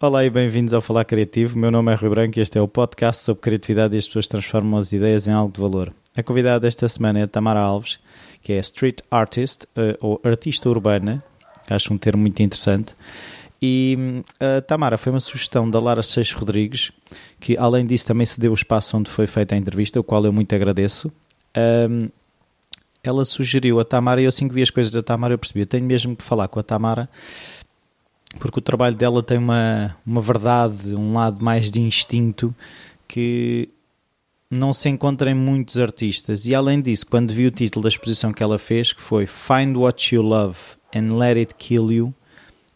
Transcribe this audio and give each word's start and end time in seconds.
Olá 0.00 0.24
e 0.24 0.30
bem-vindos 0.30 0.72
ao 0.72 0.80
Falar 0.80 1.04
Criativo. 1.04 1.58
Meu 1.58 1.72
nome 1.72 1.90
é 1.90 1.96
Rui 1.96 2.08
Branco 2.08 2.38
e 2.38 2.40
este 2.40 2.56
é 2.56 2.62
o 2.62 2.68
podcast 2.68 3.24
sobre 3.24 3.42
criatividade 3.42 3.96
e 3.96 3.98
as 3.98 4.06
pessoas 4.06 4.28
transformam 4.28 4.78
as 4.78 4.92
ideias 4.92 5.26
em 5.26 5.32
algo 5.32 5.52
de 5.52 5.60
valor. 5.60 5.92
A 6.16 6.22
convidada 6.22 6.60
desta 6.60 6.88
semana 6.88 7.18
é 7.18 7.26
Tamara 7.26 7.58
Alves, 7.58 7.98
que 8.40 8.52
é 8.52 8.60
street 8.60 9.00
artist 9.10 9.64
uh, 9.64 9.98
ou 10.00 10.20
artista 10.22 10.70
urbana, 10.70 11.20
acho 11.68 11.92
um 11.92 11.98
termo 11.98 12.22
muito 12.22 12.40
interessante. 12.40 12.94
E 13.60 13.96
hum, 13.98 14.22
a 14.38 14.60
Tamara 14.60 14.96
foi 14.96 15.10
uma 15.10 15.18
sugestão 15.18 15.68
da 15.68 15.80
Lara 15.80 16.04
Seixas 16.04 16.38
Rodrigues, 16.38 16.92
que 17.40 17.58
além 17.58 17.84
disso 17.84 18.06
também 18.06 18.24
se 18.24 18.38
deu 18.38 18.52
o 18.52 18.54
espaço 18.54 18.96
onde 18.96 19.10
foi 19.10 19.26
feita 19.26 19.56
a 19.56 19.58
entrevista, 19.58 19.98
o 19.98 20.04
qual 20.04 20.24
eu 20.24 20.32
muito 20.32 20.54
agradeço. 20.54 21.10
Um, 21.90 22.08
ela 23.02 23.24
sugeriu 23.24 23.80
a 23.80 23.84
Tamara 23.84 24.20
e 24.20 24.26
eu 24.26 24.28
assim 24.28 24.46
que 24.46 24.54
vi 24.54 24.62
as 24.62 24.70
coisas 24.70 24.92
da 24.92 25.02
Tamara 25.02 25.34
eu 25.34 25.38
percebi, 25.38 25.60
eu 25.60 25.66
tenho 25.66 25.84
mesmo 25.84 26.14
que 26.14 26.22
falar 26.22 26.46
com 26.46 26.60
a 26.60 26.62
Tamara 26.62 27.08
porque 28.38 28.58
o 28.58 28.62
trabalho 28.62 28.96
dela 28.96 29.22
tem 29.22 29.38
uma, 29.38 29.96
uma 30.04 30.20
verdade, 30.20 30.94
um 30.94 31.14
lado 31.14 31.42
mais 31.42 31.70
de 31.70 31.80
instinto 31.80 32.54
que 33.06 33.68
não 34.50 34.72
se 34.72 34.88
encontra 34.88 35.30
em 35.30 35.34
muitos 35.34 35.78
artistas. 35.78 36.46
E 36.46 36.54
além 36.54 36.80
disso, 36.80 37.06
quando 37.06 37.32
vi 37.32 37.46
o 37.46 37.50
título 37.50 37.82
da 37.82 37.88
exposição 37.88 38.32
que 38.32 38.42
ela 38.42 38.58
fez, 38.58 38.92
que 38.92 39.00
foi 39.00 39.26
Find 39.26 39.76
What 39.76 40.14
You 40.14 40.22
Love 40.22 40.58
and 40.94 41.16
Let 41.16 41.36
It 41.38 41.54
Kill 41.54 41.92
You, 41.92 42.14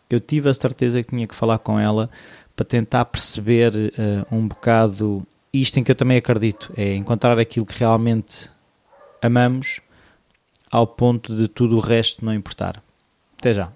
eu 0.09 0.20
tive 0.20 0.48
a 0.48 0.55
certeza 0.55 1.02
que 1.02 1.11
tinha 1.11 1.27
que 1.27 1.34
falar 1.34 1.59
com 1.59 1.78
ela 1.78 2.11
para 2.55 2.64
tentar 2.64 3.05
perceber 3.06 3.73
uh, 3.75 4.34
um 4.34 4.47
bocado 4.47 5.27
isto 5.53 5.78
em 5.78 5.84
que 5.84 5.91
eu 5.91 5.97
também 5.97 6.16
acredito, 6.16 6.73
é 6.77 6.95
encontrar 6.95 7.39
aquilo 7.39 7.66
que 7.66 7.78
realmente 7.78 8.48
amamos 9.20 9.80
ao 10.70 10.87
ponto 10.87 11.37
de 11.37 11.47
tudo 11.47 11.77
o 11.77 11.80
resto 11.80 12.25
não 12.25 12.33
importar. 12.33 12.83
Até 13.39 13.53
já. 13.53 13.70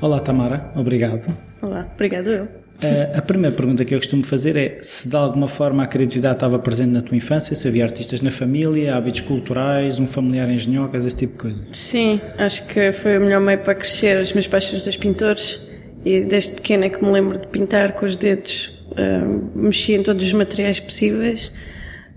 Olá 0.00 0.20
Tamara, 0.20 0.70
obrigado. 0.76 1.34
Olá, 1.60 1.88
obrigado 1.92 2.30
eu. 2.30 2.44
Uh, 2.44 3.18
a 3.18 3.20
primeira 3.20 3.54
pergunta 3.56 3.84
que 3.84 3.92
eu 3.92 3.98
costumo 3.98 4.24
fazer 4.24 4.56
é 4.56 4.78
se 4.80 5.10
de 5.10 5.16
alguma 5.16 5.48
forma 5.48 5.82
a 5.82 5.86
criatividade 5.88 6.36
estava 6.36 6.56
presente 6.60 6.90
na 6.90 7.02
tua 7.02 7.16
infância, 7.16 7.56
se 7.56 7.66
havia 7.66 7.82
artistas 7.82 8.20
na 8.20 8.30
família, 8.30 8.94
hábitos 8.94 9.22
culturais, 9.22 9.98
um 9.98 10.06
familiar 10.06 10.48
em 10.48 10.54
engenhocas, 10.54 11.04
esse 11.04 11.16
tipo 11.16 11.32
de 11.32 11.38
coisa. 11.38 11.64
Sim, 11.72 12.20
acho 12.38 12.64
que 12.68 12.92
foi 12.92 13.18
o 13.18 13.20
melhor 13.22 13.40
meio 13.40 13.58
para 13.58 13.74
crescer. 13.74 14.22
Os 14.22 14.32
meus 14.32 14.46
pais 14.46 14.64
são 14.64 14.78
dois 14.78 14.96
pintores 14.96 15.68
e 16.04 16.20
desde 16.20 16.54
pequena 16.54 16.84
é 16.84 16.90
que 16.90 17.04
me 17.04 17.10
lembro 17.10 17.36
de 17.36 17.48
pintar 17.48 17.94
com 17.94 18.06
os 18.06 18.16
dedos, 18.16 18.72
uh, 18.92 19.58
mexia 19.58 19.96
em 19.96 20.04
todos 20.04 20.24
os 20.24 20.32
materiais 20.32 20.78
possíveis. 20.78 21.48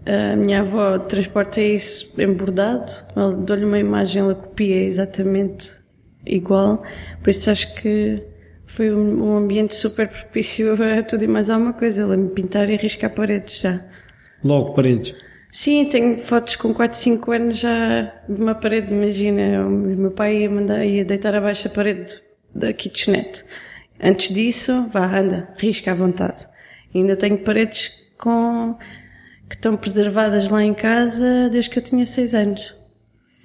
Uh, 0.05 0.33
a 0.33 0.35
minha 0.35 0.59
avó 0.59 0.99
transporta 0.99 1.59
isso 1.59 2.13
embordado, 2.21 2.91
dou-lhe 3.43 3.65
uma 3.65 3.79
imagem, 3.79 4.21
ela 4.21 4.35
copia 4.35 4.83
exatamente 4.83 5.80
igual, 6.25 6.83
por 7.21 7.29
isso 7.29 7.49
acho 7.49 7.75
que 7.75 8.21
foi 8.65 8.93
um, 8.93 9.37
ambiente 9.37 9.75
super 9.75 10.07
propício 10.07 10.73
a 10.81 11.03
tudo 11.03 11.23
e 11.23 11.27
mais 11.27 11.49
alguma 11.49 11.73
coisa. 11.73 12.03
Ela 12.03 12.17
me 12.17 12.29
pintar 12.29 12.69
e 12.69 12.77
riscar 12.77 13.13
paredes 13.13 13.59
já. 13.59 13.85
Logo 14.43 14.73
paredes? 14.73 15.13
Sim, 15.51 15.85
tenho 15.85 16.17
fotos 16.17 16.55
com 16.55 16.73
4, 16.73 16.97
5 16.97 17.31
anos 17.31 17.57
já 17.57 18.13
de 18.27 18.41
uma 18.41 18.55
parede, 18.55 18.93
imagina. 18.93 19.65
O 19.65 19.69
meu 19.69 20.11
pai 20.11 20.43
ia, 20.43 20.49
mandar, 20.49 20.85
ia 20.85 21.03
deitar 21.03 21.35
abaixo 21.35 21.67
a 21.67 21.71
parede 21.71 22.17
da 22.55 22.71
kitchenette. 22.71 23.43
Antes 24.01 24.33
disso, 24.33 24.87
vá, 24.91 25.19
anda, 25.19 25.49
risca 25.57 25.91
à 25.91 25.93
vontade. 25.93 26.47
Ainda 26.95 27.17
tenho 27.17 27.37
paredes 27.39 27.91
com, 28.17 28.77
que 29.49 29.55
estão 29.55 29.75
preservadas 29.75 30.49
lá 30.49 30.63
em 30.63 30.73
casa 30.73 31.49
desde 31.51 31.69
que 31.69 31.79
eu 31.79 31.83
tinha 31.83 32.05
6 32.05 32.33
anos. 32.33 32.80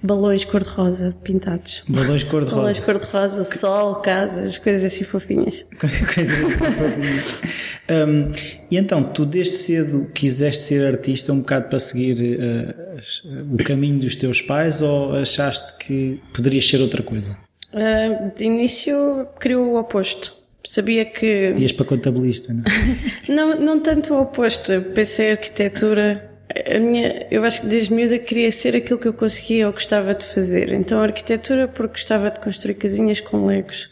Balões 0.03 0.45
cor-de-rosa 0.45 1.17
pintados. 1.25 1.83
Balões 1.89 2.23
cor-de-rosa. 2.23 2.57
Balões 2.57 2.79
cor-de-rosa, 2.79 3.45
sol, 3.45 3.97
casas, 3.97 4.59
coisas 4.59 4.85
assim 4.85 5.05
fofinhas. 5.05 5.65
coisas 6.15 6.39
assim 6.39 6.73
fofinhas. 6.73 7.41
Um, 7.89 8.31
e 8.71 8.77
então, 8.77 9.03
tu 9.03 9.25
desde 9.25 9.55
cedo 9.55 10.11
quiseste 10.13 10.65
ser 10.65 10.87
artista 10.87 11.33
um 11.33 11.41
bocado 11.41 11.69
para 11.69 11.81
seguir 11.81 12.39
uh, 12.39 13.55
o 13.55 13.65
caminho 13.65 13.99
dos 13.99 14.17
teus 14.17 14.43
pais 14.43 14.83
ou 14.83 15.15
achaste 15.15 15.79
que 15.79 16.21
poderias 16.35 16.69
ser 16.69 16.81
outra 16.81 17.03
coisa? 17.03 17.37
Uh, 17.73 18.37
de 18.37 18.45
início, 18.45 19.27
queria 19.41 19.59
o 19.59 19.79
oposto. 19.79 20.35
Sabia 20.65 21.05
que. 21.05 21.55
Ias 21.57 21.73
para 21.73 21.87
contabilista, 21.87 22.53
não? 22.53 22.65
É? 22.65 23.31
não, 23.33 23.61
não 23.61 23.81
tanto 23.81 24.15
o 24.15 24.23
oposto. 24.23 24.73
Pensei 24.95 25.31
arquitetura 25.31 26.26
a 26.49 26.79
minha, 26.79 27.27
eu 27.31 27.45
acho 27.45 27.63
que 27.63 27.67
desde 27.67 27.93
miúda 27.93 28.19
queria 28.19 28.51
ser 28.53 28.77
aquilo 28.77 28.99
que 28.99 29.09
eu 29.09 29.15
conseguia 29.15 29.67
ou 29.67 29.73
gostava 29.73 30.15
de 30.15 30.25
fazer. 30.25 30.73
Então, 30.73 31.01
arquitetura 31.01 31.69
porque 31.69 31.95
gostava 31.95 32.31
de 32.31 32.41
construir 32.41 32.75
casinhas 32.75 33.21
com 33.21 33.47
legos. 33.47 33.91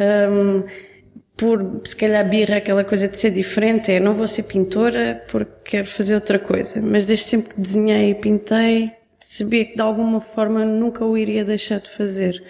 Um, 0.00 0.64
por, 1.36 1.82
se 1.84 1.94
calhar, 1.94 2.28
birra 2.28 2.56
aquela 2.56 2.82
coisa 2.82 3.06
de 3.06 3.16
ser 3.16 3.30
diferente, 3.30 3.92
é 3.92 4.00
não 4.00 4.12
vou 4.14 4.26
ser 4.26 4.42
pintora 4.44 5.24
porque 5.28 5.52
quero 5.64 5.86
fazer 5.86 6.16
outra 6.16 6.38
coisa. 6.38 6.82
Mas 6.82 7.04
desde 7.04 7.26
sempre 7.26 7.54
que 7.54 7.60
desenhei 7.60 8.10
e 8.10 8.14
pintei, 8.14 8.92
sabia 9.20 9.64
que 9.64 9.76
de 9.76 9.80
alguma 9.80 10.20
forma 10.20 10.64
nunca 10.64 11.04
o 11.04 11.16
iria 11.16 11.44
deixar 11.44 11.78
de 11.78 11.90
fazer. 11.90 12.42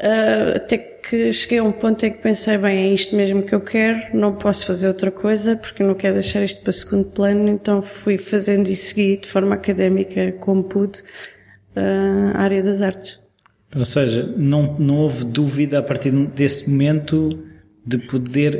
Uh, 0.00 0.56
até 0.56 0.78
que 0.78 1.30
cheguei 1.30 1.58
a 1.58 1.62
um 1.62 1.72
ponto 1.72 2.06
em 2.06 2.10
que 2.10 2.18
pensei, 2.18 2.56
bem, 2.56 2.90
é 2.90 2.94
isto 2.94 3.14
mesmo 3.14 3.42
que 3.42 3.54
eu 3.54 3.60
quero, 3.60 4.16
não 4.16 4.34
posso 4.34 4.64
fazer 4.64 4.88
outra 4.88 5.10
coisa 5.10 5.56
porque 5.56 5.82
não 5.82 5.94
quero 5.94 6.14
deixar 6.14 6.42
isto 6.42 6.62
para 6.62 6.72
segundo 6.72 7.10
plano, 7.10 7.48
então 7.50 7.82
fui 7.82 8.16
fazendo 8.16 8.68
e 8.68 8.74
segui 8.74 9.18
de 9.18 9.28
forma 9.28 9.54
académica 9.54 10.32
como 10.40 10.64
pude 10.64 11.00
uh, 11.76 12.32
a 12.34 12.40
área 12.40 12.62
das 12.62 12.80
artes. 12.80 13.18
Ou 13.76 13.84
seja, 13.84 14.34
não, 14.36 14.78
não 14.78 14.96
houve 14.96 15.26
dúvida 15.26 15.78
a 15.78 15.82
partir 15.82 16.10
desse 16.10 16.70
momento 16.70 17.38
de 17.86 17.98
poder. 17.98 18.58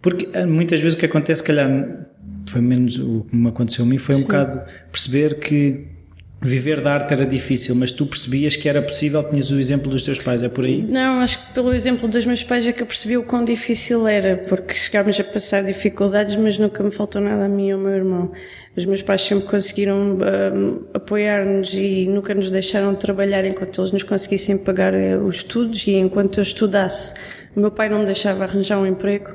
Porque 0.00 0.28
ah, 0.32 0.46
muitas 0.46 0.80
vezes 0.80 0.96
o 0.96 1.00
que 1.00 1.06
acontece, 1.06 1.40
se 1.40 1.46
calhar, 1.46 2.06
foi 2.48 2.60
menos 2.60 2.98
o 2.98 3.26
que 3.28 3.36
me 3.36 3.48
aconteceu 3.48 3.84
a 3.84 3.88
mim, 3.88 3.98
foi 3.98 4.14
um 4.14 4.18
Sim. 4.18 4.24
bocado 4.24 4.62
perceber 4.90 5.40
que 5.40 5.93
viver 6.40 6.82
da 6.82 6.92
arte 6.92 7.12
era 7.12 7.24
difícil, 7.24 7.74
mas 7.74 7.90
tu 7.90 8.04
percebias 8.04 8.54
que 8.54 8.68
era 8.68 8.82
possível, 8.82 9.22
tinhas 9.22 9.50
o 9.50 9.58
exemplo 9.58 9.90
dos 9.90 10.02
teus 10.02 10.18
pais, 10.18 10.42
é 10.42 10.48
por 10.48 10.64
aí? 10.64 10.82
Não, 10.82 11.20
acho 11.20 11.46
que 11.46 11.54
pelo 11.54 11.72
exemplo 11.72 12.06
dos 12.06 12.26
meus 12.26 12.42
pais 12.42 12.66
é 12.66 12.72
que 12.72 12.82
eu 12.82 12.86
percebi 12.86 13.16
o 13.16 13.22
quão 13.22 13.44
difícil 13.44 14.06
era, 14.06 14.36
porque 14.36 14.74
chegámos 14.74 15.18
a 15.18 15.24
passar 15.24 15.64
dificuldades, 15.64 16.36
mas 16.36 16.58
nunca 16.58 16.82
me 16.82 16.90
faltou 16.90 17.20
nada 17.20 17.46
a 17.46 17.48
mim 17.48 17.68
e 17.68 17.72
ao 17.72 17.78
meu 17.78 17.92
irmão. 17.92 18.32
Os 18.76 18.84
meus 18.84 19.00
pais 19.00 19.22
sempre 19.22 19.46
conseguiram 19.46 19.96
um, 19.96 20.84
apoiar-nos 20.92 21.72
e 21.72 22.06
nunca 22.08 22.34
nos 22.34 22.50
deixaram 22.50 22.94
trabalhar 22.94 23.44
enquanto 23.44 23.80
eles 23.80 23.92
nos 23.92 24.02
conseguissem 24.02 24.58
pagar 24.58 24.92
eh, 24.92 25.16
os 25.16 25.36
estudos 25.36 25.86
e 25.86 25.92
enquanto 25.92 26.38
eu 26.38 26.42
estudasse. 26.42 27.14
O 27.56 27.60
meu 27.60 27.70
pai 27.70 27.88
não 27.88 28.00
me 28.00 28.06
deixava 28.06 28.44
arranjar 28.44 28.78
um 28.78 28.86
emprego. 28.86 29.34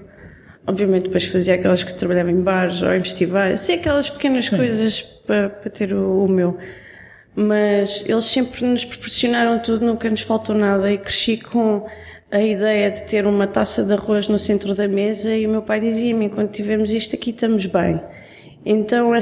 Obviamente 0.68 1.06
depois 1.06 1.24
fazia 1.24 1.56
aquelas 1.56 1.84
que 1.84 1.96
trabalhava 1.96 2.30
em 2.30 2.42
bares 2.42 2.84
ou 2.84 2.94
em 2.94 3.02
festivais, 3.02 3.62
sei 3.62 3.78
aquelas 3.78 4.10
pequenas 4.10 4.48
Sim. 4.48 4.58
coisas 4.58 5.02
para, 5.02 5.50
para 5.50 5.72
ter 5.72 5.94
o, 5.94 6.26
o 6.26 6.28
meu 6.28 6.58
mas 7.40 8.04
eles 8.06 8.26
sempre 8.26 8.66
nos 8.66 8.84
proporcionaram 8.84 9.60
tudo, 9.60 9.86
nunca 9.86 10.10
nos 10.10 10.20
faltou 10.20 10.54
nada 10.54 10.92
e 10.92 10.98
cresci 10.98 11.38
com 11.38 11.88
a 12.30 12.42
ideia 12.42 12.92
de 12.92 13.08
ter 13.08 13.26
uma 13.26 13.48
taça 13.48 13.86
de 13.86 13.94
arroz 13.94 14.28
no 14.28 14.38
centro 14.38 14.76
da 14.76 14.90
mesa 14.90 15.34
e 15.34 15.48
o 15.48 15.50
meu 15.50 15.62
pai 15.62 15.80
dizia-me, 15.80 16.28
quando 16.28 16.52
tivermos 16.52 16.92
isto 16.92 17.16
aqui 17.16 17.30
estamos 17.30 17.66
bem. 17.66 18.02
Então 18.66 19.16
eu, 19.16 19.22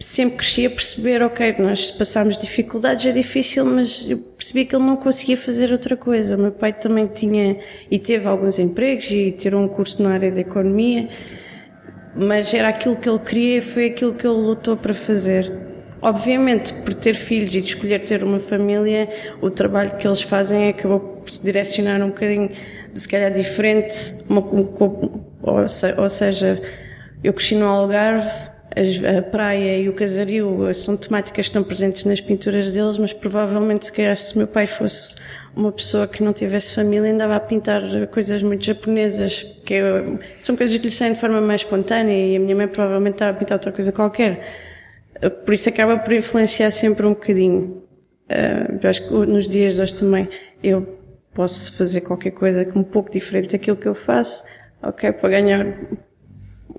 sempre 0.00 0.38
cresci 0.38 0.66
a 0.66 0.70
perceber, 0.70 1.22
ok, 1.22 1.54
nós 1.60 1.88
passámos 1.92 2.36
dificuldades, 2.36 3.06
é 3.06 3.12
difícil, 3.12 3.64
mas 3.64 4.04
eu 4.08 4.18
percebi 4.18 4.64
que 4.64 4.74
ele 4.74 4.84
não 4.84 4.96
conseguia 4.96 5.36
fazer 5.36 5.70
outra 5.70 5.96
coisa. 5.96 6.34
O 6.34 6.38
meu 6.40 6.50
pai 6.50 6.72
também 6.72 7.06
tinha 7.06 7.58
e 7.88 7.96
teve 7.96 8.26
alguns 8.26 8.58
empregos 8.58 9.08
e 9.08 9.30
tirou 9.30 9.62
um 9.62 9.68
curso 9.68 10.02
na 10.02 10.14
área 10.14 10.32
da 10.32 10.40
economia, 10.40 11.08
mas 12.16 12.52
era 12.52 12.70
aquilo 12.70 12.96
que 12.96 13.08
ele 13.08 13.20
queria, 13.20 13.62
foi 13.62 13.86
aquilo 13.86 14.14
que 14.14 14.26
ele 14.26 14.36
lutou 14.36 14.76
para 14.76 14.92
fazer. 14.92 15.73
Obviamente, 16.04 16.70
por 16.82 16.92
ter 16.92 17.14
filhos 17.14 17.54
e 17.54 17.62
de 17.62 17.68
escolher 17.68 18.04
ter 18.04 18.22
uma 18.22 18.38
família, 18.38 19.08
o 19.40 19.48
trabalho 19.48 19.96
que 19.96 20.06
eles 20.06 20.20
fazem 20.20 20.68
acabou 20.68 21.00
por 21.00 21.30
se 21.30 21.42
direcionar 21.42 22.02
um 22.02 22.08
bocadinho, 22.08 22.50
se 22.92 23.08
calhar, 23.08 23.32
diferente. 23.32 24.22
Uma, 24.28 24.42
um, 24.42 25.24
ou 25.96 26.10
seja, 26.10 26.60
eu 27.22 27.32
cresci 27.32 27.54
no 27.54 27.64
Algarve, 27.64 28.28
a 29.16 29.22
praia 29.22 29.78
e 29.78 29.88
o 29.88 29.94
casario 29.94 30.74
são 30.74 30.94
temáticas 30.94 31.46
que 31.46 31.48
estão 31.48 31.64
presentes 31.64 32.04
nas 32.04 32.20
pinturas 32.20 32.70
deles, 32.70 32.98
mas 32.98 33.14
provavelmente, 33.14 33.86
se 33.86 33.92
calhar, 33.92 34.14
se 34.14 34.36
meu 34.36 34.46
pai 34.46 34.66
fosse 34.66 35.14
uma 35.56 35.72
pessoa 35.72 36.06
que 36.06 36.22
não 36.22 36.34
tivesse 36.34 36.74
família 36.74 37.10
andava 37.14 37.34
a 37.34 37.40
pintar 37.40 37.80
coisas 38.08 38.42
muito 38.42 38.62
japonesas, 38.62 39.42
que 39.64 39.80
são 40.42 40.54
coisas 40.54 40.76
que 40.76 40.84
lhe 40.84 40.90
saem 40.90 41.14
de 41.14 41.18
forma 41.18 41.40
mais 41.40 41.62
espontânea 41.62 42.12
e 42.12 42.36
a 42.36 42.40
minha 42.40 42.54
mãe 42.54 42.68
provavelmente 42.68 43.14
estava 43.14 43.30
a 43.30 43.34
pintar 43.34 43.56
outra 43.56 43.72
coisa 43.72 43.90
qualquer. 43.90 44.73
Por 45.30 45.54
isso 45.54 45.68
acaba 45.68 45.96
por 45.98 46.12
influenciar 46.12 46.70
sempre 46.70 47.06
um 47.06 47.10
bocadinho. 47.10 47.82
Uh, 48.30 48.78
eu 48.82 48.90
acho 48.90 49.06
que 49.06 49.12
nos 49.12 49.48
dias 49.48 49.74
de 49.74 49.80
hoje 49.80 49.94
também 49.94 50.28
eu 50.62 50.98
posso 51.34 51.76
fazer 51.76 52.00
qualquer 52.02 52.30
coisa 52.30 52.66
um 52.74 52.82
pouco 52.82 53.10
diferente 53.10 53.52
daquilo 53.52 53.76
que 53.76 53.86
eu 53.86 53.94
faço, 53.94 54.44
ok, 54.82 55.12
para 55.12 55.28
ganhar 55.28 55.66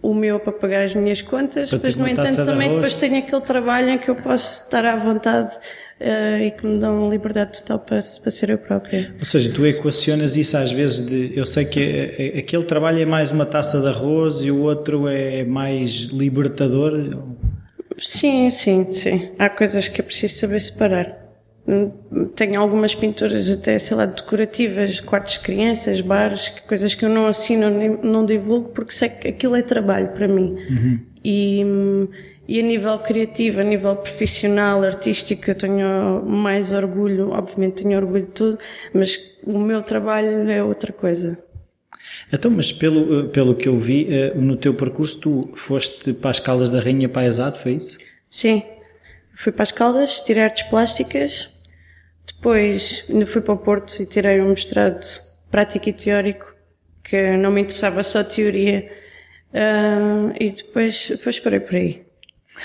o 0.02 0.14
meu 0.14 0.40
para 0.40 0.54
pagar 0.54 0.84
as 0.84 0.94
minhas 0.94 1.22
contas, 1.22 1.70
Para 1.70 1.80
mas 1.84 1.96
no 1.96 2.08
entanto 2.08 2.46
também 2.46 2.74
depois 2.74 2.96
tenho 2.96 3.18
aquele 3.18 3.42
trabalho 3.42 3.90
em 3.90 3.98
que 3.98 4.10
eu 4.10 4.16
posso 4.16 4.66
estar 4.66 4.86
à 4.86 4.96
vontade 4.96 5.58
eh, 6.00 6.48
e 6.48 6.52
que 6.52 6.66
me 6.66 6.78
dão 6.78 7.10
liberdade 7.10 7.60
total 7.62 7.80
para, 7.80 8.00
para 8.00 8.32
ser 8.32 8.50
eu 8.50 8.58
própria. 8.58 9.16
Ou 9.18 9.26
seja, 9.26 9.52
tu 9.52 9.66
equacionas 9.66 10.36
isso 10.36 10.58
às 10.58 10.72
vezes 10.72 11.08
de. 11.08 11.32
Eu 11.36 11.46
sei 11.46 11.66
que 11.66 11.80
eh, 11.80 12.36
eh, 12.36 12.40
aquele 12.40 12.64
trabalho 12.64 13.00
é 13.00 13.06
mais 13.06 13.32
uma 13.32 13.46
taça 13.46 13.82
de 13.82 13.88
arroz 13.88 14.42
e 14.42 14.52
o 14.52 14.62
outro 14.62 15.08
é 15.08 15.44
mais 15.44 16.10
libertador. 16.12 17.26
Sim, 17.98 18.52
sim, 18.52 18.92
sim. 18.92 19.32
Há 19.40 19.50
coisas 19.50 19.88
que 19.88 20.02
é 20.02 20.04
preciso 20.04 20.36
saber 20.36 20.60
separar. 20.60 21.24
Hum, 21.68 21.92
Tenho 22.36 22.60
algumas 22.62 22.94
pinturas 22.94 23.50
até, 23.50 23.80
sei 23.80 23.96
lá, 23.98 24.06
decorativas, 24.06 25.00
quartos 25.00 25.34
de 25.36 25.40
crianças, 25.40 26.02
bares, 26.02 26.50
coisas 26.68 26.94
que 26.94 27.06
eu 27.06 27.10
não 27.10 27.26
assino, 27.28 27.70
nem- 27.70 27.98
não 28.04 28.26
divulgo, 28.26 28.70
porque 28.70 28.92
sei 28.92 29.10
que 29.10 29.28
aquilo 29.30 29.56
é 29.56 29.62
trabalho 29.62 30.10
para 30.10 30.28
mim. 30.28 30.56
E, 31.24 31.64
hum, 31.66 32.08
e 32.48 32.60
a 32.60 32.64
nível 32.64 33.00
criativo, 33.00 33.62
a 33.62 33.64
nível 33.64 33.96
profissional, 33.96 34.84
artístico, 34.84 35.50
eu 35.50 35.56
tenho 35.56 36.24
mais 36.26 36.72
orgulho, 36.72 37.32
obviamente 37.32 37.82
tenho 37.84 37.98
orgulho 37.98 38.26
de 38.26 38.32
tudo, 38.32 38.60
mas 38.94 39.18
o 39.44 39.58
meu 39.58 39.82
trabalho 39.82 40.48
é 40.52 40.64
outra 40.64 40.94
coisa. 40.94 41.38
Então, 42.36 42.52
mas 42.52 42.70
pelo, 42.70 43.22
eh, 43.22 43.28
pelo 43.30 43.56
que 43.56 43.68
eu 43.70 43.80
vi, 43.80 44.14
eh, 44.14 44.34
no 44.36 44.58
teu 44.58 44.74
percurso, 44.74 45.22
tu 45.22 45.42
foste 45.56 46.12
para 46.12 46.32
as 46.32 46.40
Caldas 46.40 46.70
da 46.70 46.82
Rainha 46.82 47.08
Paisado, 47.08 47.58
foi 47.58 47.74
isso? 47.74 47.98
Sim. 48.30 48.62
Fui 49.34 49.54
para 49.54 49.64
as 49.64 49.72
Caldas, 49.72 50.20
tirei 50.20 50.44
artes 50.44 50.64
plásticas. 50.64 51.50
Depois 52.28 53.06
ainda 53.10 53.26
fui 53.26 53.42
para 53.42 53.54
o 53.54 53.58
Porto 53.58 54.02
e 54.02 54.06
tirei 54.06 54.42
um 54.42 54.50
mestrado 54.50 55.06
prático 55.50 55.88
e 55.88 55.94
teórico, 55.94 56.54
que 57.04 57.38
não 57.38 57.52
me 57.52 57.62
interessava 57.62 58.04
só 58.04 58.22
teoria. 58.22 58.92
Ah, 59.54 60.34
e 60.38 60.50
depois, 60.52 61.08
depois 61.10 61.40
parei 61.40 61.62
por 61.62 61.76
aí. 61.76 62.05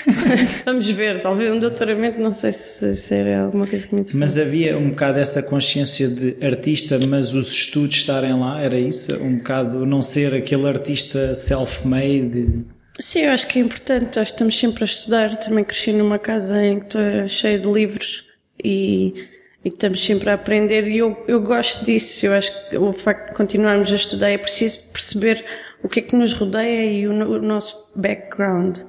Vamos 0.65 0.89
ver, 0.89 1.19
talvez 1.19 1.51
um 1.51 1.59
doutoramento, 1.59 2.19
não 2.19 2.31
sei 2.31 2.51
se, 2.51 2.95
se 2.95 3.13
era 3.13 3.43
alguma 3.43 3.67
coisa 3.67 3.85
que 3.85 3.93
me 3.93 4.01
interessava. 4.01 4.19
Mas 4.19 4.37
havia 4.37 4.77
um 4.77 4.89
bocado 4.89 5.19
essa 5.19 5.43
consciência 5.43 6.07
de 6.07 6.37
artista, 6.43 6.99
mas 7.07 7.33
os 7.33 7.51
estudos 7.51 7.97
estarem 7.97 8.33
lá, 8.39 8.61
era 8.61 8.79
isso? 8.79 9.21
Um 9.21 9.37
bocado 9.37 9.85
não 9.85 10.01
ser 10.01 10.33
aquele 10.33 10.67
artista 10.67 11.35
self-made? 11.35 12.65
Sim, 12.99 13.21
eu 13.21 13.31
acho 13.31 13.47
que 13.47 13.59
é 13.59 13.61
importante. 13.61 14.19
Acho 14.19 14.31
que 14.31 14.35
estamos 14.35 14.57
sempre 14.57 14.83
a 14.83 14.85
estudar. 14.85 15.37
Também 15.37 15.63
cresci 15.63 15.91
numa 15.91 16.19
casa 16.19 16.63
em 16.63 16.79
que 16.79 16.85
estou 16.85 17.27
cheia 17.27 17.57
de 17.57 17.67
livros 17.67 18.25
e, 18.63 19.27
e 19.63 19.69
estamos 19.69 20.03
sempre 20.03 20.29
a 20.29 20.33
aprender. 20.33 20.87
E 20.87 20.97
eu, 20.97 21.23
eu 21.27 21.41
gosto 21.41 21.83
disso. 21.85 22.25
Eu 22.25 22.33
acho 22.33 22.69
que 22.69 22.77
o 22.77 22.93
facto 22.93 23.29
de 23.29 23.35
continuarmos 23.35 23.91
a 23.91 23.95
estudar 23.95 24.29
é 24.29 24.37
preciso 24.37 24.89
perceber 24.91 25.43
o 25.81 25.89
que 25.89 25.99
é 25.99 26.03
que 26.03 26.15
nos 26.15 26.33
rodeia 26.33 26.91
e 26.91 27.07
o, 27.07 27.11
o 27.11 27.41
nosso 27.41 27.91
background. 27.95 28.79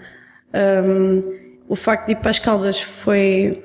Um, 0.55 1.43
o 1.69 1.77
facto 1.77 2.07
de 2.07 2.13
ir 2.13 2.17
para 2.17 2.31
as 2.31 2.39
Caldas 2.39 2.81
foi, 2.81 3.63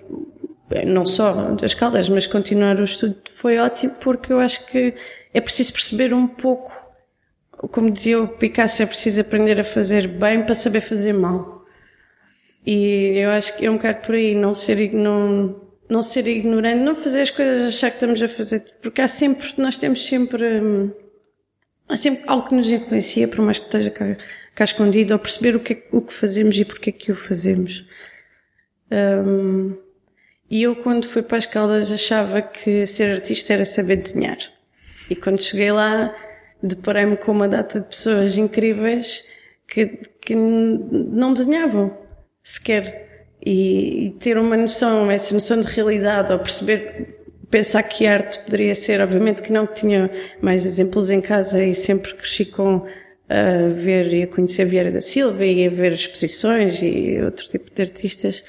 não 0.86 1.06
só 1.06 1.52
das 1.52 1.74
Caldas, 1.74 2.08
mas 2.10 2.28
continuar 2.28 2.80
o 2.80 2.84
estudo 2.84 3.18
foi 3.30 3.58
ótimo 3.58 3.96
porque 4.00 4.32
eu 4.32 4.40
acho 4.40 4.66
que 4.68 4.94
é 5.34 5.42
preciso 5.42 5.74
perceber 5.74 6.14
um 6.14 6.28
pouco 6.28 6.88
como 7.72 7.90
dizia 7.90 8.22
o 8.22 8.28
Picasso, 8.28 8.84
é 8.84 8.86
preciso 8.86 9.22
aprender 9.22 9.60
a 9.60 9.64
fazer 9.64 10.08
bem 10.08 10.44
para 10.44 10.54
saber 10.54 10.82
fazer 10.82 11.14
mal. 11.14 11.66
E 12.66 13.14
eu 13.18 13.32
acho 13.32 13.56
que 13.58 13.66
é 13.66 13.72
um 13.72 13.78
bocado 13.78 14.06
por 14.06 14.16
aí, 14.16 14.36
não 14.36 14.54
ser, 14.54 14.94
não, 14.94 15.60
não 15.90 16.04
ser 16.04 16.28
ignorante, 16.28 16.84
não 16.84 16.96
fazer 16.96 17.22
as 17.22 17.32
coisas 17.32 17.74
achar 17.74 17.90
que 17.90 17.96
estamos 17.96 18.22
a 18.22 18.28
fazer, 18.28 18.64
porque 18.82 19.02
há 19.02 19.08
sempre, 19.08 19.54
nós 19.58 19.78
temos 19.78 20.06
sempre, 20.06 20.60
hum, 20.60 20.92
há 21.88 21.98
sempre 21.98 22.24
algo 22.28 22.48
que 22.48 22.56
nos 22.56 22.70
influencia, 22.70 23.28
por 23.28 23.40
mais 23.40 23.58
que 23.58 23.66
esteja 23.66 23.90
cá, 23.90 24.18
cá 24.58 24.64
escondido, 24.64 25.14
ou 25.14 25.20
perceber 25.20 25.56
o 25.56 25.60
que, 25.60 25.74
é, 25.74 25.84
o 25.92 26.02
que 26.02 26.12
fazemos 26.12 26.58
e 26.58 26.66
porque 26.66 26.90
é 26.90 26.94
que 26.94 27.12
o 27.12 27.16
fazemos. 27.16 27.88
Hum, 28.92 29.78
e 30.50 30.64
eu, 30.64 30.76
quando 30.78 31.06
fui 31.06 31.22
para 31.22 31.38
as 31.38 31.46
Caldas, 31.46 31.92
achava 31.92 32.42
que 32.42 32.88
ser 32.88 33.18
artista 33.18 33.54
era 33.54 33.66
saber 33.66 33.98
desenhar. 33.98 34.40
E 35.12 35.16
quando 35.16 35.44
cheguei 35.44 35.72
lá, 35.72 36.12
deparei-me 36.64 37.18
com 37.18 37.34
uma 37.34 37.48
data 37.48 37.80
de 37.80 37.88
pessoas 37.88 38.36
incríveis 38.36 39.24
que, 39.68 39.86
que 40.20 40.36
não 40.36 41.36
desenhavam 41.36 41.96
sequer. 42.42 43.28
E, 43.46 44.08
e 44.08 44.12
ter 44.14 44.40
uma 44.40 44.58
noção, 44.58 45.12
essa 45.12 45.36
noção 45.36 45.62
de 45.62 45.68
realidade, 45.68 46.34
ou 46.34 46.40
perceber, 46.40 47.28
pensar 47.52 47.84
que 47.84 48.08
arte 48.08 48.40
poderia 48.40 48.74
ser, 48.74 49.02
obviamente 49.02 49.44
que 49.44 49.52
não, 49.54 49.68
tinha 49.68 50.10
mais 50.42 50.66
exemplos 50.66 51.12
em 51.12 51.22
casa 51.22 51.64
e 51.64 51.76
sempre 51.76 52.16
cresci 52.16 52.46
com 52.46 52.88
a 53.30 53.74
ver 53.74 54.14
e 54.14 54.24
a 54.24 54.28
conhecer 54.28 54.66
Vieira 54.66 54.92
da 54.92 55.02
Silva 55.02 55.46
e 55.46 55.66
a 55.66 55.70
ver 55.70 55.94
exposições 55.94 56.80
e 56.82 57.20
outro 57.22 57.48
tipo 57.50 57.70
de 57.74 57.82
artistas. 57.82 58.44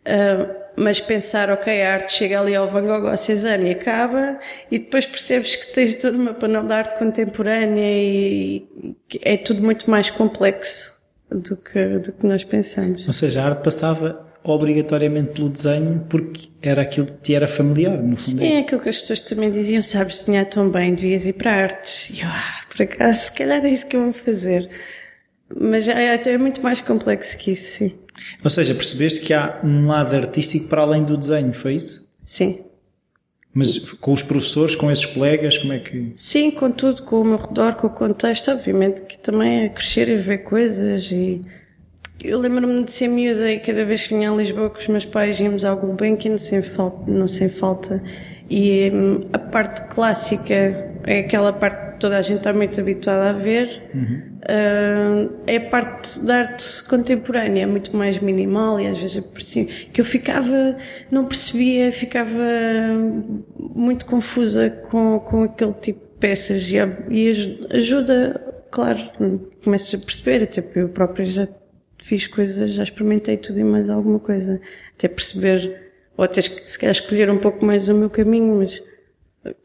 Uh, 0.00 0.68
mas 0.76 1.00
pensar, 1.00 1.50
ok, 1.50 1.82
a 1.82 1.94
arte 1.94 2.12
chega 2.12 2.40
ali 2.40 2.54
ao 2.54 2.68
Van 2.68 2.86
Gogh 2.86 3.08
ao 3.08 3.16
Cézanne 3.16 3.68
e 3.68 3.72
acaba, 3.72 4.38
e 4.70 4.78
depois 4.78 5.04
percebes 5.04 5.56
que 5.56 5.74
tens 5.74 5.96
toda 5.96 6.16
uma 6.16 6.32
panela 6.32 6.66
de 6.66 6.72
arte 6.72 6.98
contemporânea 6.98 7.84
e, 7.84 8.64
é 9.22 9.36
tudo 9.36 9.60
muito 9.60 9.90
mais 9.90 10.08
complexo 10.08 10.96
do 11.30 11.56
que, 11.56 11.98
do 11.98 12.12
que 12.12 12.26
nós 12.26 12.44
pensamos. 12.44 13.06
Ou 13.06 13.12
seja, 13.12 13.42
a 13.42 13.46
arte 13.46 13.64
passava 13.64 14.24
obrigatoriamente 14.44 15.32
pelo 15.32 15.48
desenho 15.48 16.00
porque 16.08 16.48
era 16.62 16.82
aquilo 16.82 17.06
que 17.06 17.20
te 17.22 17.34
era 17.34 17.46
familiar, 17.46 17.98
no 17.98 18.16
fundo. 18.16 18.42
É 18.42 18.60
aquilo 18.60 18.80
que 18.80 18.88
as 18.88 18.98
pessoas 18.98 19.20
também 19.22 19.50
diziam, 19.50 19.82
sabes 19.82 20.20
desenhar 20.20 20.46
tão 20.46 20.70
bem, 20.70 20.94
devias 20.94 21.26
ir 21.26 21.34
para 21.34 21.52
artes. 21.52 22.10
E 22.10 22.20
eu, 22.20 22.28
ah, 22.28 22.62
por 22.78 22.84
acaso, 22.84 23.24
se 23.24 23.32
calhar 23.32 23.64
é 23.64 23.70
isso 23.70 23.86
que 23.88 23.96
eu 23.96 24.04
vou 24.04 24.12
fazer. 24.12 24.70
Mas 25.54 25.88
é, 25.88 26.14
é 26.14 26.38
muito 26.38 26.62
mais 26.62 26.80
complexo 26.80 27.36
que 27.36 27.50
isso, 27.50 27.78
sim. 27.78 27.98
Ou 28.44 28.48
seja, 28.48 28.72
percebeste 28.72 29.20
que 29.20 29.34
há 29.34 29.58
um 29.64 29.88
lado 29.88 30.14
artístico 30.14 30.68
para 30.68 30.82
além 30.82 31.02
do 31.02 31.16
desenho, 31.16 31.52
foi 31.52 31.74
isso? 31.74 32.08
Sim. 32.24 32.64
Mas 33.52 33.78
com 33.78 34.12
os 34.12 34.22
professores, 34.22 34.76
com 34.76 34.90
esses 34.92 35.06
colegas, 35.06 35.58
como 35.58 35.72
é 35.72 35.80
que. 35.80 36.12
Sim, 36.16 36.52
com 36.52 36.70
tudo, 36.70 37.02
com 37.02 37.20
o 37.20 37.24
meu 37.24 37.38
redor, 37.38 37.74
com 37.74 37.88
o 37.88 37.90
contexto, 37.90 38.50
obviamente 38.50 39.00
que 39.02 39.18
também 39.18 39.64
é 39.64 39.68
crescer 39.70 40.08
e 40.08 40.16
ver 40.16 40.38
coisas 40.38 41.10
e 41.10 41.44
eu 42.20 42.38
lembro-me 42.38 42.84
de 42.84 42.92
ser 42.92 43.08
miúda 43.08 43.50
e 43.50 43.58
cada 43.58 43.84
vez 43.84 44.02
que 44.02 44.14
vinha 44.14 44.30
a 44.30 44.34
Lisboa 44.34 44.70
com 44.70 44.78
os 44.78 44.86
meus 44.86 45.04
pais 45.04 45.40
íamos 45.40 45.64
ao 45.64 45.76
Gulbenkian 45.76 46.36
sem 46.36 46.62
falta, 46.62 47.10
não 47.10 47.26
sem 47.26 47.48
falta 47.48 48.02
e 48.50 48.90
hum, 48.92 49.28
a 49.32 49.38
parte 49.38 49.82
clássica 49.92 50.94
é 51.08 51.20
aquela 51.20 51.52
parte 51.52 51.94
que 51.94 52.00
toda 52.00 52.18
a 52.18 52.22
gente 52.22 52.38
está 52.38 52.52
muito 52.52 52.78
habituada 52.80 53.30
a 53.30 53.32
ver. 53.32 53.82
Hum, 53.94 55.30
é 55.46 55.56
a 55.56 55.60
parte 55.68 56.20
da 56.24 56.36
arte 56.40 56.84
contemporânea, 56.88 57.66
muito 57.66 57.96
mais 57.96 58.18
minimal 58.18 58.78
e 58.80 58.86
às 58.86 58.98
vezes 58.98 59.20
parecia 59.24 59.64
que 59.64 60.00
eu 60.00 60.04
ficava, 60.04 60.76
não 61.10 61.24
percebia, 61.26 61.90
ficava 61.92 62.32
muito 63.58 64.06
confusa 64.06 64.70
com, 64.90 65.18
com 65.20 65.42
aquele 65.44 65.72
tipo 65.74 66.00
de 66.00 66.18
peças 66.18 66.70
e, 66.70 66.76
e 67.10 67.28
aj- 67.30 67.66
ajuda, 67.70 68.64
claro, 68.70 69.00
começas 69.62 69.94
a 70.00 70.04
perceber, 70.04 70.46
tipo, 70.46 70.78
eu 70.78 70.88
própria 70.88 71.24
já 71.26 71.48
fiz 71.98 72.26
coisas, 72.26 72.72
já 72.72 72.82
experimentei 72.82 73.36
tudo 73.36 73.58
e 73.58 73.64
mais 73.64 73.88
alguma 73.90 74.18
coisa, 74.18 74.60
até 74.96 75.08
perceber, 75.08 75.90
ou 76.16 76.24
até 76.24 76.40
se 76.42 76.78
calhar 76.78 76.94
escolher 76.94 77.30
um 77.30 77.38
pouco 77.38 77.64
mais 77.64 77.88
o 77.88 77.94
meu 77.94 78.08
caminho, 78.10 78.56
mas 78.58 78.82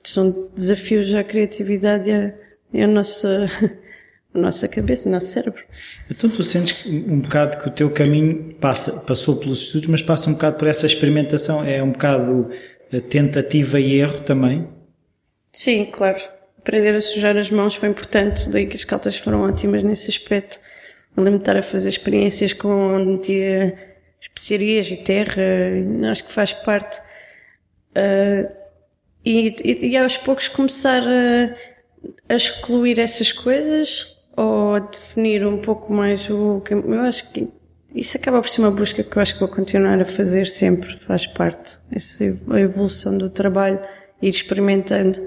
são 0.04 0.50
desafios 0.56 1.14
à 1.14 1.24
criatividade 1.24 2.10
e 2.10 2.14
à, 2.14 2.34
e 2.74 2.82
à 2.82 2.88
nossa, 2.88 3.50
à 4.34 4.38
nossa 4.38 4.68
cabeça, 4.68 5.08
ao 5.08 5.14
nosso 5.14 5.28
cérebro. 5.28 5.64
Então 6.10 6.30
tu 6.30 6.44
sentes 6.44 6.86
um 6.86 7.20
bocado 7.20 7.58
que 7.58 7.68
o 7.68 7.72
teu 7.72 7.90
caminho 7.92 8.54
passa, 8.56 9.00
passou 9.02 9.38
pelos 9.38 9.64
estudos, 9.64 9.88
mas 9.88 10.02
passa 10.02 10.30
um 10.30 10.34
bocado 10.34 10.58
por 10.58 10.68
essa 10.68 10.86
experimentação, 10.86 11.64
é 11.66 11.82
um 11.82 11.92
bocado 11.92 12.50
eh, 12.92 13.00
tentativa 13.00 13.80
e 13.80 13.96
erro 13.96 14.22
também. 14.22 14.68
Sim, 15.52 15.86
claro. 15.86 16.22
Aprender 16.58 16.96
a 16.96 17.02
sujar 17.02 17.38
as 17.38 17.50
mãos 17.50 17.76
foi 17.76 17.90
importante, 17.90 18.50
daí 18.50 18.66
que 18.66 18.78
as 18.78 18.86
caltas 18.86 19.18
foram 19.18 19.42
ótimas 19.42 19.84
nesse 19.84 20.10
aspecto. 20.10 20.60
Eu 21.16 21.24
lembro 21.24 21.40
de 21.40 21.44
estar 21.44 21.58
a 21.58 21.62
fazer 21.62 21.90
experiências 21.90 22.54
com 22.54 22.98
metia 23.06 23.78
especiarias 24.22 24.90
e 24.90 24.98
terra, 24.98 25.44
acho 26.10 26.24
que 26.24 26.32
faz 26.32 26.54
parte. 26.54 27.00
Ah, 27.94 28.63
e, 29.26 29.56
e, 29.64 29.88
e 29.88 29.98
aos 29.98 30.18
poucos 30.18 30.48
começar 30.48 31.02
a, 31.02 31.50
a 32.30 32.36
excluir 32.36 33.00
essas 33.00 33.32
coisas 33.32 34.18
ou 34.36 34.76
a 34.76 34.80
definir 34.80 35.46
um 35.46 35.58
pouco 35.60 35.94
mais 35.94 36.30
o 36.30 36.62
que 36.62 36.74
eu 36.74 37.02
acho 37.02 37.32
que 37.32 37.48
isso 37.94 38.18
acaba 38.18 38.42
por 38.42 38.50
ser 38.50 38.62
uma 38.62 38.72
busca 38.72 39.04
que 39.04 39.16
eu 39.16 39.22
acho 39.22 39.36
que 39.36 39.40
vou 39.40 39.50
continuar 39.50 40.02
a 40.02 40.06
fazer 40.06 40.48
sempre, 40.48 40.98
faz 40.98 41.28
parte. 41.28 41.78
Essa 41.92 42.26
evolução 42.26 43.16
do 43.16 43.30
trabalho, 43.30 43.80
ir 44.20 44.30
experimentando. 44.30 45.20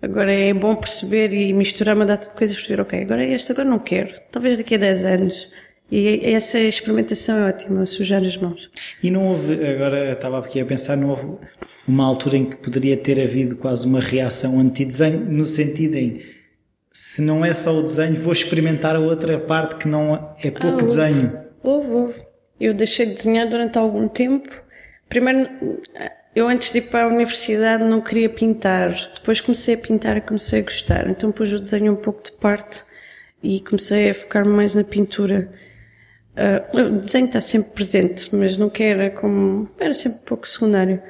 Agora 0.00 0.32
é 0.32 0.54
bom 0.54 0.74
perceber 0.74 1.32
e 1.34 1.52
misturar 1.52 1.94
uma 1.94 2.06
data 2.06 2.30
de 2.30 2.34
coisas, 2.34 2.56
perceber, 2.56 2.80
ok, 2.80 3.02
agora 3.02 3.24
é 3.24 3.32
este, 3.32 3.52
agora 3.52 3.68
não 3.68 3.78
quero. 3.78 4.14
Talvez 4.32 4.56
daqui 4.56 4.76
a 4.76 4.78
10 4.78 5.04
anos. 5.04 5.50
E 5.90 6.20
essa 6.24 6.58
experimentação 6.58 7.36
é 7.36 7.48
ótima, 7.48 7.86
sujar 7.86 8.22
as 8.22 8.36
mãos. 8.36 8.68
E 9.02 9.10
não 9.10 9.28
houve, 9.28 9.52
agora 9.64 10.12
estava 10.12 10.38
aqui 10.38 10.60
a 10.60 10.66
pensar, 10.66 10.96
não 10.96 11.10
houve 11.10 11.46
uma 11.86 12.04
altura 12.04 12.36
em 12.36 12.44
que 12.44 12.56
poderia 12.56 12.96
ter 12.96 13.20
havido 13.20 13.56
quase 13.56 13.86
uma 13.86 14.00
reação 14.00 14.58
anti-desenho, 14.58 15.20
no 15.20 15.46
sentido 15.46 15.94
em 15.94 16.36
se 16.98 17.20
não 17.20 17.44
é 17.44 17.52
só 17.52 17.74
o 17.74 17.82
desenho, 17.82 18.22
vou 18.22 18.32
experimentar 18.32 18.96
a 18.96 18.98
outra 18.98 19.38
parte 19.38 19.76
que 19.76 19.86
não 19.86 20.34
é 20.42 20.50
pouco 20.50 20.80
ah, 20.80 20.82
desenho. 20.82 21.38
Houve, 21.62 21.90
houve. 21.90 22.20
Eu 22.58 22.72
deixei 22.72 23.04
de 23.04 23.16
desenhar 23.16 23.46
durante 23.46 23.76
algum 23.76 24.08
tempo. 24.08 24.48
Primeiro, 25.06 25.46
eu 26.34 26.48
antes 26.48 26.72
de 26.72 26.78
ir 26.78 26.88
para 26.88 27.04
a 27.04 27.08
universidade 27.08 27.84
não 27.84 28.00
queria 28.00 28.30
pintar. 28.30 28.94
Depois 29.14 29.42
comecei 29.42 29.74
a 29.74 29.78
pintar 29.78 30.16
e 30.16 30.22
comecei 30.22 30.60
a 30.60 30.62
gostar. 30.62 31.10
Então 31.10 31.30
pus 31.30 31.52
o 31.52 31.60
desenho 31.60 31.92
um 31.92 31.96
pouco 31.96 32.24
de 32.24 32.32
parte 32.32 32.82
e 33.42 33.60
comecei 33.60 34.08
a 34.08 34.14
focar-me 34.14 34.52
mais 34.52 34.74
na 34.74 34.82
pintura. 34.82 35.52
Uh, 36.36 36.76
o 36.76 36.98
desenho 37.00 37.26
está 37.26 37.40
sempre 37.40 37.70
presente, 37.70 38.34
mas 38.34 38.58
nunca 38.58 38.84
era 38.84 39.10
como, 39.10 39.66
era 39.78 39.94
sempre 39.94 40.18
um 40.18 40.24
pouco 40.24 40.46
secundário. 40.46 41.02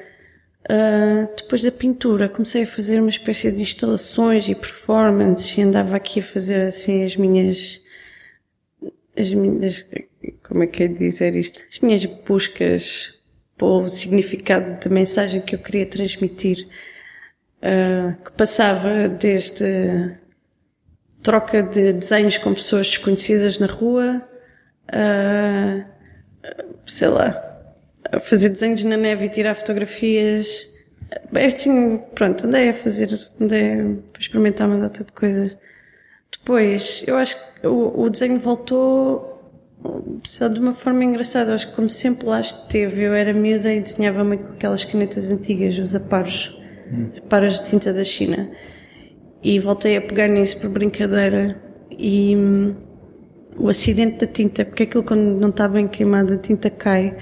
Uh, 0.69 1.27
depois 1.35 1.63
da 1.63 1.71
pintura 1.71 2.29
comecei 2.29 2.63
a 2.63 2.67
fazer 2.67 2.99
uma 2.99 3.09
espécie 3.09 3.51
de 3.51 3.61
instalações 3.61 4.47
e 4.47 4.55
performances 4.55 5.57
e 5.57 5.61
andava 5.61 5.95
aqui 5.95 6.19
a 6.19 6.23
fazer 6.23 6.67
assim 6.67 7.03
as 7.03 7.15
minhas, 7.15 7.81
as 9.17 9.33
minhas, 9.33 9.89
como 10.43 10.63
é 10.63 10.67
que 10.67 10.83
é 10.83 10.87
dizer 10.87 11.35
isto? 11.35 11.61
As 11.71 11.79
minhas 11.79 12.05
buscas 12.05 13.17
o 13.59 13.87
significado 13.89 14.79
da 14.79 14.93
mensagem 14.93 15.41
que 15.41 15.55
eu 15.55 15.59
queria 15.59 15.85
transmitir, 15.85 16.67
uh, 17.57 18.23
que 18.23 18.31
passava 18.33 19.09
desde 19.09 20.15
troca 21.23 21.63
de 21.63 21.93
desenhos 21.93 22.37
com 22.37 22.53
pessoas 22.53 22.87
desconhecidas 22.87 23.59
na 23.59 23.67
rua, 23.67 24.21
uh, 24.93 25.85
sei 26.85 27.07
lá, 27.07 27.43
fazer 28.21 28.49
desenhos 28.49 28.83
na 28.83 28.97
neve 28.97 29.25
e 29.25 29.29
tirar 29.29 29.55
fotografias. 29.55 30.73
É 31.33 31.45
assim, 31.45 31.97
pronto, 32.13 32.45
andei 32.45 32.69
a 32.69 32.73
fazer, 32.73 33.09
andei 33.39 33.71
a 33.71 34.19
experimentar 34.19 34.67
uma 34.67 34.79
data 34.79 35.03
de 35.03 35.11
coisas. 35.11 35.57
Depois, 36.31 37.03
eu 37.07 37.15
acho 37.15 37.35
que 37.35 37.67
o, 37.67 38.01
o 38.01 38.09
desenho 38.09 38.39
voltou 38.39 39.37
só 40.23 40.47
de 40.47 40.59
uma 40.59 40.73
forma 40.73 41.03
engraçada. 41.03 41.53
Acho 41.53 41.69
que 41.69 41.75
como 41.75 41.89
sempre 41.89 42.27
lá 42.27 42.39
esteve, 42.39 43.03
eu 43.03 43.13
era 43.13 43.33
miúda 43.33 43.73
e 43.73 43.79
desenhava 43.79 44.23
muito 44.23 44.45
com 44.45 44.53
aquelas 44.53 44.83
canetas 44.83 45.31
antigas, 45.31 45.77
os 45.77 45.95
aparos, 45.95 46.59
hum. 46.91 47.09
de 47.11 47.69
tinta 47.69 47.93
da 47.93 48.03
China. 48.03 48.49
E 49.43 49.59
voltei 49.59 49.95
a 49.97 50.01
pegar 50.01 50.27
nisso 50.27 50.59
por 50.59 50.69
brincadeira 50.69 51.61
e 51.91 52.35
hum, 52.35 52.75
o 53.57 53.69
acidente 53.69 54.25
da 54.25 54.27
tinta, 54.27 54.65
porque 54.65 54.83
aquilo 54.83 55.03
quando 55.03 55.39
não 55.39 55.49
está 55.49 55.67
bem 55.67 55.87
queimado, 55.87 56.33
a 56.33 56.37
tinta 56.37 56.69
cai 56.69 57.15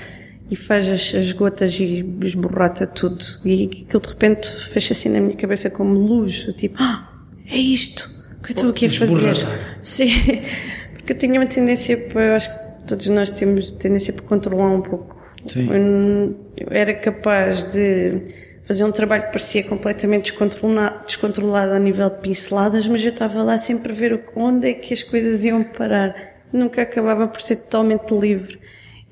e 0.50 0.56
faz 0.56 0.88
as, 0.88 1.16
as 1.16 1.32
gotas 1.32 1.80
e 1.80 2.06
esborrata 2.24 2.86
tudo. 2.86 3.24
E 3.44 3.86
aquilo 3.86 4.02
de 4.02 4.10
repente 4.10 4.48
fecha 4.48 4.94
assim 4.94 5.10
na 5.10 5.20
minha 5.20 5.36
cabeça 5.36 5.70
como 5.70 5.94
luz, 5.94 6.52
tipo, 6.58 6.76
ah, 6.80 7.12
é 7.50 7.58
isto 7.58 8.14
que 8.44 8.52
eu 8.52 8.56
estou 8.56 8.70
aqui 8.70 8.86
a 8.86 8.90
fazer. 8.90 9.48
Sim. 9.82 10.10
Porque 10.94 11.14
eu 11.14 11.18
tinha 11.18 11.40
uma 11.40 11.48
tendência 11.48 11.98
para, 11.98 12.26
eu 12.26 12.34
acho 12.36 12.52
que 12.52 12.88
todos 12.88 13.08
nós 13.08 13.30
temos 13.30 13.70
tendência 13.72 14.14
para 14.14 14.24
controlar 14.24 14.70
um 14.70 14.82
pouco. 14.82 15.24
Sim. 15.48 15.68
Eu, 15.72 16.36
eu 16.58 16.68
era 16.72 16.94
capaz 16.94 17.72
de 17.72 18.22
fazer 18.66 18.84
um 18.84 18.92
trabalho 18.92 19.24
que 19.24 19.30
parecia 19.30 19.64
completamente 19.64 20.32
descontrolado, 20.32 21.06
descontrolado 21.06 21.74
a 21.74 21.80
nível 21.80 22.10
de 22.10 22.18
pinceladas, 22.18 22.88
mas 22.88 23.04
eu 23.04 23.12
estava 23.12 23.42
lá 23.44 23.58
sempre 23.58 23.92
a 23.92 23.96
ver 23.96 24.24
onde 24.36 24.70
é 24.70 24.74
que 24.74 24.94
as 24.94 25.04
coisas 25.04 25.44
iam 25.44 25.64
parar. 25.64 26.16
Nunca 26.52 26.82
acabava 26.82 27.28
por 27.28 27.42
ser 27.42 27.58
totalmente 27.58 28.12
livre. 28.12 28.60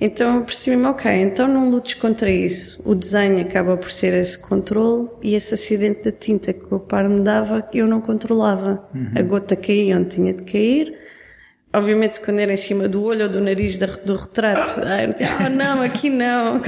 Então 0.01 0.37
eu 0.37 0.43
percebi-me, 0.43 0.85
ok, 0.87 1.09
então 1.11 1.47
não 1.47 1.69
lutes 1.69 1.93
contra 1.93 2.29
isso. 2.29 2.81
O 2.85 2.95
desenho 2.95 3.39
acaba 3.39 3.77
por 3.77 3.91
ser 3.91 4.13
esse 4.13 4.37
controle 4.37 5.07
e 5.21 5.35
esse 5.35 5.53
acidente 5.53 6.03
da 6.03 6.11
tinta 6.11 6.51
que 6.51 6.73
o 6.73 6.79
par 6.79 7.07
me 7.07 7.21
dava, 7.21 7.67
eu 7.73 7.87
não 7.87 8.01
controlava. 8.01 8.85
Uhum. 8.93 9.11
A 9.15 9.21
gota 9.21 9.55
caía 9.55 9.97
onde 9.97 10.09
tinha 10.09 10.33
de 10.33 10.43
cair, 10.43 10.97
obviamente 11.71 12.19
quando 12.19 12.39
era 12.39 12.51
em 12.51 12.57
cima 12.57 12.87
do 12.87 13.03
olho 13.03 13.23
ou 13.23 13.29
do 13.29 13.39
nariz 13.39 13.77
do 13.77 14.15
retrato, 14.15 14.81
ah, 14.83 15.49
não, 15.49 15.81
aqui 15.81 16.09
não. 16.09 16.59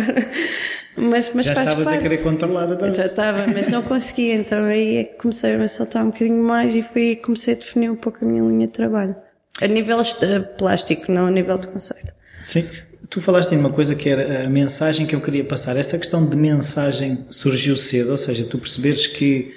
Mas, 0.98 1.32
mas 1.34 1.46
já 1.46 1.54
estavas 1.54 1.84
parte. 1.84 2.00
a 2.00 2.02
querer 2.02 2.24
controlar 2.24 2.72
então. 2.72 2.94
Já 2.94 3.06
estava, 3.06 3.46
mas 3.48 3.68
não 3.68 3.84
conseguia, 3.84 4.36
então 4.36 4.64
aí 4.64 4.98
é 4.98 5.04
que 5.04 5.18
comecei 5.18 5.56
a 5.56 5.58
me 5.58 5.68
soltar 5.68 6.04
um 6.04 6.10
bocadinho 6.10 6.42
mais 6.42 6.74
e 6.74 6.82
foi 6.82 7.02
aí 7.02 7.16
que 7.18 7.24
comecei 7.24 7.54
a 7.54 7.58
definir 7.58 7.90
um 7.90 7.96
pouco 7.96 8.24
a 8.24 8.28
minha 8.28 8.44
linha 8.44 8.68
de 8.68 8.74
trabalho. 8.74 9.16
A 9.62 9.68
nível 9.68 10.00
uh, 10.00 10.58
plástico, 10.58 11.12
não 11.12 11.28
a 11.28 11.32
nível 11.32 11.58
de 11.58 11.68
conceito. 11.68 12.14
Sim. 12.42 12.68
Tu 13.10 13.22
falaste 13.22 13.54
em 13.54 13.58
uma 13.58 13.70
coisa 13.70 13.94
que 13.94 14.10
era 14.10 14.46
a 14.46 14.50
mensagem 14.50 15.06
que 15.06 15.16
eu 15.16 15.22
queria 15.22 15.44
passar. 15.44 15.78
Essa 15.78 15.98
questão 15.98 16.26
de 16.26 16.36
mensagem 16.36 17.26
surgiu 17.30 17.76
cedo, 17.78 18.12
ou 18.12 18.18
seja, 18.18 18.46
tu 18.46 18.58
perceberes 18.58 19.06
que 19.06 19.54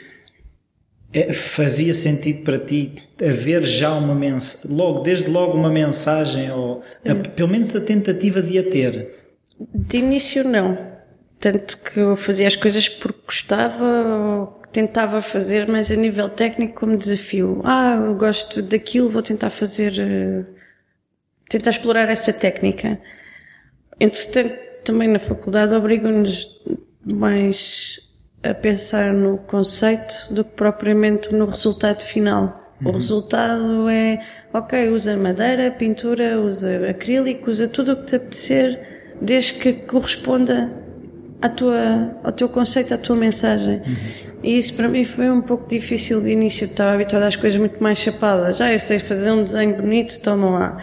é, 1.12 1.32
fazia 1.32 1.94
sentido 1.94 2.42
para 2.42 2.58
ti 2.58 2.96
haver 3.20 3.64
já 3.64 3.94
uma 3.94 4.14
mensagem, 4.14 4.76
logo, 4.76 5.00
desde 5.00 5.30
logo 5.30 5.56
uma 5.56 5.70
mensagem, 5.70 6.50
ou 6.50 6.82
a, 7.06 7.14
pelo 7.14 7.48
menos 7.48 7.74
a 7.74 7.80
tentativa 7.80 8.42
de 8.42 8.58
a 8.58 8.62
ter? 8.62 9.08
De 9.74 9.98
início 9.98 10.44
não. 10.44 10.97
Tanto 11.40 11.78
que 11.82 12.00
eu 12.00 12.16
fazia 12.16 12.48
as 12.48 12.56
coisas 12.56 12.88
porque 12.88 13.20
gostava, 13.26 13.84
ou 13.84 14.58
tentava 14.72 15.22
fazer, 15.22 15.68
mas 15.68 15.90
a 15.90 15.96
nível 15.96 16.28
técnico 16.28 16.80
como 16.80 16.96
desafio. 16.96 17.60
Ah, 17.64 17.94
eu 17.94 18.14
gosto 18.14 18.62
daquilo, 18.62 19.08
vou 19.08 19.22
tentar 19.22 19.50
fazer, 19.50 19.92
uh, 19.92 20.46
tentar 21.48 21.70
explorar 21.70 22.08
essa 22.08 22.32
técnica. 22.32 22.98
Entretanto, 24.00 24.54
também 24.84 25.08
na 25.08 25.18
faculdade 25.18 25.74
obrigam-nos 25.74 26.48
mais 27.04 28.00
a 28.42 28.54
pensar 28.54 29.12
no 29.12 29.38
conceito 29.38 30.32
do 30.32 30.44
que 30.44 30.52
propriamente 30.52 31.34
no 31.34 31.46
resultado 31.46 32.02
final. 32.02 32.74
Uhum. 32.80 32.90
O 32.90 32.92
resultado 32.92 33.88
é, 33.88 34.24
ok, 34.52 34.88
usa 34.90 35.16
madeira, 35.16 35.70
pintura, 35.70 36.40
usa 36.40 36.90
acrílico, 36.90 37.50
usa 37.50 37.66
tudo 37.68 37.92
o 37.92 37.96
que 37.96 38.06
te 38.06 38.16
apetecer, 38.16 39.14
desde 39.20 39.54
que 39.54 39.72
corresponda 39.86 40.87
à 41.40 41.48
tua, 41.48 42.18
ao 42.22 42.32
teu 42.32 42.48
conceito, 42.48 42.94
à 42.94 42.98
tua 42.98 43.16
mensagem. 43.16 43.78
Uhum. 43.78 43.96
E 44.42 44.58
isso 44.58 44.74
para 44.74 44.88
mim 44.88 45.04
foi 45.04 45.30
um 45.30 45.40
pouco 45.40 45.68
difícil 45.68 46.20
de 46.20 46.30
início, 46.30 46.66
estava 46.66 46.92
habituada 46.94 47.26
às 47.26 47.36
coisas 47.36 47.58
muito 47.58 47.82
mais 47.82 47.98
chapadas. 47.98 48.58
Já 48.58 48.66
ah, 48.66 48.72
eu 48.72 48.78
sei 48.78 48.98
fazer 48.98 49.30
um 49.32 49.44
desenho 49.44 49.76
bonito, 49.76 50.20
toma 50.20 50.50
lá. 50.50 50.78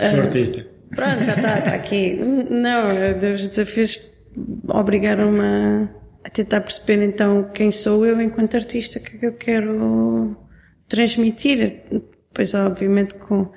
Sou 0.00 0.18
uh, 0.18 0.22
artista. 0.22 0.66
Pronto, 0.94 1.24
já 1.24 1.34
está, 1.34 1.58
está 1.58 1.74
aqui. 1.74 2.18
Não, 2.50 2.90
os 3.34 3.48
desafios 3.48 4.00
obrigaram-me 4.68 5.40
a 5.40 5.98
a 6.28 6.30
tentar 6.30 6.60
perceber 6.60 7.02
então 7.02 7.50
quem 7.54 7.72
sou 7.72 8.04
eu 8.04 8.20
enquanto 8.20 8.54
artista, 8.54 8.98
o 8.98 9.02
que 9.02 9.16
é 9.16 9.18
que 9.18 9.26
eu 9.26 9.32
quero 9.32 10.36
transmitir. 10.86 11.84
Depois, 11.90 12.52
obviamente, 12.52 13.14
com, 13.14 13.50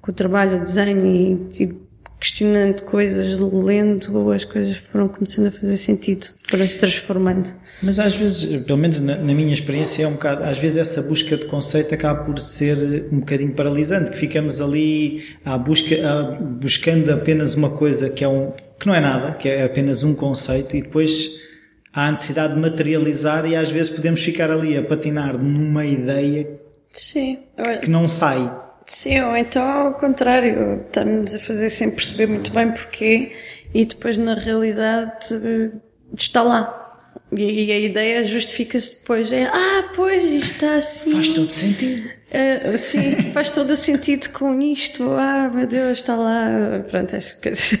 com 0.00 0.10
o 0.10 0.14
trabalho, 0.14 0.56
o 0.56 0.64
desenho 0.64 1.06
e, 1.06 1.62
e 1.62 1.87
questionando 2.18 2.82
coisas, 2.82 3.38
lendo, 3.38 4.32
as 4.32 4.44
coisas 4.44 4.76
foram 4.76 5.08
começando 5.08 5.46
a 5.46 5.50
fazer 5.50 5.76
sentido, 5.76 6.26
foram 6.48 6.66
se 6.66 6.76
transformando. 6.78 7.48
Mas 7.80 8.00
às 8.00 8.14
vezes, 8.14 8.64
pelo 8.64 8.78
menos 8.78 9.00
na, 9.00 9.16
na, 9.16 9.32
minha 9.32 9.54
experiência, 9.54 10.02
é 10.02 10.08
um 10.08 10.12
bocado, 10.12 10.42
às 10.42 10.58
vezes 10.58 10.78
essa 10.78 11.00
busca 11.02 11.36
de 11.36 11.44
conceito 11.44 11.94
acaba 11.94 12.24
por 12.24 12.38
ser 12.40 13.06
um 13.12 13.20
bocadinho 13.20 13.52
paralisante, 13.52 14.10
que 14.10 14.18
ficamos 14.18 14.60
ali 14.60 15.36
à 15.44 15.56
busca, 15.56 15.94
à, 15.94 16.22
buscando 16.40 17.12
apenas 17.12 17.54
uma 17.54 17.70
coisa 17.70 18.10
que 18.10 18.24
é 18.24 18.28
um, 18.28 18.52
que 18.80 18.86
não 18.86 18.94
é 18.94 19.00
nada, 19.00 19.32
que 19.34 19.48
é 19.48 19.64
apenas 19.64 20.02
um 20.02 20.12
conceito 20.12 20.76
e 20.76 20.82
depois 20.82 21.40
há 21.92 22.08
a 22.08 22.10
necessidade 22.10 22.54
de 22.54 22.60
materializar 22.60 23.46
e 23.46 23.54
às 23.54 23.70
vezes 23.70 23.92
podemos 23.92 24.22
ficar 24.22 24.50
ali 24.50 24.76
a 24.76 24.82
patinar 24.82 25.38
numa 25.38 25.86
ideia 25.86 26.48
Sim. 26.88 27.38
que 27.80 27.88
não 27.88 28.08
sai. 28.08 28.67
Sim, 28.88 29.20
ou 29.20 29.36
então 29.36 29.62
ao 29.62 29.94
contrário, 29.94 30.82
estamos 30.86 31.34
a 31.34 31.38
fazer 31.38 31.68
sem 31.68 31.90
perceber 31.90 32.26
muito 32.26 32.50
bem 32.52 32.72
porquê 32.72 33.32
e 33.74 33.84
depois 33.84 34.16
na 34.16 34.34
realidade 34.34 35.26
está 36.16 36.42
lá. 36.42 36.86
E 37.30 37.70
a 37.70 37.78
ideia 37.78 38.24
justifica-se 38.24 39.00
depois. 39.00 39.30
É, 39.30 39.44
ah, 39.44 39.92
pois, 39.94 40.24
isto 40.24 40.52
está 40.54 40.76
assim. 40.76 41.12
Faz 41.12 41.28
todo 41.28 41.50
sentido. 41.50 42.08
Uh, 42.08 42.78
sim, 42.78 43.16
faz 43.34 43.50
todo 43.50 43.70
o 43.70 43.76
sentido 43.76 44.30
com 44.30 44.58
isto. 44.62 45.12
Ah, 45.12 45.50
meu 45.54 45.66
Deus, 45.66 45.98
está 45.98 46.16
lá. 46.16 46.82
Pronto, 46.90 47.14
as 47.14 47.34
coisas. 47.34 47.78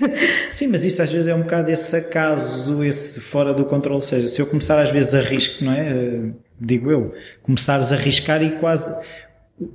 Sim, 0.50 0.66
mas 0.68 0.84
isso 0.84 1.02
às 1.02 1.10
vezes 1.10 1.26
é 1.26 1.34
um 1.34 1.42
bocado 1.42 1.70
esse 1.70 1.96
acaso, 1.96 2.84
esse 2.84 3.20
fora 3.20 3.54
do 3.54 3.64
controle. 3.64 3.96
Ou 3.96 4.02
seja, 4.02 4.28
se 4.28 4.38
eu 4.38 4.46
começar 4.46 4.78
às 4.82 4.90
vezes 4.90 5.14
a 5.14 5.22
risco, 5.22 5.64
não 5.64 5.72
é? 5.72 5.94
Uh, 5.94 6.34
digo 6.60 6.90
eu, 6.90 7.14
começares 7.42 7.90
a 7.90 7.94
arriscar 7.94 8.42
e 8.42 8.50
quase 8.58 8.94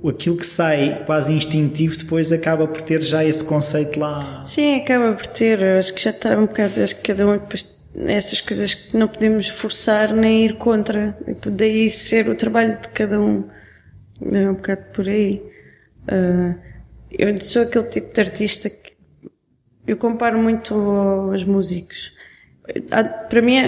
aquilo 0.08 0.36
que 0.36 0.46
sai 0.46 1.02
quase 1.04 1.32
instintivo 1.32 1.96
depois 1.96 2.32
acaba 2.32 2.66
por 2.66 2.80
ter 2.82 3.02
já 3.02 3.24
esse 3.24 3.44
conceito 3.44 3.98
lá. 3.98 4.42
Sim, 4.44 4.76
acaba 4.76 5.12
por 5.12 5.26
ter. 5.26 5.62
Acho 5.62 5.92
que 5.94 6.02
já 6.02 6.10
está 6.10 6.38
um 6.38 6.46
bocado. 6.46 6.82
Acho 6.82 6.96
que 6.96 7.02
cada 7.02 7.26
um 7.26 7.32
depois 7.32 7.74
essas 7.96 8.40
coisas 8.40 8.74
que 8.74 8.96
não 8.96 9.06
podemos 9.06 9.48
forçar 9.48 10.12
nem 10.12 10.44
ir 10.44 10.56
contra. 10.56 11.16
Daí 11.46 11.90
ser 11.90 12.28
o 12.28 12.34
trabalho 12.34 12.80
de 12.80 12.88
cada 12.88 13.20
um. 13.20 13.48
É 14.20 14.50
um 14.50 14.54
bocado 14.54 14.84
por 14.92 15.08
aí. 15.08 15.42
Uh, 16.08 16.58
eu 17.10 17.40
sou 17.40 17.62
aquele 17.62 17.84
tipo 17.84 18.12
de 18.12 18.20
artista 18.20 18.68
que 18.68 18.94
eu 19.86 19.96
comparo 19.96 20.38
muito 20.38 20.74
aos 20.74 21.44
músicos. 21.44 22.13
Há, 22.90 23.04
para 23.04 23.42
mim 23.42 23.58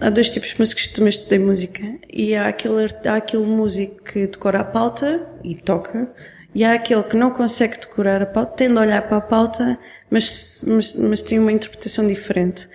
há 0.00 0.10
dois 0.10 0.30
tipos 0.30 0.50
de 0.50 0.60
músicos, 0.60 0.88
também 0.88 1.10
estudei 1.10 1.38
música, 1.38 1.82
e 2.10 2.34
há 2.34 2.48
aquele, 2.48 2.86
há 3.04 3.16
aquele 3.16 3.44
músico 3.44 4.02
que 4.02 4.26
decora 4.26 4.60
a 4.60 4.64
pauta 4.64 5.26
e 5.42 5.54
toca, 5.54 6.10
e 6.54 6.64
há 6.64 6.74
aquele 6.74 7.02
que 7.02 7.16
não 7.16 7.30
consegue 7.30 7.78
decorar 7.78 8.22
a 8.22 8.26
pauta, 8.26 8.52
tende 8.56 8.78
a 8.78 8.82
olhar 8.82 9.02
para 9.02 9.18
a 9.18 9.20
pauta, 9.20 9.78
mas, 10.10 10.64
mas, 10.66 10.94
mas 10.94 11.22
tem 11.22 11.38
uma 11.38 11.52
interpretação 11.52 12.06
diferente. 12.06 12.68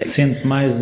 Sente 0.00 0.46
mais? 0.46 0.80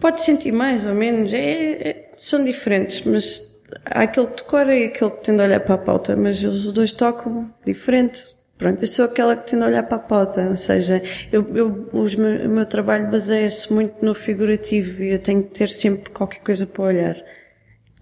Pode 0.00 0.22
sentir 0.22 0.52
mais 0.52 0.84
ou 0.84 0.94
menos, 0.94 1.32
é, 1.32 1.88
é, 1.88 2.10
são 2.18 2.44
diferentes, 2.44 3.02
mas 3.04 3.52
há 3.84 4.02
aquele 4.02 4.26
que 4.28 4.42
decora 4.42 4.76
e 4.76 4.86
aquele 4.86 5.10
que 5.10 5.22
tende 5.22 5.40
a 5.40 5.44
olhar 5.44 5.60
para 5.60 5.74
a 5.74 5.78
pauta, 5.78 6.16
mas 6.16 6.42
os 6.42 6.70
dois 6.72 6.92
tocam 6.92 7.52
diferente. 7.64 8.22
Pronto, 8.62 8.80
eu 8.80 8.86
sou 8.86 9.06
aquela 9.06 9.34
que 9.34 9.50
tende 9.50 9.64
a 9.64 9.66
olhar 9.66 9.82
para 9.82 9.96
a 9.96 10.00
pauta, 10.00 10.48
ou 10.48 10.56
seja, 10.56 11.02
eu, 11.32 11.44
eu, 11.56 11.88
os 11.92 12.14
o 12.14 12.48
meu 12.48 12.64
trabalho 12.64 13.10
baseia-se 13.10 13.72
muito 13.72 14.04
no 14.04 14.14
figurativo 14.14 15.02
e 15.02 15.14
eu 15.14 15.18
tenho 15.18 15.42
que 15.42 15.50
ter 15.50 15.68
sempre 15.68 16.10
qualquer 16.10 16.38
coisa 16.42 16.64
para 16.64 16.84
olhar. 16.84 17.16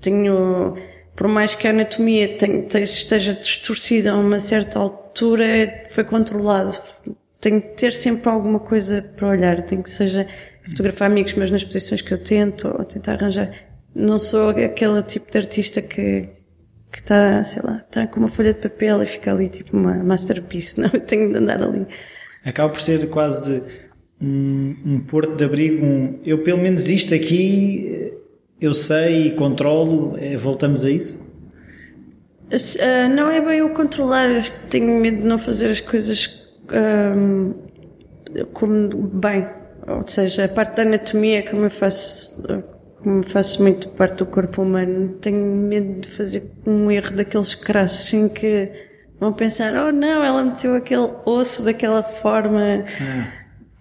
Tenho, 0.02 0.76
por 1.16 1.28
mais 1.28 1.54
que 1.54 1.66
a 1.66 1.70
anatomia 1.70 2.36
tenha, 2.36 2.66
esteja 2.82 3.32
distorcida 3.32 4.12
a 4.12 4.16
uma 4.16 4.38
certa 4.38 4.78
altura, 4.78 5.86
foi 5.90 6.04
controlado 6.04 6.78
tenho 7.40 7.62
que 7.62 7.68
ter 7.68 7.94
sempre 7.94 8.28
alguma 8.28 8.60
coisa 8.60 9.00
para 9.16 9.28
olhar, 9.28 9.62
tenho 9.62 9.82
que 9.82 9.90
seja 9.90 10.28
fotografar 10.62 11.10
amigos, 11.10 11.32
mas 11.32 11.50
nas 11.50 11.64
posições 11.64 12.02
que 12.02 12.12
eu 12.12 12.22
tento, 12.22 12.68
ou 12.68 12.84
tentar 12.84 13.14
arranjar. 13.14 13.50
Não 13.94 14.18
sou 14.18 14.50
aquele 14.50 15.02
tipo 15.04 15.32
de 15.32 15.38
artista 15.38 15.80
que, 15.80 16.28
que 16.90 16.98
está, 16.98 17.42
sei 17.44 17.62
lá, 17.62 17.84
está 17.86 18.06
com 18.06 18.20
uma 18.20 18.28
folha 18.28 18.52
de 18.52 18.60
papel 18.60 19.02
e 19.02 19.06
fica 19.06 19.32
ali 19.32 19.48
tipo 19.48 19.76
uma 19.76 19.94
masterpiece, 19.94 20.78
não, 20.80 20.90
eu 20.92 21.00
tenho 21.00 21.30
de 21.30 21.36
andar 21.36 21.62
ali. 21.62 21.86
Acaba 22.44 22.72
por 22.72 22.80
ser 22.80 23.08
quase 23.08 23.62
um, 24.20 24.74
um 24.84 25.00
porto 25.00 25.36
de 25.36 25.44
abrigo, 25.44 25.84
um, 25.84 26.20
eu 26.24 26.42
pelo 26.42 26.58
menos 26.58 26.88
isto 26.88 27.14
aqui, 27.14 28.12
eu 28.60 28.74
sei 28.74 29.28
e 29.28 29.30
controlo, 29.32 30.16
é, 30.18 30.36
voltamos 30.36 30.84
a 30.84 30.90
isso? 30.90 31.30
Uh, 32.50 33.08
não 33.14 33.30
é 33.30 33.40
bem 33.40 33.58
eu 33.58 33.70
controlar, 33.70 34.44
tenho 34.68 34.98
medo 35.00 35.18
de 35.18 35.26
não 35.26 35.38
fazer 35.38 35.70
as 35.70 35.80
coisas 35.80 36.50
um, 36.72 37.54
como 38.52 38.88
bem, 38.88 39.46
ou 39.86 40.06
seja, 40.06 40.44
a 40.44 40.48
parte 40.48 40.76
da 40.76 40.82
anatomia, 40.82 41.48
como 41.48 41.62
eu 41.62 41.70
faço, 41.70 42.42
como 43.02 43.22
faço 43.22 43.62
muito 43.62 43.88
parte 43.90 44.18
do 44.18 44.26
corpo 44.26 44.62
humano, 44.62 45.08
tenho 45.20 45.44
medo 45.44 46.00
de 46.00 46.08
fazer 46.08 46.42
um 46.66 46.90
erro 46.90 47.16
daqueles 47.16 47.54
crassos 47.54 48.12
em 48.12 48.28
que 48.28 48.70
vão 49.18 49.32
pensar, 49.32 49.74
oh 49.74 49.92
não, 49.92 50.22
ela 50.24 50.44
meteu 50.44 50.74
aquele 50.74 51.10
osso 51.24 51.64
daquela 51.64 52.02
forma. 52.02 52.84
Ah. 53.00 53.32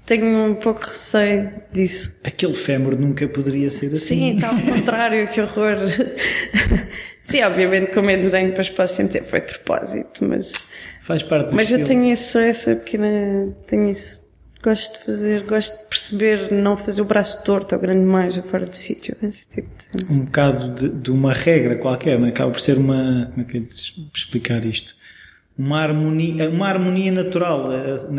Tenho 0.06 0.26
um 0.52 0.56
pouco 0.56 0.88
receio 0.88 1.52
disso. 1.72 2.18
Aquele 2.24 2.56
fémur 2.56 2.98
nunca 2.98 3.28
poderia 3.28 3.70
ser 3.70 3.94
assim. 3.94 4.00
Sim, 4.00 4.36
está 4.36 4.50
ao 4.50 4.58
contrário, 4.60 5.30
que 5.30 5.40
horror. 5.40 5.78
Sim, 7.22 7.44
obviamente, 7.44 7.92
como 7.92 8.10
é 8.10 8.18
desenho 8.18 8.52
para 8.54 8.62
os 8.62 8.70
pacientes, 8.72 9.30
foi 9.30 9.42
de 9.42 9.48
propósito, 9.48 10.26
mas 10.26 10.52
Faz 11.10 11.24
parte 11.24 11.50
do 11.50 11.56
Mas 11.56 11.64
estilo. 11.64 11.82
eu 11.82 11.88
tenho 11.88 12.06
isso, 12.14 12.38
essa 12.38 12.76
pequena. 12.76 13.52
Tenho 13.66 13.90
isso. 13.90 14.29
Gosto 14.62 15.00
de 15.00 15.06
fazer, 15.06 15.44
gosto 15.46 15.78
de 15.78 15.88
perceber, 15.88 16.52
não 16.52 16.76
fazer 16.76 17.02
o 17.02 17.06
braço 17.06 17.44
torto 17.46 17.76
ou 17.76 17.82
grande 17.82 18.06
mais 18.06 18.36
ou 18.36 18.44
fora 18.44 18.66
do 18.66 18.76
sítio. 18.76 19.16
Tipo 19.50 19.70
de... 19.96 20.06
Um 20.12 20.26
bocado 20.26 20.74
de, 20.74 20.90
de, 20.90 21.12
uma 21.12 21.32
regra 21.32 21.78
qualquer, 21.78 22.20
mas 22.20 22.32
acaba 22.32 22.52
por 22.52 22.60
ser 22.60 22.78
uma. 22.78 23.30
Como 23.32 23.42
é 23.42 23.50
que 23.50 23.58
eu 23.58 23.68
explicar 24.14 24.66
isto? 24.66 24.96
Uma 25.58 25.82
harmonia, 25.82 26.50
uma 26.50 26.68
harmonia 26.68 27.10
natural. 27.10 27.70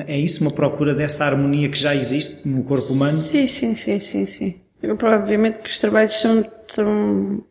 É 0.06 0.18
isso, 0.18 0.40
uma 0.40 0.50
procura 0.50 0.94
dessa 0.94 1.26
harmonia 1.26 1.68
que 1.68 1.78
já 1.78 1.94
existe 1.94 2.49
no 2.49 2.64
corpo 2.64 2.90
humano? 2.90 3.18
Sim, 3.18 3.47
sim, 3.47 3.75
sim, 3.75 4.00
sim, 4.00 4.25
sim. 4.25 4.61
Eu, 4.82 4.97
obviamente 5.02 5.59
que 5.59 5.68
os 5.68 5.78
trabalhos 5.78 6.18
são. 6.18 6.50
são 6.68 7.44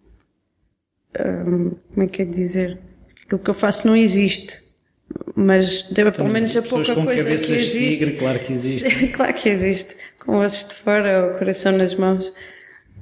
hum, 1.19 1.71
como 1.93 2.03
é 2.03 2.07
que 2.07 2.23
é 2.23 2.25
dizer? 2.25 2.79
Aquilo 3.23 3.39
que 3.39 3.49
eu 3.51 3.53
faço 3.53 3.85
não 3.85 3.95
existe 3.95 4.68
mas 5.35 5.83
deve, 5.83 6.11
pelo 6.11 6.29
menos 6.29 6.55
a 6.55 6.61
pouca 6.61 6.93
com 6.95 7.05
coisa 7.05 7.23
que 7.23 7.33
existe. 7.33 7.89
Tigre, 7.97 8.17
claro 8.17 8.39
que 8.39 8.53
existe. 8.53 9.07
claro 9.09 9.33
que 9.33 9.49
existe. 9.49 9.95
Com 10.19 10.37
ossos 10.39 10.69
de 10.69 10.75
fora, 10.75 11.33
o 11.33 11.39
coração 11.39 11.71
nas 11.71 11.95
mãos. 11.95 12.31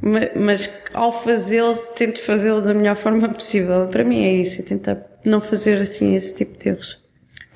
Mas, 0.02 0.30
mas 0.36 0.84
ao 0.94 1.24
fazê-lo, 1.24 1.76
tento 1.96 2.22
fazê-lo 2.22 2.62
da 2.62 2.74
melhor 2.74 2.96
forma 2.96 3.28
possível. 3.30 3.88
Para 3.88 4.04
mim 4.04 4.24
é 4.24 4.34
isso, 4.34 4.62
é 4.62 4.64
tentar 4.64 5.04
não 5.26 5.42
fazer 5.42 5.82
assim 5.82 6.16
esse 6.16 6.36
tipo 6.36 6.58
de 6.58 6.70
erros 6.70 7.07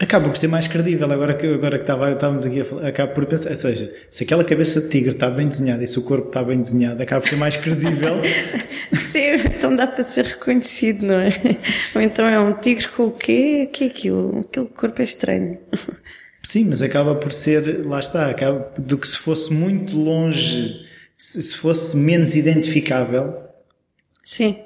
acaba 0.02 0.28
por 0.28 0.38
ser 0.38 0.48
mais 0.48 0.68
credível. 0.68 1.12
Agora 1.12 1.36
que, 1.36 1.46
agora 1.46 1.78
que 1.78 1.84
estava, 1.84 2.12
estávamos 2.12 2.46
aqui 2.46 2.62
a 2.62 2.66
falar, 2.66 2.88
acaba 2.88 3.14
por 3.14 3.26
pensar, 3.26 3.52
ou 3.52 3.56
seja, 3.56 3.94
se 4.10 4.24
aquela 4.24 4.44
cabeça 4.44 4.82
de 4.82 4.90
tigre 4.90 5.12
está 5.12 5.30
bem 5.30 5.48
desenhada 5.48 5.84
e 5.84 5.88
se 5.88 6.00
o 6.00 6.02
corpo 6.02 6.28
está 6.28 6.44
bem 6.44 6.60
desenhado, 6.60 7.02
acaba 7.02 7.22
por 7.22 7.30
ser 7.30 7.36
mais 7.36 7.56
credível. 7.56 8.16
Sim, 8.94 9.36
então 9.46 9.76
dá 9.76 9.86
para 9.86 10.04
ser 10.04 10.26
reconhecido, 10.26 11.06
não 11.06 11.20
é? 11.20 11.32
Ou 11.96 12.02
então 12.02 12.26
é 12.26 12.40
um 12.40 12.54
tigre 12.54 12.88
com 12.88 13.08
o 13.08 13.12
quê? 13.12 13.66
O 13.68 13.72
que 13.72 13.84
é 13.84 13.88
aquilo? 13.88 14.40
Aquele 14.40 14.68
corpo 14.68 15.02
é 15.02 15.06
estranho. 15.06 15.60
Sim, 16.44 16.66
mas 16.70 16.82
acaba 16.82 17.16
por 17.16 17.32
ser, 17.32 17.86
lá 17.86 18.00
está, 18.00 18.30
acaba 18.30 18.74
do 18.78 18.98
que 18.98 19.08
se 19.08 19.18
fosse 19.18 19.54
muito 19.54 19.96
longe, 19.96 20.88
se 21.16 21.56
fosse 21.56 21.96
menos 21.96 22.36
identificável. 22.36 23.44
Sim, 24.24 24.58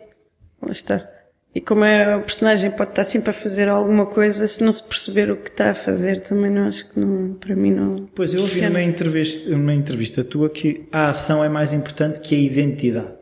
lá 0.62 0.72
está. 0.72 1.15
E 1.56 1.62
como 1.62 1.86
é, 1.86 2.18
o 2.18 2.22
personagem 2.22 2.70
pode 2.70 2.90
estar 2.90 3.06
sempre 3.06 3.30
a 3.30 3.34
fazer 3.34 3.70
alguma 3.70 4.06
coisa, 4.06 4.46
se 4.46 4.62
não 4.62 4.74
se 4.74 4.84
perceber 4.84 5.32
o 5.32 5.38
que 5.38 5.50
está 5.50 5.72
a 5.72 5.74
fazer, 5.74 6.20
também 6.20 6.52
não 6.52 6.68
acho 6.68 6.92
que 6.92 7.00
não, 7.00 7.34
para 7.36 7.56
mim 7.56 7.72
não. 7.72 8.10
Pois 8.14 8.34
eu 8.34 8.42
ouvi 8.42 8.60
numa 8.60 8.82
entrevista, 8.82 9.50
numa 9.50 9.74
entrevista 9.74 10.22
tua 10.22 10.50
que 10.50 10.86
a 10.92 11.08
ação 11.08 11.42
é 11.42 11.48
mais 11.48 11.72
importante 11.72 12.20
que 12.20 12.36
a 12.36 12.38
identidade. 12.38 13.14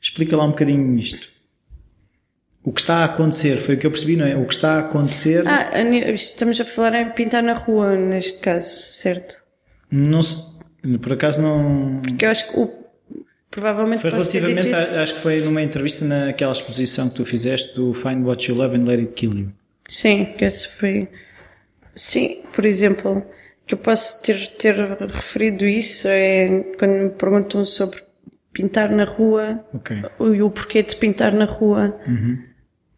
Explica 0.00 0.36
lá 0.36 0.44
um 0.44 0.50
bocadinho 0.50 0.98
isto. 0.98 1.28
O 2.64 2.72
que 2.72 2.80
está 2.80 2.96
a 2.96 3.04
acontecer, 3.04 3.58
foi 3.58 3.76
o 3.76 3.78
que 3.78 3.86
eu 3.86 3.90
percebi, 3.92 4.16
não 4.16 4.26
é? 4.26 4.34
O 4.34 4.44
que 4.44 4.54
está 4.54 4.74
a 4.74 4.80
acontecer. 4.80 5.46
Ah, 5.46 5.70
estamos 6.12 6.60
a 6.60 6.64
falar 6.64 7.00
em 7.00 7.10
pintar 7.10 7.42
na 7.42 7.54
rua, 7.54 7.96
neste 7.96 8.40
caso, 8.40 8.68
certo? 8.68 9.40
Não 9.88 10.22
por 11.00 11.12
acaso 11.12 11.40
não. 11.40 12.00
Porque 12.02 12.24
eu 12.24 12.30
acho 12.30 12.50
que 12.50 12.58
o 12.58 12.79
Provavelmente 13.50 14.00
foi 14.00 14.10
relativamente, 14.10 14.72
a, 14.72 15.02
acho 15.02 15.14
que 15.14 15.20
foi 15.20 15.40
numa 15.40 15.60
entrevista 15.60 16.04
naquela 16.04 16.52
exposição 16.52 17.08
que 17.08 17.16
tu 17.16 17.24
fizeste 17.24 17.74
do 17.74 17.92
Find 17.92 18.24
What 18.24 18.48
You 18.48 18.56
Love 18.56 18.76
and 18.76 18.84
Let 18.84 19.00
It 19.00 19.12
Kill 19.14 19.38
You. 19.38 19.52
Sim, 19.88 20.26
que 20.38 20.44
esse 20.44 20.68
foi. 20.68 21.08
Sim, 21.96 22.42
por 22.54 22.64
exemplo, 22.64 23.26
que 23.66 23.74
eu 23.74 23.78
posso 23.78 24.22
ter, 24.22 24.46
ter 24.56 24.76
referido 24.76 25.64
isso 25.64 26.06
é 26.06 26.64
quando 26.78 26.92
me 26.92 27.10
perguntam 27.10 27.64
sobre 27.64 28.02
pintar 28.52 28.90
na 28.90 29.04
rua 29.04 29.64
okay. 29.74 30.02
e 30.20 30.42
o 30.42 30.50
porquê 30.50 30.82
de 30.82 30.94
pintar 30.96 31.32
na 31.32 31.44
rua, 31.44 31.96
uhum. 32.06 32.38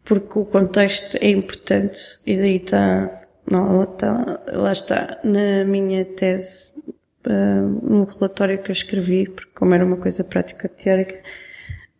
porque 0.03 0.37
o 0.37 0.45
contexto 0.45 1.17
é 1.19 1.29
importante 1.29 1.99
e 2.25 2.37
daí 2.37 2.57
está, 2.57 3.23
não, 3.49 3.83
está, 3.83 4.41
lá 4.51 4.71
está 4.71 5.19
na 5.23 5.63
minha 5.65 6.05
tese 6.05 6.72
uh, 7.27 7.93
um 7.93 8.03
relatório 8.03 8.61
que 8.61 8.69
eu 8.69 8.73
escrevi, 8.73 9.27
porque 9.27 9.51
como 9.53 9.73
era 9.73 9.85
uma 9.85 9.97
coisa 9.97 10.23
prática 10.23 10.67
teórica, 10.67 11.19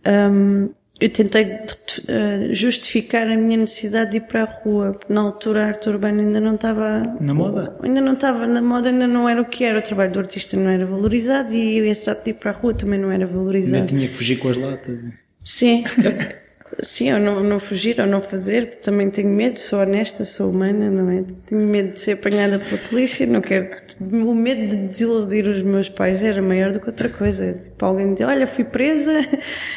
um, 0.06 0.70
eu 1.00 1.10
tentei 1.10 1.44
uh, 1.46 2.54
justificar 2.54 3.28
a 3.28 3.36
minha 3.36 3.58
necessidade 3.58 4.12
de 4.12 4.18
ir 4.18 4.22
para 4.22 4.44
a 4.44 4.46
rua, 4.46 4.94
porque 4.94 5.12
na 5.12 5.22
altura 5.22 5.64
a 5.64 5.68
arte 5.68 5.90
urbana 5.90 6.22
ainda 6.22 6.40
não 6.40 6.56
estava... 6.56 7.18
Na 7.20 7.34
moda? 7.34 7.76
Ainda 7.82 8.00
não 8.00 8.14
estava 8.14 8.46
na 8.46 8.62
moda, 8.62 8.90
ainda 8.90 9.08
não 9.08 9.28
era 9.28 9.42
o 9.42 9.46
que 9.46 9.64
era, 9.64 9.80
o 9.80 9.82
trabalho 9.82 10.12
do 10.12 10.20
artista 10.20 10.56
não 10.56 10.70
era 10.70 10.86
valorizado 10.86 11.54
e 11.54 11.80
esse 11.90 12.10
ato 12.10 12.24
de 12.24 12.30
ir 12.30 12.34
para 12.36 12.52
a 12.52 12.54
rua 12.54 12.74
também 12.74 13.00
não 13.00 13.12
era 13.12 13.26
valorizado. 13.26 13.78
Ainda 13.78 13.88
tinha 13.88 14.08
que 14.08 14.14
fugir 14.14 14.38
com 14.38 14.50
as 14.50 14.58
latas. 14.58 15.00
Sim. 15.44 15.84
Sim, 16.82 17.14
ou 17.14 17.20
não, 17.20 17.44
não 17.44 17.60
fugir 17.60 18.00
ou 18.00 18.08
não 18.08 18.20
fazer, 18.20 18.80
também 18.82 19.10
tenho 19.10 19.30
medo, 19.30 19.60
sou 19.60 19.80
honesta, 19.80 20.26
sou 20.26 20.50
humana, 20.50 20.90
não 20.90 21.10
é? 21.10 21.24
Tenho 21.48 21.62
medo 21.62 21.94
de 21.94 22.00
ser 22.00 22.14
apanhada 22.14 22.58
pela 22.58 22.78
polícia, 22.78 23.28
não 23.28 23.42
quero. 23.42 23.70
O 24.02 24.34
medo 24.34 24.68
de 24.68 24.88
desiludir 24.88 25.48
os 25.48 25.62
meus 25.62 25.90
pais 25.90 26.24
era 26.24 26.42
maior 26.42 26.72
do 26.72 26.80
que 26.80 26.88
outra 26.88 27.10
coisa. 27.10 27.54
Tipo, 27.54 27.86
alguém 27.86 28.08
me 28.08 28.16
diz, 28.16 28.26
olha, 28.26 28.48
fui 28.48 28.64
presa. 28.64 29.26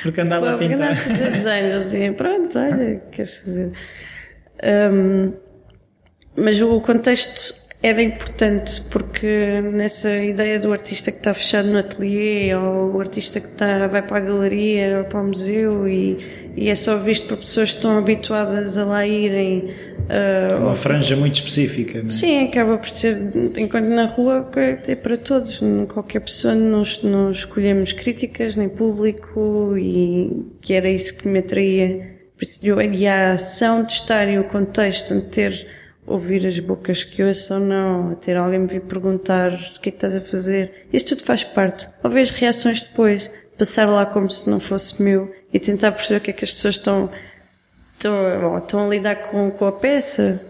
Porque 0.03 0.21
andava 0.21 0.55
a 0.55 0.59
pintar. 0.59 0.77
Andava 0.77 0.93
a 0.93 0.97
fazer 0.97 1.31
desenhos, 1.33 1.87
assim, 1.87 2.13
pronto, 2.13 2.59
olha, 2.59 3.03
queres 3.13 3.37
fazer. 3.37 3.73
Um, 4.93 5.33
mas 6.37 6.61
o 6.61 6.81
contexto 6.81 7.66
era 7.83 8.03
importante 8.03 8.81
porque 8.91 9.61
nessa 9.73 10.11
ideia 10.17 10.59
do 10.59 10.73
artista 10.73 11.13
que 11.13 11.19
está 11.19 11.35
fechado 11.35 11.69
no 11.69 11.79
ateliê 11.79 12.55
ou 12.55 12.95
o 12.95 13.01
artista 13.01 13.41
que 13.41 13.49
está, 13.49 13.87
vai 13.87 14.03
para 14.03 14.17
a 14.17 14.21
galeria 14.21 14.99
ou 14.99 15.05
para 15.05 15.21
o 15.21 15.27
museu 15.27 15.87
e, 15.87 16.19
e 16.57 16.69
é 16.69 16.75
só 16.75 16.97
visto 16.97 17.29
por 17.29 17.39
pessoas 17.39 17.71
que 17.71 17.77
estão 17.77 17.99
habituadas 17.99 18.77
a 18.79 18.85
lá 18.85 19.07
irem. 19.07 19.71
Uh, 20.09 20.63
Uma 20.63 20.75
franja 20.75 21.17
muito 21.17 21.35
específica, 21.35 22.01
não 22.01 22.09
é? 22.09 22.11
Sim, 22.11 22.45
acaba 22.45 22.79
por 22.79 22.89
ser, 22.89 23.17
enquanto 23.57 23.89
na 23.89 24.07
rua 24.07 24.51
é 24.87 24.95
para 24.95 25.17
todos, 25.19 25.61
qualquer 25.89 26.21
pessoa, 26.21 26.55
não, 26.55 26.83
não 27.03 27.31
escolhemos 27.31 27.93
críticas 27.93 28.57
nem 28.57 28.69
público 28.69 29.77
e 29.77 30.45
que 30.63 30.73
era 30.73 30.89
isso 30.89 31.19
que 31.19 31.29
me 31.29 31.41
atraía. 31.41 32.17
E 32.93 33.07
a 33.07 33.33
ação 33.33 33.85
de 33.85 33.93
estar 33.93 34.29
e 34.29 34.39
o 34.39 34.45
contexto 34.45 35.15
de 35.15 35.23
ter 35.23 35.76
ouvir 36.07 36.47
as 36.47 36.59
bocas 36.61 37.03
que 37.03 37.23
ouço 37.23 37.55
ou 37.55 37.61
não, 37.61 38.11
a 38.11 38.15
ter 38.15 38.37
alguém 38.37 38.61
me 38.61 38.67
vir 38.67 38.83
perguntar 38.83 39.53
o 39.53 39.81
que 39.81 39.89
é 39.89 39.93
que 39.93 39.97
estás 39.97 40.15
a 40.15 40.21
fazer. 40.21 40.87
Isso 40.93 41.07
tudo 41.09 41.25
faz 41.25 41.43
parte. 41.43 41.89
Ou 42.03 42.11
ver 42.11 42.21
as 42.23 42.31
reações 42.31 42.81
depois, 42.81 43.31
passar 43.59 43.87
lá 43.87 44.07
como 44.07 44.31
se 44.31 44.49
não 44.49 44.61
fosse 44.61 45.03
meu 45.03 45.35
e 45.53 45.59
tentar 45.59 45.93
perceber 45.93 46.19
o 46.19 46.21
que 46.21 46.31
é 46.31 46.35
que 46.35 46.45
as 46.45 46.53
pessoas 46.53 46.77
estão, 46.77 47.11
estão, 47.95 48.15
bom, 48.41 48.59
estão 48.59 48.87
a 48.87 48.89
lidar 48.89 49.17
com, 49.17 49.51
com 49.51 49.67
a 49.67 49.73
peça. 49.73 50.41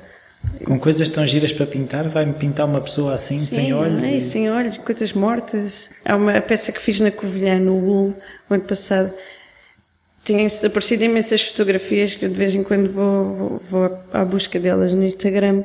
Com 0.65 0.79
coisas 0.79 1.09
tão 1.09 1.27
giras 1.27 1.53
para 1.53 1.67
pintar, 1.67 2.09
vai-me 2.09 2.33
pintar 2.35 2.67
uma 2.67 2.81
pessoa 2.81 3.15
assim, 3.15 3.37
Sim, 3.39 3.55
sem 3.57 3.75
olhos? 3.75 4.05
É, 4.05 4.15
e- 4.17 4.21
sem 4.21 4.51
olhos, 4.51 4.77
coisas 4.79 5.13
mortas. 5.13 5.91
Há 6.05 6.15
uma 6.15 6.41
peça 6.41 6.71
que 6.71 6.81
fiz 6.81 7.01
na 7.01 7.11
Covilhã, 7.11 7.59
no 7.59 7.75
UL, 7.75 8.15
o 8.49 8.55
ano 8.55 8.63
passado. 8.65 9.13
Têm 10.27 10.49
aparecido 10.67 11.05
imensas 11.05 11.43
fotografias 11.43 12.15
que 12.17 12.25
eu 12.25 12.29
de 12.29 12.35
vez 12.35 12.53
em 12.55 12.63
quando 12.65 12.91
vou, 12.91 13.35
vou, 13.37 13.63
vou 13.71 13.99
à 14.13 14.25
busca 14.25 14.59
delas 14.59 14.93
no 14.93 15.05
Instagram. 15.05 15.63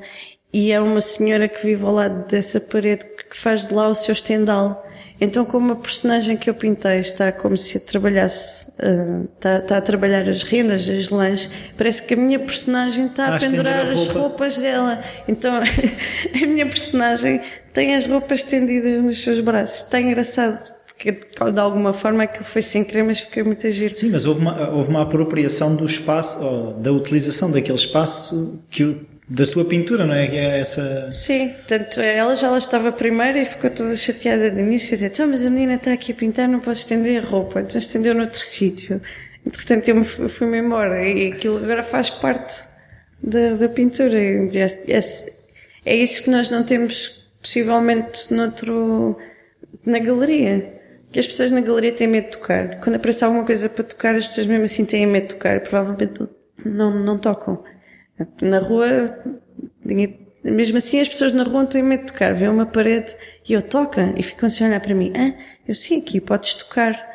E 0.54 0.72
é 0.72 0.80
uma 0.80 1.02
senhora 1.02 1.48
que 1.48 1.66
vive 1.66 1.84
ao 1.84 1.92
lado 1.94 2.28
dessa 2.28 2.60
parede 2.60 3.04
que 3.30 3.36
faz 3.36 3.66
de 3.66 3.74
lá 3.74 3.88
o 3.88 3.96
seu 3.96 4.14
estendal. 4.14 4.86
Então, 5.20 5.46
como 5.46 5.74
a 5.74 5.76
personagem 5.76 6.36
que 6.36 6.50
eu 6.50 6.54
pintei 6.56 7.00
está 7.00 7.32
como 7.32 7.56
se 7.58 7.80
trabalhasse, 7.80 8.72
ah, 8.80 9.24
está, 9.36 9.58
está 9.60 9.78
a 9.78 9.82
trabalhar 9.82 10.28
as 10.28 10.42
rendas, 10.44 10.88
as 10.90 11.10
lãs, 11.10 11.50
parece 11.78 12.04
que 12.04 12.16
a 12.16 12.18
minha 12.18 12.40
personagem 12.40 13.06
está 13.06 13.30
Ah, 13.30 13.34
a 13.36 13.38
estender 13.38 13.64
pendurar 13.64 13.88
a 13.88 13.92
as 13.92 14.08
roupa. 14.08 14.20
roupas 14.20 14.58
dela. 14.58 15.00
Então, 15.28 15.54
a 16.36 16.48
minha 16.48 16.66
personagem 16.66 17.42
tem 17.74 17.96
as 17.96 18.06
roupas 18.08 18.40
estendidas 18.42 19.02
nos 19.04 19.22
seus 19.22 19.40
braços. 19.42 19.84
Está 19.86 20.02
engraçado, 20.02 20.60
porque 21.04 21.52
de 21.52 21.60
alguma 21.60 21.94
forma 21.94 22.24
aquilo 22.24 22.46
foi 22.46 22.62
sem 22.62 22.84
querer, 22.84 23.04
mas 23.04 23.20
ficou 23.22 23.46
muito 23.46 23.70
giro. 23.72 23.96
Sim, 23.96 24.10
mas 24.12 24.26
houve 24.26 24.42
uma, 24.42 24.70
houve 24.70 24.90
uma 24.90 25.02
apropriação 25.04 25.76
do 25.76 25.86
espaço, 25.86 26.44
ou 26.44 26.74
da 26.74 26.92
utilização 26.92 27.52
daquele 27.52 27.78
espaço 27.78 28.62
que 28.70 28.96
da 29.28 29.46
tua 29.48 29.64
pintura, 29.64 30.06
não 30.06 30.14
é? 30.14 30.28
Que 30.28 30.36
é 30.36 30.60
essa. 30.60 31.10
Sim, 31.12 31.54
tanto 31.68 32.02
ela 32.02 32.36
já 32.36 32.50
lá 32.50 32.58
estava 32.58 32.92
primeiro 32.92 33.38
e 33.38 33.46
ficou 33.46 33.70
toda 33.70 33.96
chateada 33.96 34.52
de 34.52 34.60
início, 34.60 34.90
dizia, 34.92 35.08
então, 35.08 35.26
mas 35.28 35.46
a 35.46 35.50
menina 35.50 35.76
está 35.76 35.94
aqui 35.94 36.12
a 36.12 36.16
pintar, 36.16 36.48
não 36.50 36.60
pode 36.60 36.80
estender 36.80 37.24
a 37.24 37.26
roupa, 37.26 37.62
então 37.62 37.80
estendeu 37.80 38.14
noutro 38.14 38.40
sítio. 38.42 39.02
Entretanto, 39.46 39.88
eu 39.88 39.96
me 39.96 40.04
fu- 40.04 40.28
fui-me 40.30 40.60
embora 40.60 41.08
e 41.08 41.32
aquilo 41.32 41.58
agora 41.64 41.82
faz 41.82 42.10
parte 42.10 42.62
da, 43.24 43.54
da 43.54 43.70
pintura. 43.70 44.20
É, 44.22 44.66
é, 44.88 45.00
é 45.86 45.96
isso 45.96 46.24
que 46.24 46.30
nós 46.30 46.50
não 46.50 46.64
temos, 46.64 47.26
possivelmente, 47.42 48.34
noutro, 48.34 49.18
na 49.86 49.98
galeria. 50.00 50.81
Que 51.12 51.20
as 51.20 51.28
pessoas 51.28 51.52
na 51.52 51.62
galeria 51.62 51.92
têm 51.92 52.08
medo 52.08 52.26
de 52.26 52.38
tocar. 52.38 52.80
Quando 52.80 52.96
aparece 52.96 53.24
alguma 53.24 53.46
coisa 53.46 53.68
para 53.68 53.84
tocar, 53.84 54.16
as 54.16 54.28
pessoas 54.28 54.48
mesmo 54.48 54.66
assim 54.66 54.86
têm 54.86 55.06
medo 55.06 55.28
de 55.28 55.36
tocar. 55.36 55.60
Provavelmente 55.62 56.28
não, 56.66 56.92
não 56.92 57.18
tocam. 57.18 57.64
Na 58.42 58.60
rua, 58.60 59.20
mesmo 60.44 60.78
assim 60.78 61.00
as 61.00 61.10
pessoas 61.10 61.34
na 61.34 61.44
rua 61.44 61.66
têm 61.66 61.84
medo 61.84 62.06
de 62.06 62.14
tocar. 62.14 62.34
Vê 62.34 62.48
uma 62.48 62.66
parede 62.66 63.16
e 63.48 63.54
eu 63.54 63.62
toca 63.62 64.14
e 64.16 64.24
ficam 64.24 64.48
assim 64.48 64.64
a 64.64 64.68
olhar 64.68 64.80
para 64.80 64.96
mim. 64.96 65.12
Ah, 65.16 65.34
eu 65.68 65.76
sim, 65.76 66.00
aqui 66.00 66.22
podes 66.22 66.54
tocar. 66.54 67.11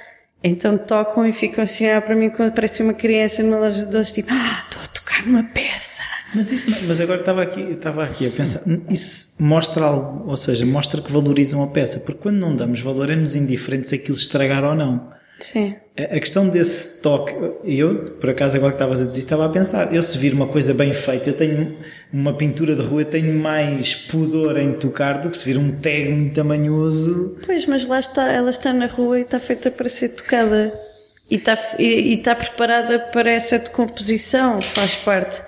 Então 0.47 0.79
tocam 0.79 1.27
e 1.27 1.33
ficam 1.33 1.65
assim 1.65 1.87
a 1.87 1.89
olhar 1.89 2.03
para 2.03 2.15
mim 2.15 2.31
quando 2.31 2.51
aparece 2.51 2.81
uma 2.81 2.95
criança 2.95 3.43
numa 3.43 3.59
loja 3.59 3.85
de 3.85 3.91
doces, 3.91 4.13
tipo, 4.13 4.29
ah, 4.31 4.65
estou 4.65 4.81
a 4.81 4.87
tocar 4.87 5.27
numa 5.27 5.43
peça. 5.43 6.03
Mas, 6.33 6.53
isso, 6.53 6.71
mas 6.87 7.01
agora 7.01 7.19
estava 7.19 7.43
aqui, 7.43 7.61
estava 7.63 8.05
aqui 8.05 8.29
a 8.29 8.31
pensar, 8.31 8.63
isso 8.89 9.43
mostra 9.43 9.87
algo, 9.87 10.29
ou 10.29 10.37
seja, 10.37 10.65
mostra 10.65 11.01
que 11.01 11.11
valorizam 11.11 11.65
a 11.65 11.67
peça, 11.67 11.99
porque 11.99 12.21
quando 12.21 12.37
não 12.37 12.55
damos 12.55 12.81
valor 12.81 13.11
é-nos 13.11 13.35
indiferente 13.35 13.89
se 13.89 13.97
aquilo 13.97 14.17
estragar 14.17 14.63
ou 14.65 14.75
não. 14.75 15.16
Sim. 15.39 15.77
A 15.99 16.17
a 16.17 16.21
questão 16.21 16.49
desse 16.49 17.01
toque, 17.03 17.33
eu, 17.65 18.17
por 18.21 18.31
acaso, 18.31 18.57
agora 18.57 18.73
que 18.73 18.77
estavas 18.77 19.01
a 19.01 19.05
dizer, 19.05 19.19
estava 19.19 19.47
a 19.47 19.49
pensar, 19.49 19.95
eu 19.95 20.03
se 20.03 20.17
vir 20.19 20.33
uma 20.33 20.47
coisa 20.47 20.73
bem 20.73 20.93
feita, 20.95 21.31
eu 21.31 21.35
tenho 21.35 21.77
uma 22.13 22.35
pintura 22.35 22.75
de 22.75 22.83
rua, 22.83 23.03
eu 23.03 23.07
tenho 23.07 23.35
mais 23.39 23.95
pudor 23.95 24.59
em 24.59 24.75
tocar 24.75 25.21
do 25.21 25.31
que 25.31 25.39
se 25.39 25.45
vir 25.45 25.59
um 25.59 25.73
tag 25.73 26.11
muito 26.11 26.35
tamanhoso. 26.35 27.37
Pois, 27.45 27.67
mas 27.67 27.87
lá 27.87 28.01
está, 28.01 28.31
ela 28.31 28.51
está 28.51 28.73
na 28.73 28.87
rua 28.87 29.19
e 29.19 29.23
está 29.23 29.39
feita 29.41 29.71
para 29.71 29.89
ser 29.89 30.11
tocada. 30.11 30.73
E 31.31 31.37
está, 31.37 31.59
e, 31.79 31.85
e 31.85 32.15
está 32.15 32.35
preparada 32.35 32.99
para 32.99 33.31
essa 33.31 33.59
decomposição, 33.59 34.61
faz 34.61 34.95
parte. 34.97 35.43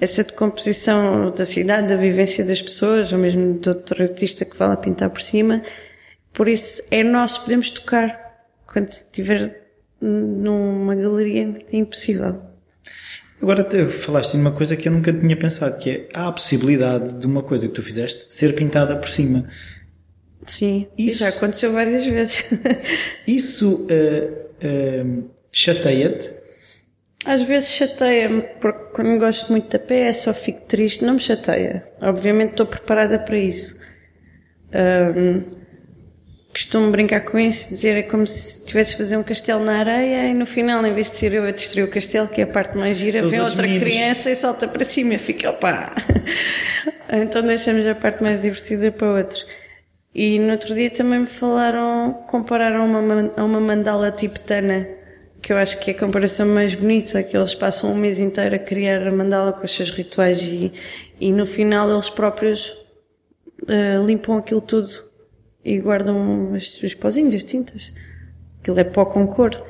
Essa 0.00 0.24
decomposição 0.24 1.30
da 1.30 1.46
cidade, 1.46 1.88
da 1.88 1.96
vivência 1.96 2.44
das 2.44 2.60
pessoas, 2.60 3.12
ou 3.12 3.18
mesmo 3.18 3.58
de 3.58 3.68
outro 3.68 4.02
artista 4.02 4.44
que 4.44 4.56
vai 4.56 4.68
lá 4.68 4.76
pintar 4.76 5.08
por 5.10 5.22
cima. 5.22 5.62
Por 6.32 6.48
isso, 6.48 6.82
é 6.90 7.02
nosso, 7.04 7.42
podemos 7.42 7.70
tocar. 7.70 8.21
Quando 8.72 8.88
estiver 8.88 9.60
numa 10.00 10.94
galeria, 10.94 11.54
é 11.72 11.76
impossível. 11.76 12.42
Agora 13.40 13.64
te 13.64 13.86
falaste 13.88 14.32
de 14.32 14.38
uma 14.38 14.52
coisa 14.52 14.76
que 14.76 14.88
eu 14.88 14.92
nunca 14.92 15.12
tinha 15.12 15.36
pensado, 15.36 15.76
que 15.78 15.90
é, 15.90 16.08
há 16.14 16.28
a 16.28 16.32
possibilidade 16.32 17.18
de 17.18 17.26
uma 17.26 17.42
coisa 17.42 17.66
que 17.68 17.74
tu 17.74 17.82
fizeste 17.82 18.32
ser 18.32 18.54
pintada 18.54 18.96
por 18.96 19.08
cima. 19.08 19.48
Sim, 20.46 20.88
Isso- 20.96 21.18
já 21.18 21.28
aconteceu 21.28 21.72
várias 21.72 22.04
vezes. 22.06 22.44
Isso 23.26 23.86
eh, 23.90 24.30
eh, 24.60 25.04
chateia-te? 25.52 26.30
Às 27.24 27.42
vezes 27.42 27.70
chateia-me, 27.70 28.42
porque 28.60 28.92
quando 28.94 29.18
gosto 29.20 29.50
muito 29.52 29.68
da 29.70 29.78
peça 29.78 30.30
ou 30.30 30.34
fico 30.34 30.62
triste, 30.66 31.04
não 31.04 31.14
me 31.14 31.20
chateia. 31.20 31.86
Obviamente 32.00 32.52
estou 32.52 32.66
preparada 32.66 33.18
para 33.20 33.38
isso. 33.38 33.78
Ahm, 34.72 35.42
costumo 36.52 36.90
brincar 36.90 37.20
com 37.22 37.38
isso, 37.38 37.70
dizer 37.70 37.96
é 37.96 38.02
como 38.02 38.26
se 38.26 38.60
estivesse 38.60 38.94
a 38.94 38.98
fazer 38.98 39.16
um 39.16 39.22
castelo 39.22 39.64
na 39.64 39.78
areia 39.78 40.28
e 40.28 40.34
no 40.34 40.44
final, 40.44 40.84
em 40.84 40.92
vez 40.92 41.10
de 41.10 41.16
ser 41.16 41.32
eu 41.32 41.44
a 41.44 41.50
destruir 41.50 41.84
o 41.84 41.88
castelo, 41.88 42.28
que 42.28 42.42
é 42.42 42.44
a 42.44 42.46
parte 42.46 42.76
mais 42.76 42.98
gira, 42.98 43.20
São 43.20 43.30
vem 43.30 43.40
outra 43.40 43.62
meninos. 43.62 43.82
criança 43.82 44.30
e 44.30 44.36
salta 44.36 44.68
para 44.68 44.84
cima 44.84 45.14
e 45.14 45.18
fica, 45.18 45.50
opá! 45.50 45.94
então 47.10 47.42
deixamos 47.42 47.86
a 47.86 47.94
parte 47.94 48.22
mais 48.22 48.40
divertida 48.40 48.92
para 48.92 49.08
outros. 49.08 49.46
E 50.14 50.38
no 50.38 50.52
outro 50.52 50.74
dia 50.74 50.90
também 50.90 51.20
me 51.20 51.26
falaram, 51.26 52.12
compararam 52.28 52.84
uma, 52.84 53.32
a 53.34 53.44
uma 53.44 53.60
mandala 53.60 54.10
tibetana, 54.12 54.86
que 55.40 55.54
eu 55.54 55.56
acho 55.56 55.80
que 55.80 55.90
é 55.90 55.94
a 55.94 55.98
comparação 55.98 56.46
mais 56.46 56.74
bonita, 56.74 57.22
que 57.22 57.34
eles 57.34 57.54
passam 57.54 57.92
um 57.92 57.96
mês 57.96 58.18
inteiro 58.18 58.54
a 58.54 58.58
criar 58.58 59.06
a 59.08 59.10
mandala 59.10 59.54
com 59.54 59.64
os 59.64 59.74
seus 59.74 59.90
rituais 59.90 60.38
e, 60.42 60.70
e 61.18 61.32
no 61.32 61.46
final 61.46 61.90
eles 61.90 62.10
próprios 62.10 62.76
eh, 63.66 63.98
limpam 64.04 64.36
aquilo 64.36 64.60
tudo 64.60 65.11
e 65.64 65.78
guardam 65.78 66.52
os, 66.52 66.82
os 66.82 66.94
pozinhos, 66.94 67.34
as 67.34 67.44
tintas. 67.44 67.92
Aquilo 68.60 68.80
é 68.80 68.84
pó 68.84 69.04
com 69.04 69.26
cor. 69.26 69.60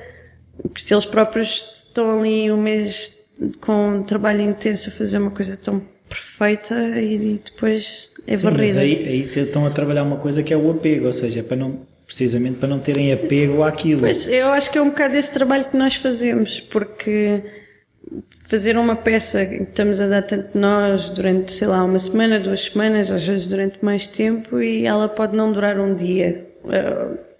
Porque 0.62 0.80
se 0.82 0.92
eles 0.94 1.06
próprios 1.06 1.82
estão 1.88 2.18
ali 2.20 2.50
um 2.50 2.60
mês 2.60 3.16
com 3.60 3.96
um 3.96 4.02
trabalho 4.02 4.40
intenso 4.42 4.88
a 4.88 4.92
fazer 4.92 5.18
uma 5.18 5.30
coisa 5.30 5.56
tão 5.56 5.82
perfeita 6.08 6.74
e, 7.00 7.14
e 7.34 7.42
depois 7.44 8.10
é 8.26 8.36
Sim, 8.36 8.44
mas 8.44 8.54
varrida. 8.54 8.80
aí, 8.80 9.08
aí 9.08 9.22
te- 9.26 9.40
estão 9.40 9.66
a 9.66 9.70
trabalhar 9.70 10.02
uma 10.02 10.16
coisa 10.18 10.42
que 10.42 10.52
é 10.52 10.56
o 10.56 10.70
apego, 10.70 11.06
ou 11.06 11.12
seja, 11.12 11.42
para 11.42 11.56
não, 11.56 11.80
precisamente 12.06 12.58
para 12.58 12.68
não 12.68 12.78
terem 12.78 13.12
apego 13.12 13.62
àquilo. 13.62 14.02
Pois, 14.02 14.28
eu 14.28 14.48
acho 14.48 14.70
que 14.70 14.78
é 14.78 14.82
um 14.82 14.90
bocado 14.90 15.16
esse 15.16 15.32
trabalho 15.32 15.64
que 15.64 15.76
nós 15.76 15.94
fazemos, 15.96 16.60
porque 16.60 17.42
fazer 18.52 18.76
uma 18.76 18.94
peça 18.94 19.42
em 19.42 19.64
que 19.64 19.70
estamos 19.70 19.98
a 19.98 20.06
dar 20.06 20.20
tanto 20.20 20.58
nós 20.58 21.08
durante, 21.08 21.54
sei 21.54 21.66
lá, 21.66 21.82
uma 21.82 21.98
semana, 21.98 22.38
duas 22.38 22.66
semanas, 22.66 23.10
às 23.10 23.24
vezes 23.24 23.46
durante 23.46 23.82
mais 23.82 24.06
tempo, 24.06 24.60
e 24.60 24.84
ela 24.84 25.08
pode 25.08 25.34
não 25.34 25.50
durar 25.50 25.80
um 25.80 25.94
dia. 25.94 26.44
Eh, 26.70 27.32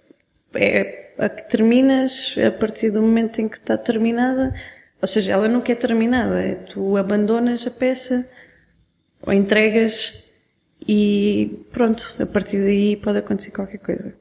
É 0.55 1.11
a 1.19 1.29
que 1.29 1.47
terminas 1.49 2.35
a 2.47 2.49
partir 2.51 2.89
do 2.91 3.01
momento 3.01 3.39
em 3.39 3.47
que 3.47 3.57
está 3.57 3.77
terminada, 3.77 4.55
ou 4.99 5.07
seja, 5.07 5.33
ela 5.33 5.47
nunca 5.47 5.71
é 5.71 5.75
terminada, 5.75 6.39
é 6.41 6.55
tu 6.55 6.97
abandonas 6.97 7.65
a 7.67 7.71
peça 7.71 8.27
ou 9.21 9.31
entregas 9.33 10.23
e 10.87 11.59
pronto, 11.71 12.15
a 12.19 12.25
partir 12.25 12.57
daí 12.57 12.95
pode 12.95 13.19
acontecer 13.19 13.51
qualquer 13.51 13.79
coisa. 13.79 14.13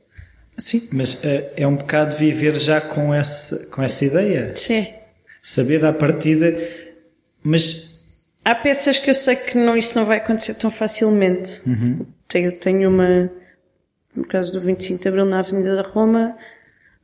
Sim, 0.59 0.91
mas 0.93 1.25
eh, 1.25 1.53
é 1.57 1.67
um 1.67 1.77
bocado 1.77 2.17
viver 2.17 2.55
já 2.59 2.83
com 2.83 3.15
essa, 3.15 3.67
com 3.67 3.83
essa 3.83 4.05
ideia. 4.05 4.53
Sim. 4.55 4.87
Saber 5.43 5.85
à 5.85 5.93
partida, 5.93 6.55
mas 7.43 7.91
Há 8.45 8.57
peças 8.57 8.99
que 8.99 9.09
eu 9.09 9.15
sei 9.15 9.37
que 9.37 9.57
não, 9.57 9.77
isso 9.77 9.97
não 9.97 10.05
vai 10.05 10.17
acontecer 10.19 10.55
tão 10.55 10.69
facilmente. 10.71 11.63
Tenho, 12.27 12.51
tenho 12.51 12.91
uma, 12.91 13.31
no 14.17 14.27
caso 14.27 14.53
do 14.53 14.61
25 14.61 15.01
de 15.01 15.09
Abril 15.09 15.25
na 15.25 15.39
Avenida 15.39 15.77
da 15.77 15.83
Roma, 15.83 16.37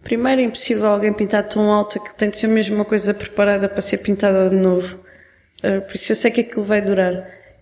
primeiro 0.03 0.41
é 0.41 0.45
impossível 0.45 0.87
alguém 0.87 1.13
pintar 1.13 1.45
tão 1.49 1.71
alta 1.73 2.01
que 2.01 2.13
tem 2.17 2.29
de 2.31 2.39
ser 2.39 2.49
mesmo 2.49 2.75
uma 2.75 2.85
coisa 2.85 3.15
preparada 3.15 3.69
para 3.69 3.81
ser 3.81 3.99
pintada 3.99 4.51
de 4.51 4.57
novo. 4.57 4.99
Uh, 5.63 5.81
por 5.83 5.95
isso 5.95 6.11
eu 6.11 6.17
sei 6.17 6.31
que 6.33 6.41
aquilo 6.41 6.65
vai 6.65 6.83
durar. 6.83 7.13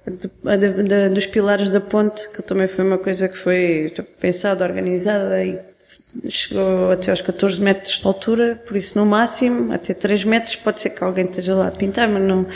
De- 0.07 0.31
da- 0.43 0.57
da- 0.83 1.09
dos 1.09 1.27
pilares 1.27 1.69
da 1.69 1.81
ponte, 1.81 2.31
que 2.31 2.41
também 2.43 2.69
foi 2.69 2.83
uma 2.83 2.97
coisa 2.97 3.29
que 3.29 3.37
foi 3.37 3.93
pensada, 4.21 4.65
organizada 4.65 5.45
e 5.45 5.59
chegou 6.29 6.93
até 6.93 7.11
aos 7.11 7.21
14 7.21 7.61
metros 7.61 7.99
de 7.99 8.07
altura, 8.07 8.61
por 8.67 8.77
isso 8.77 8.99
no 8.99 9.07
máximo, 9.07 9.73
até 9.73 9.95
3 9.95 10.25
metros, 10.25 10.57
pode 10.57 10.81
ser 10.81 10.91
que 10.91 11.03
alguém 11.03 11.25
esteja 11.25 11.55
lá 11.55 11.69
a 11.69 11.71
pintar, 11.71 12.09
mas 12.09 12.23
não, 12.23 12.47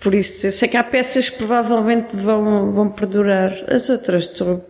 por 0.00 0.14
isso, 0.14 0.46
eu 0.46 0.52
sei 0.52 0.68
que 0.68 0.76
há 0.76 0.84
peças 0.84 1.28
que 1.28 1.38
provavelmente 1.38 2.14
vão, 2.14 2.70
vão 2.70 2.88
perdurar. 2.88 3.52
As 3.68 3.88
outras 3.88 4.24
estou 4.24 4.64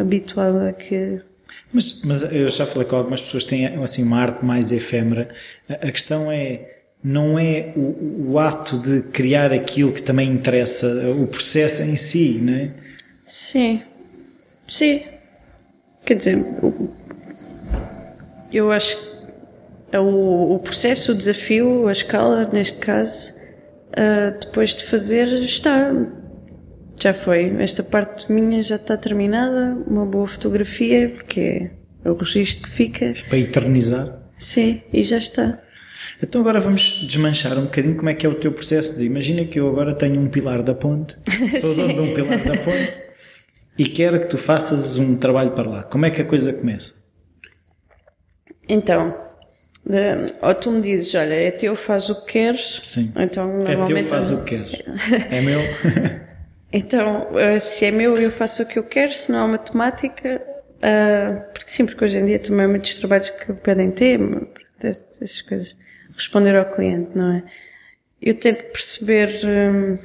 habituada 0.00 0.70
a 0.70 0.72
que. 0.72 1.20
Mas, 1.72 2.02
mas 2.04 2.32
eu 2.32 2.48
já 2.48 2.64
falei 2.64 2.88
com 2.88 2.96
algumas 2.96 3.20
pessoas 3.20 3.44
que 3.44 3.50
têm 3.50 3.66
assim, 3.66 4.02
uma 4.04 4.20
arte 4.20 4.44
mais 4.44 4.72
efêmera. 4.72 5.28
A, 5.68 5.74
a 5.74 5.92
questão 5.92 6.30
é 6.30 6.70
não 7.02 7.38
é 7.38 7.72
o, 7.76 8.30
o, 8.32 8.38
ato 8.38 8.78
de 8.78 9.02
criar 9.02 9.52
aquilo 9.52 9.92
que 9.92 10.00
também 10.00 10.30
interessa, 10.30 10.86
o 11.10 11.26
processo 11.26 11.82
em 11.82 11.96
si, 11.96 12.38
não 12.40 12.54
é? 12.54 12.70
Sim. 13.26 13.82
Sim. 14.66 15.02
Quer 16.04 16.14
dizer, 16.16 16.44
eu 18.52 18.70
acho 18.70 18.96
que 18.96 19.14
é 19.92 19.98
o, 19.98 20.54
o 20.54 20.58
processo, 20.58 21.12
o 21.12 21.14
desafio, 21.14 21.88
a 21.88 21.92
escala, 21.92 22.48
neste 22.52 22.78
caso, 22.78 23.32
uh, 23.90 24.38
depois 24.38 24.74
de 24.74 24.84
fazer, 24.84 25.28
está. 25.42 25.92
Já 26.96 27.14
foi. 27.14 27.56
Esta 27.58 27.82
parte 27.82 28.30
minha 28.30 28.62
já 28.62 28.76
está 28.76 28.96
terminada. 28.96 29.76
Uma 29.86 30.04
boa 30.04 30.26
fotografia, 30.26 31.08
porque 31.08 31.70
é 32.04 32.10
o 32.10 32.14
registro 32.14 32.62
que 32.62 32.70
fica. 32.70 33.14
Para 33.28 33.38
eternizar? 33.38 34.18
Sim, 34.38 34.82
e 34.92 35.02
já 35.02 35.16
está. 35.16 35.60
Então 36.22 36.42
agora 36.42 36.60
vamos 36.60 37.04
desmanchar 37.08 37.58
um 37.58 37.64
bocadinho 37.64 37.96
como 37.96 38.10
é 38.10 38.14
que 38.14 38.26
é 38.26 38.28
o 38.28 38.34
teu 38.34 38.52
processo 38.52 38.98
de 38.98 39.04
imagina 39.04 39.44
que 39.44 39.58
eu 39.58 39.68
agora 39.68 39.94
tenho 39.94 40.20
um 40.20 40.28
pilar 40.28 40.62
da 40.62 40.74
ponte, 40.74 41.16
sou 41.60 41.74
dono 41.74 41.94
de 41.94 42.00
um 42.00 42.14
pilar 42.14 42.38
da 42.44 42.56
ponte 42.58 43.04
e 43.78 43.84
quero 43.86 44.20
que 44.20 44.26
tu 44.26 44.38
faças 44.38 44.96
um 44.96 45.16
trabalho 45.16 45.52
para 45.52 45.68
lá. 45.68 45.82
Como 45.82 46.06
é 46.06 46.10
que 46.10 46.22
a 46.22 46.24
coisa 46.24 46.52
começa? 46.52 47.02
Então, 48.68 49.24
ou 50.40 50.54
tu 50.54 50.70
me 50.70 50.80
dizes, 50.80 51.14
olha, 51.14 51.34
é 51.34 51.50
teu, 51.50 51.76
faz 51.76 52.08
o 52.08 52.24
que 52.24 52.32
queres. 52.32 52.80
Sim. 52.84 53.12
Então, 53.16 53.46
normalmente, 53.48 53.92
é 53.92 53.96
teu, 53.96 54.04
faz 54.06 54.30
o 54.30 54.38
que 54.38 54.56
queres. 54.56 54.82
É 55.30 55.40
meu. 55.40 55.60
então, 56.72 57.38
eh, 57.38 57.58
se 57.58 57.84
é 57.84 57.90
meu, 57.90 58.18
eu 58.18 58.30
faço 58.30 58.62
o 58.62 58.66
que 58.66 58.78
eu 58.78 58.84
quero, 58.84 59.12
se 59.12 59.30
não 59.30 59.40
é 59.40 59.44
uma 59.44 59.58
temática, 59.58 60.40
uh, 60.76 61.52
porque 61.52 61.68
sim, 61.68 61.84
porque 61.84 62.04
hoje 62.04 62.16
em 62.16 62.26
dia 62.26 62.38
também 62.38 62.64
há 62.64 62.68
muitos 62.68 62.94
trabalhos 62.94 63.28
que 63.28 63.52
pedem 63.52 63.90
tema, 63.90 64.48
essas 64.80 65.42
coisas. 65.42 65.76
Responder 66.14 66.56
ao 66.56 66.64
cliente, 66.64 67.10
não 67.14 67.32
é? 67.32 67.42
Eu 68.22 68.34
tento 68.36 68.62
perceber, 68.72 69.40
um, 69.44 69.98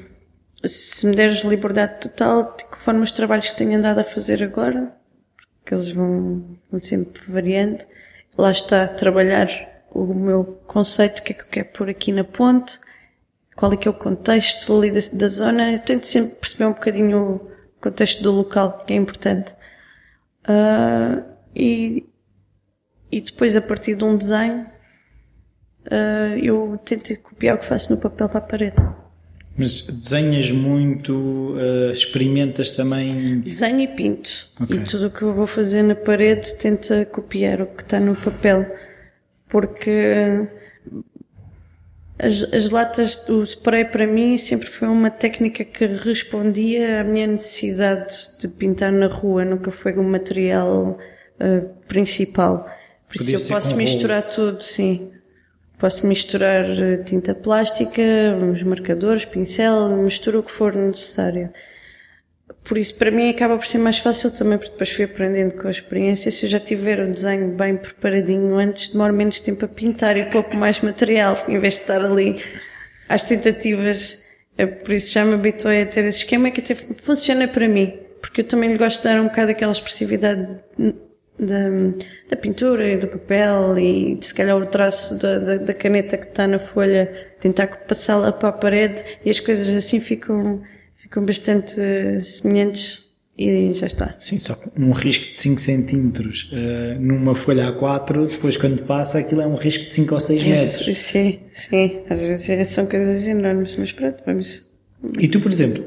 se 0.63 1.07
me 1.07 1.15
deres 1.15 1.43
liberdade 1.43 1.99
total, 2.01 2.55
forma 2.77 3.03
os 3.03 3.11
trabalhos 3.11 3.49
que 3.49 3.57
tenho 3.57 3.77
andado 3.77 3.99
a 3.99 4.03
fazer 4.03 4.43
agora, 4.43 4.93
porque 5.57 5.73
eles 5.73 5.91
vão, 5.91 6.57
vão 6.69 6.79
sempre 6.79 7.21
variando, 7.31 7.85
lá 8.37 8.51
está 8.51 8.87
trabalhar 8.87 9.47
o 9.91 10.13
meu 10.13 10.43
conceito, 10.67 11.19
o 11.19 11.23
que 11.23 11.33
é 11.33 11.35
que 11.35 11.41
eu 11.41 11.47
quero 11.47 11.69
pôr 11.69 11.89
aqui 11.89 12.11
na 12.11 12.23
ponte, 12.23 12.79
qual 13.55 13.73
é 13.73 13.77
que 13.77 13.87
é 13.87 13.91
o 13.91 13.93
contexto 13.93 14.77
ali 14.77 14.91
da, 14.91 14.99
da 15.13 15.27
zona. 15.27 15.71
Eu 15.73 15.79
tento 15.79 16.05
sempre 16.05 16.35
perceber 16.35 16.65
um 16.65 16.73
bocadinho 16.73 17.35
o 17.35 17.81
contexto 17.81 18.23
do 18.23 18.31
local, 18.31 18.85
que 18.85 18.93
é 18.93 18.95
importante. 18.95 19.53
Uh, 20.47 21.23
e, 21.55 22.07
e 23.11 23.21
depois, 23.21 23.55
a 23.55 23.61
partir 23.61 23.95
de 23.95 24.03
um 24.03 24.15
desenho, 24.15 24.65
uh, 25.85 26.37
eu 26.41 26.79
tento 26.85 27.15
copiar 27.17 27.55
o 27.55 27.59
que 27.59 27.65
faço 27.65 27.93
no 27.93 27.99
papel 27.99 28.29
para 28.29 28.37
a 28.37 28.41
parede. 28.41 29.08
Mas 29.59 29.81
desenhas 29.87 30.49
muito, 30.51 31.13
uh, 31.13 31.91
experimentas 31.91 32.71
também? 32.71 33.41
Desenho 33.41 33.81
e 33.81 33.87
pinto. 33.87 34.47
Okay. 34.61 34.77
E 34.77 34.79
tudo 34.85 35.07
o 35.07 35.11
que 35.11 35.21
eu 35.21 35.33
vou 35.33 35.45
fazer 35.45 35.83
na 35.83 35.95
parede 35.95 36.55
tenta 36.55 37.05
copiar 37.05 37.61
o 37.61 37.65
que 37.67 37.83
está 37.83 37.99
no 37.99 38.15
papel. 38.15 38.65
Porque 39.49 40.47
as, 42.17 42.43
as 42.53 42.69
latas 42.69 43.17
do 43.25 43.43
spray 43.43 43.85
para 43.85 44.05
mim 44.05 44.37
sempre 44.37 44.67
foi 44.67 44.87
uma 44.87 45.09
técnica 45.09 45.63
que 45.63 45.85
respondia 45.85 47.01
à 47.01 47.03
minha 47.03 47.27
necessidade 47.27 48.37
de 48.39 48.47
pintar 48.47 48.91
na 48.91 49.07
rua, 49.07 49.45
nunca 49.45 49.71
foi 49.71 49.97
um 49.97 50.03
material 50.03 50.97
uh, 51.39 51.69
principal. 51.87 52.65
Por 53.07 53.17
Podia 53.17 53.37
isso 53.37 53.51
eu 53.51 53.55
posso 53.55 53.75
misturar 53.75 54.21
rolo. 54.21 54.33
tudo, 54.33 54.63
sim. 54.63 55.11
Posso 55.79 56.05
misturar 56.05 56.65
eh, 56.65 56.97
tinta 56.97 57.33
plástica, 57.33 58.01
os 58.51 58.61
marcadores, 58.63 59.23
pincel, 59.23 59.87
misturo 59.89 60.39
o 60.39 60.43
que 60.43 60.51
for 60.51 60.75
necessário. 60.75 61.49
Por 62.65 62.77
isso, 62.77 62.97
para 62.97 63.09
mim, 63.09 63.29
acaba 63.29 63.57
por 63.57 63.65
ser 63.65 63.77
mais 63.77 63.97
fácil 63.97 64.29
também, 64.29 64.57
porque 64.57 64.71
depois 64.71 64.89
fui 64.89 65.05
aprendendo 65.05 65.53
com 65.55 65.69
a 65.69 65.71
experiência. 65.71 66.31
Se 66.31 66.45
eu 66.45 66.49
já 66.49 66.59
tiver 66.59 66.99
o 66.99 67.09
desenho 67.09 67.55
bem 67.55 67.77
preparadinho 67.77 68.57
antes, 68.57 68.89
demoro 68.89 69.13
menos 69.13 69.39
tempo 69.39 69.63
a 69.63 69.67
pintar 69.69 70.17
e 70.17 70.25
pouco 70.25 70.55
mais 70.57 70.81
material, 70.81 71.43
em 71.47 71.57
vez 71.57 71.75
de 71.75 71.79
estar 71.79 72.03
ali 72.03 72.43
às 73.07 73.23
tentativas. 73.23 74.25
É 74.57 74.65
por 74.65 74.91
isso 74.91 75.13
já 75.13 75.23
me 75.23 75.35
habituei 75.35 75.83
a 75.83 75.85
ter 75.85 76.03
esse 76.03 76.19
esquema 76.19 76.51
que 76.51 76.59
até 76.59 76.75
funciona 76.75 77.47
para 77.47 77.69
mim, 77.69 77.97
porque 78.21 78.41
eu 78.41 78.45
também 78.45 78.75
gosto 78.75 78.97
de 78.97 79.03
dar 79.05 79.21
um 79.21 79.29
bocado 79.29 79.51
aquela 79.51 79.71
expressividade 79.71 80.59
da, 81.39 81.69
da 82.29 82.35
pintura 82.35 82.91
e 82.91 82.97
do 82.97 83.07
papel 83.07 83.77
e 83.77 84.17
se 84.21 84.33
calhar 84.33 84.57
o 84.57 84.67
traço 84.67 85.17
da, 85.19 85.39
da, 85.39 85.57
da 85.57 85.73
caneta 85.73 86.17
que 86.17 86.27
está 86.27 86.45
na 86.47 86.59
folha, 86.59 87.11
tentar 87.39 87.67
passá-la 87.87 88.31
para 88.31 88.49
a 88.49 88.53
parede 88.53 89.03
e 89.23 89.29
as 89.29 89.39
coisas 89.39 89.67
assim 89.69 89.99
ficam, 89.99 90.61
ficam 90.97 91.25
bastante 91.25 91.73
semelhantes 92.21 93.09
e 93.37 93.71
já 93.73 93.87
está. 93.87 94.15
Sim, 94.19 94.37
só 94.37 94.61
um 94.77 94.91
risco 94.91 95.29
de 95.29 95.35
5 95.35 95.61
centímetros 95.61 96.51
uh, 96.51 96.99
numa 96.99 97.33
folha 97.33 97.71
A4, 97.73 98.27
depois 98.27 98.57
quando 98.57 98.83
passa 98.83 99.19
aquilo 99.19 99.41
é 99.41 99.47
um 99.47 99.55
risco 99.55 99.85
de 99.85 99.91
5 99.91 100.13
ou 100.13 100.19
6 100.19 100.43
metros. 100.43 100.97
Sim, 100.97 101.39
sim, 101.53 101.99
às 102.09 102.19
vezes 102.19 102.67
são 102.67 102.85
coisas 102.85 103.25
enormes, 103.25 103.75
mas 103.77 103.93
pronto, 103.93 104.21
vamos. 104.25 104.67
E 105.17 105.29
tu, 105.29 105.39
por 105.39 105.49
exemplo, 105.49 105.85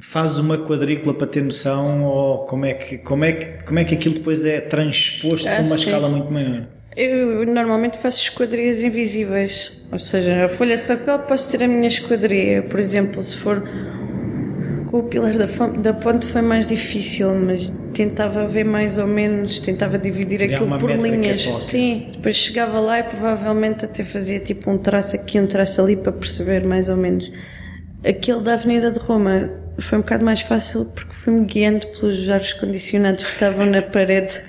fazes 0.00 0.38
uma 0.38 0.58
quadrícula 0.58 1.14
para 1.14 1.26
ter 1.26 1.42
noção 1.42 2.04
ou 2.04 2.38
como 2.46 2.64
é 2.64 2.74
que, 2.74 2.98
como 2.98 3.24
é 3.24 3.32
que, 3.32 3.64
como 3.64 3.78
é 3.78 3.84
que 3.84 3.94
aquilo 3.94 4.14
depois 4.16 4.44
é 4.44 4.60
transposto 4.60 5.46
ah, 5.48 5.56
para 5.56 5.64
uma 5.64 5.76
sim. 5.76 5.84
escala 5.84 6.08
muito 6.08 6.32
maior? 6.32 6.66
Eu 6.96 7.46
normalmente 7.46 7.98
faço 7.98 8.20
esquadrias 8.22 8.82
invisíveis, 8.82 9.72
ou 9.92 9.98
seja, 9.98 10.46
a 10.46 10.48
folha 10.48 10.76
de 10.76 10.84
papel 10.84 11.20
posso 11.20 11.56
ter 11.56 11.64
a 11.64 11.68
minha 11.68 11.86
esquadria, 11.86 12.62
por 12.62 12.80
exemplo, 12.80 13.22
se 13.22 13.36
for 13.36 13.62
com 14.90 14.98
o 14.98 15.02
pilar 15.04 15.34
da, 15.38 15.46
da 15.78 15.94
ponte 15.94 16.26
foi 16.26 16.42
mais 16.42 16.66
difícil, 16.66 17.32
mas 17.36 17.72
tentava 17.94 18.44
ver 18.44 18.64
mais 18.64 18.98
ou 18.98 19.06
menos, 19.06 19.60
tentava 19.60 19.96
dividir 19.96 20.42
aquilo 20.42 20.78
por 20.80 20.90
linhas. 20.90 21.48
Sim, 21.60 22.08
depois 22.14 22.34
chegava 22.34 22.80
lá 22.80 22.98
e 22.98 23.04
provavelmente 23.04 23.84
até 23.84 24.02
fazia 24.02 24.40
tipo 24.40 24.68
um 24.68 24.76
traço 24.76 25.14
aqui, 25.14 25.38
um 25.38 25.46
traço 25.46 25.80
ali 25.80 25.94
para 25.94 26.10
perceber 26.10 26.64
mais 26.66 26.88
ou 26.88 26.96
menos. 26.96 27.30
Aquele 28.04 28.40
da 28.40 28.54
Avenida 28.54 28.90
de 28.90 28.98
Roma 28.98 29.48
foi 29.80 29.98
um 29.98 30.00
bocado 30.00 30.24
mais 30.24 30.40
fácil 30.40 30.86
porque 30.86 31.12
fui-me 31.12 31.44
guiando 31.44 31.86
pelos 31.88 32.28
ares 32.28 32.52
condicionados 32.52 33.24
que 33.24 33.32
estavam 33.32 33.66
na 33.66 33.82
parede. 33.82 34.40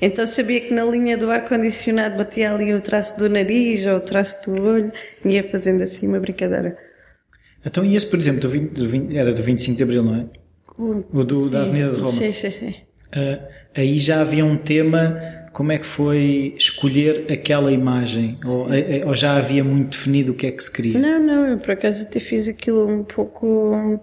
Então 0.00 0.26
sabia 0.26 0.60
que 0.60 0.72
na 0.72 0.84
linha 0.84 1.16
do 1.16 1.30
ar-condicionado 1.30 2.16
batia 2.16 2.52
ali 2.52 2.72
o 2.74 2.80
traço 2.80 3.18
do 3.18 3.28
nariz 3.28 3.86
ou 3.86 3.96
o 3.96 4.00
traço 4.00 4.50
do 4.50 4.62
olho 4.62 4.92
e 5.24 5.30
ia 5.30 5.42
fazendo 5.42 5.82
assim 5.82 6.08
uma 6.08 6.18
brincadeira. 6.18 6.76
Então, 7.64 7.84
e 7.84 7.94
esse, 7.94 8.06
por 8.06 8.18
exemplo, 8.18 8.40
do 8.40 8.48
20, 8.48 8.70
do 8.70 8.88
20, 8.88 9.16
era 9.16 9.34
do 9.34 9.42
25 9.42 9.76
de 9.76 9.82
Abril, 9.82 10.02
não 10.02 10.14
é? 10.14 10.26
O, 10.78 11.20
o 11.20 11.24
do, 11.24 11.40
sim, 11.40 11.50
da 11.50 11.62
Avenida 11.62 11.90
de 11.90 11.96
Roma. 11.98 12.08
Sim, 12.08 12.32
sim, 12.32 12.50
sim. 12.50 12.74
Uh, 13.14 13.42
aí 13.76 13.98
já 13.98 14.22
havia 14.22 14.44
um 14.44 14.56
tema 14.56 15.20
como 15.52 15.72
é 15.72 15.78
que 15.78 15.86
foi 15.86 16.54
escolher 16.56 17.26
aquela 17.30 17.72
imagem? 17.72 18.36
Ou, 18.44 18.72
eh, 18.72 18.98
eh, 18.98 19.04
ou, 19.04 19.14
já 19.16 19.36
havia 19.36 19.64
muito 19.64 19.90
definido 19.90 20.32
o 20.32 20.34
que 20.34 20.46
é 20.46 20.52
que 20.52 20.62
se 20.62 20.72
queria? 20.72 20.98
Não, 20.98 21.18
não, 21.18 21.46
eu 21.48 21.58
por 21.58 21.72
acaso 21.72 22.04
até 22.04 22.20
fiz 22.20 22.46
aquilo 22.46 22.86
um 22.86 23.02
pouco. 23.02 24.00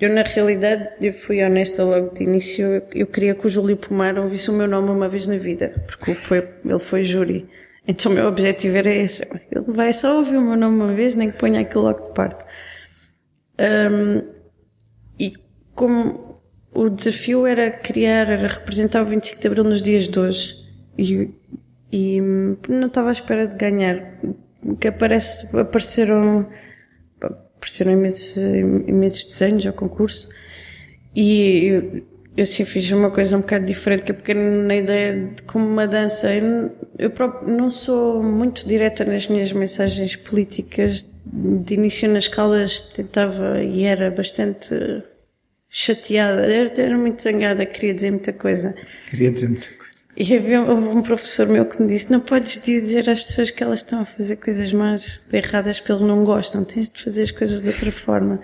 Eu, 0.00 0.12
na 0.12 0.22
realidade, 0.22 0.88
eu 1.00 1.12
fui 1.12 1.42
honesta 1.44 1.84
logo 1.84 2.12
de 2.14 2.24
início. 2.24 2.66
Eu, 2.66 2.82
eu 2.92 3.06
queria 3.06 3.34
que 3.34 3.46
o 3.46 3.50
Júlio 3.50 3.76
Pomar 3.76 4.18
ouvisse 4.18 4.50
o 4.50 4.52
meu 4.52 4.66
nome 4.66 4.90
uma 4.90 5.08
vez 5.08 5.26
na 5.26 5.36
vida, 5.36 5.72
porque 5.86 6.12
foi, 6.12 6.48
ele 6.64 6.78
foi 6.78 7.04
júri. 7.04 7.48
Então 7.86 8.10
o 8.10 8.14
meu 8.14 8.26
objetivo 8.26 8.76
era 8.76 8.92
esse. 8.92 9.22
Ele 9.50 9.64
vai 9.68 9.92
só 9.92 10.16
ouvir 10.16 10.36
o 10.36 10.40
meu 10.40 10.56
nome 10.56 10.76
uma 10.76 10.92
vez, 10.92 11.14
nem 11.14 11.30
que 11.30 11.38
ponha 11.38 11.60
aquilo 11.60 11.84
logo 11.84 12.08
de 12.08 12.14
parte. 12.14 12.44
Um, 13.60 14.22
e 15.18 15.34
como 15.74 16.34
o 16.74 16.88
desafio 16.88 17.46
era 17.46 17.70
criar, 17.70 18.28
era 18.28 18.48
representar 18.48 19.02
o 19.02 19.04
25 19.04 19.40
de 19.40 19.46
Abril 19.46 19.64
nos 19.64 19.82
dias 19.82 20.08
de 20.08 20.18
hoje 20.18 20.59
e, 20.98 21.30
e 21.92 22.20
não 22.20 22.86
estava 22.86 23.08
à 23.08 23.12
espera 23.12 23.46
de 23.46 23.56
ganhar. 23.56 24.18
Que 24.78 24.88
aparece, 24.88 25.56
apareceram, 25.56 26.46
apareceram 27.20 27.92
imensos, 27.92 28.36
imensos 28.86 29.24
desenhos 29.24 29.66
ao 29.66 29.72
concurso 29.72 30.28
e 31.14 31.66
eu, 31.66 32.02
eu 32.36 32.42
assim 32.42 32.64
fiz 32.64 32.90
uma 32.90 33.10
coisa 33.10 33.36
um 33.36 33.40
bocado 33.40 33.66
diferente, 33.66 34.04
que 34.04 34.12
é 34.12 34.14
porque 34.14 34.34
na 34.34 34.76
ideia 34.76 35.32
de 35.34 35.42
como 35.42 35.66
uma 35.66 35.86
dança, 35.86 36.32
eu, 36.34 36.70
eu 36.98 37.10
próprio 37.10 37.52
não 37.52 37.70
sou 37.70 38.22
muito 38.22 38.66
direta 38.66 39.04
nas 39.04 39.26
minhas 39.26 39.52
mensagens 39.52 40.16
políticas. 40.16 41.08
De 41.32 41.74
início 41.74 42.08
nas 42.08 42.24
escolas 42.24 42.80
tentava 42.80 43.62
e 43.62 43.84
era 43.84 44.10
bastante 44.10 44.74
chateada, 45.68 46.42
era, 46.46 46.80
era 46.80 46.98
muito 46.98 47.22
zangada, 47.22 47.64
queria 47.66 47.94
dizer 47.94 48.10
muita 48.10 48.32
coisa. 48.32 48.74
Queria 49.10 49.30
dizer 49.30 49.48
muita 49.48 49.66
coisa. 49.66 49.79
E 50.16 50.36
havia 50.36 50.60
um 50.60 51.02
professor 51.02 51.46
meu 51.46 51.64
que 51.64 51.80
me 51.80 51.88
disse: 51.88 52.10
Não 52.10 52.20
podes 52.20 52.60
dizer 52.62 53.08
às 53.08 53.22
pessoas 53.22 53.50
que 53.50 53.62
elas 53.62 53.80
estão 53.80 54.00
a 54.00 54.04
fazer 54.04 54.36
coisas 54.36 54.72
mais 54.72 55.26
erradas 55.32 55.78
porque 55.78 55.92
eles 55.92 56.02
não 56.02 56.24
gostam, 56.24 56.64
tens 56.64 56.90
de 56.90 57.02
fazer 57.02 57.22
as 57.22 57.30
coisas 57.30 57.62
de 57.62 57.68
outra 57.68 57.92
forma. 57.92 58.40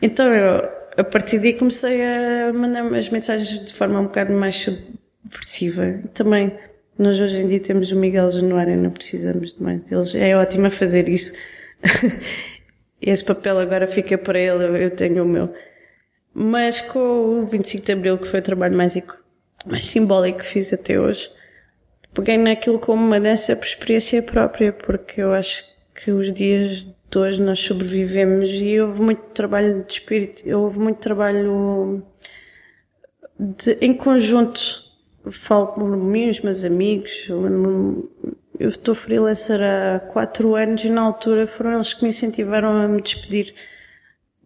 Então 0.00 0.32
eu, 0.32 0.68
a 0.96 1.04
partir 1.04 1.38
daí, 1.38 1.54
comecei 1.54 2.00
a 2.02 2.52
mandar 2.52 2.86
as 2.94 3.08
mensagens 3.08 3.64
de 3.64 3.72
forma 3.72 4.00
um 4.00 4.04
bocado 4.04 4.32
mais 4.32 4.56
subversiva. 4.56 6.00
E 6.04 6.08
também, 6.08 6.56
nós 6.98 7.18
hoje 7.18 7.38
em 7.38 7.48
dia 7.48 7.60
temos 7.60 7.90
o 7.90 7.96
Miguel 7.96 8.30
Januário, 8.30 8.76
não 8.76 8.90
precisamos 8.90 9.54
de 9.54 9.62
mais. 9.62 9.80
Ele 9.90 10.24
é 10.24 10.36
ótimo 10.36 10.66
a 10.66 10.70
fazer 10.70 11.08
isso, 11.08 11.34
Esse 13.00 13.24
papel 13.24 13.58
agora 13.58 13.86
fica 13.86 14.16
para 14.16 14.38
ele, 14.38 14.84
eu 14.84 14.90
tenho 14.90 15.24
o 15.24 15.28
meu. 15.28 15.52
Mas 16.32 16.80
com 16.80 17.42
o 17.42 17.46
25 17.46 17.84
de 17.84 17.92
Abril, 17.92 18.18
que 18.18 18.26
foi 18.26 18.40
o 18.40 18.42
trabalho 18.42 18.76
mais, 18.76 18.96
mais 19.64 19.86
simbólico 19.86 20.40
que 20.40 20.46
fiz 20.46 20.72
até 20.72 20.98
hoje, 20.98 21.30
peguei 22.12 22.36
naquilo 22.36 22.78
como 22.78 23.04
uma 23.04 23.20
dança 23.20 23.56
por 23.56 23.66
experiência 23.66 24.22
própria, 24.22 24.72
porque 24.72 25.20
eu 25.20 25.32
acho 25.32 25.64
que 25.94 26.10
os 26.10 26.32
dias 26.32 26.86
de 27.10 27.18
hoje 27.18 27.42
nós 27.42 27.60
sobrevivemos 27.60 28.48
e 28.50 28.80
houve 28.80 29.00
muito 29.00 29.22
trabalho 29.32 29.84
de 29.84 29.92
espírito, 29.92 30.48
houve 30.56 30.80
muito 30.80 30.98
trabalho 30.98 32.04
de, 33.38 33.78
em 33.80 33.92
conjunto. 33.92 34.82
Falo 35.30 35.68
por 35.68 35.96
mim, 35.96 36.28
os 36.28 36.40
meus 36.40 36.64
amigos, 36.64 37.26
eu 38.58 38.68
estou 38.68 38.94
freelancer 38.94 39.60
há 39.62 40.00
quatro 40.00 40.54
anos 40.54 40.84
e 40.84 40.90
na 40.90 41.00
altura 41.00 41.46
foram 41.46 41.74
eles 41.74 41.94
que 41.94 42.02
me 42.02 42.10
incentivaram 42.10 42.76
a 42.76 42.86
me 42.86 43.00
despedir. 43.00 43.54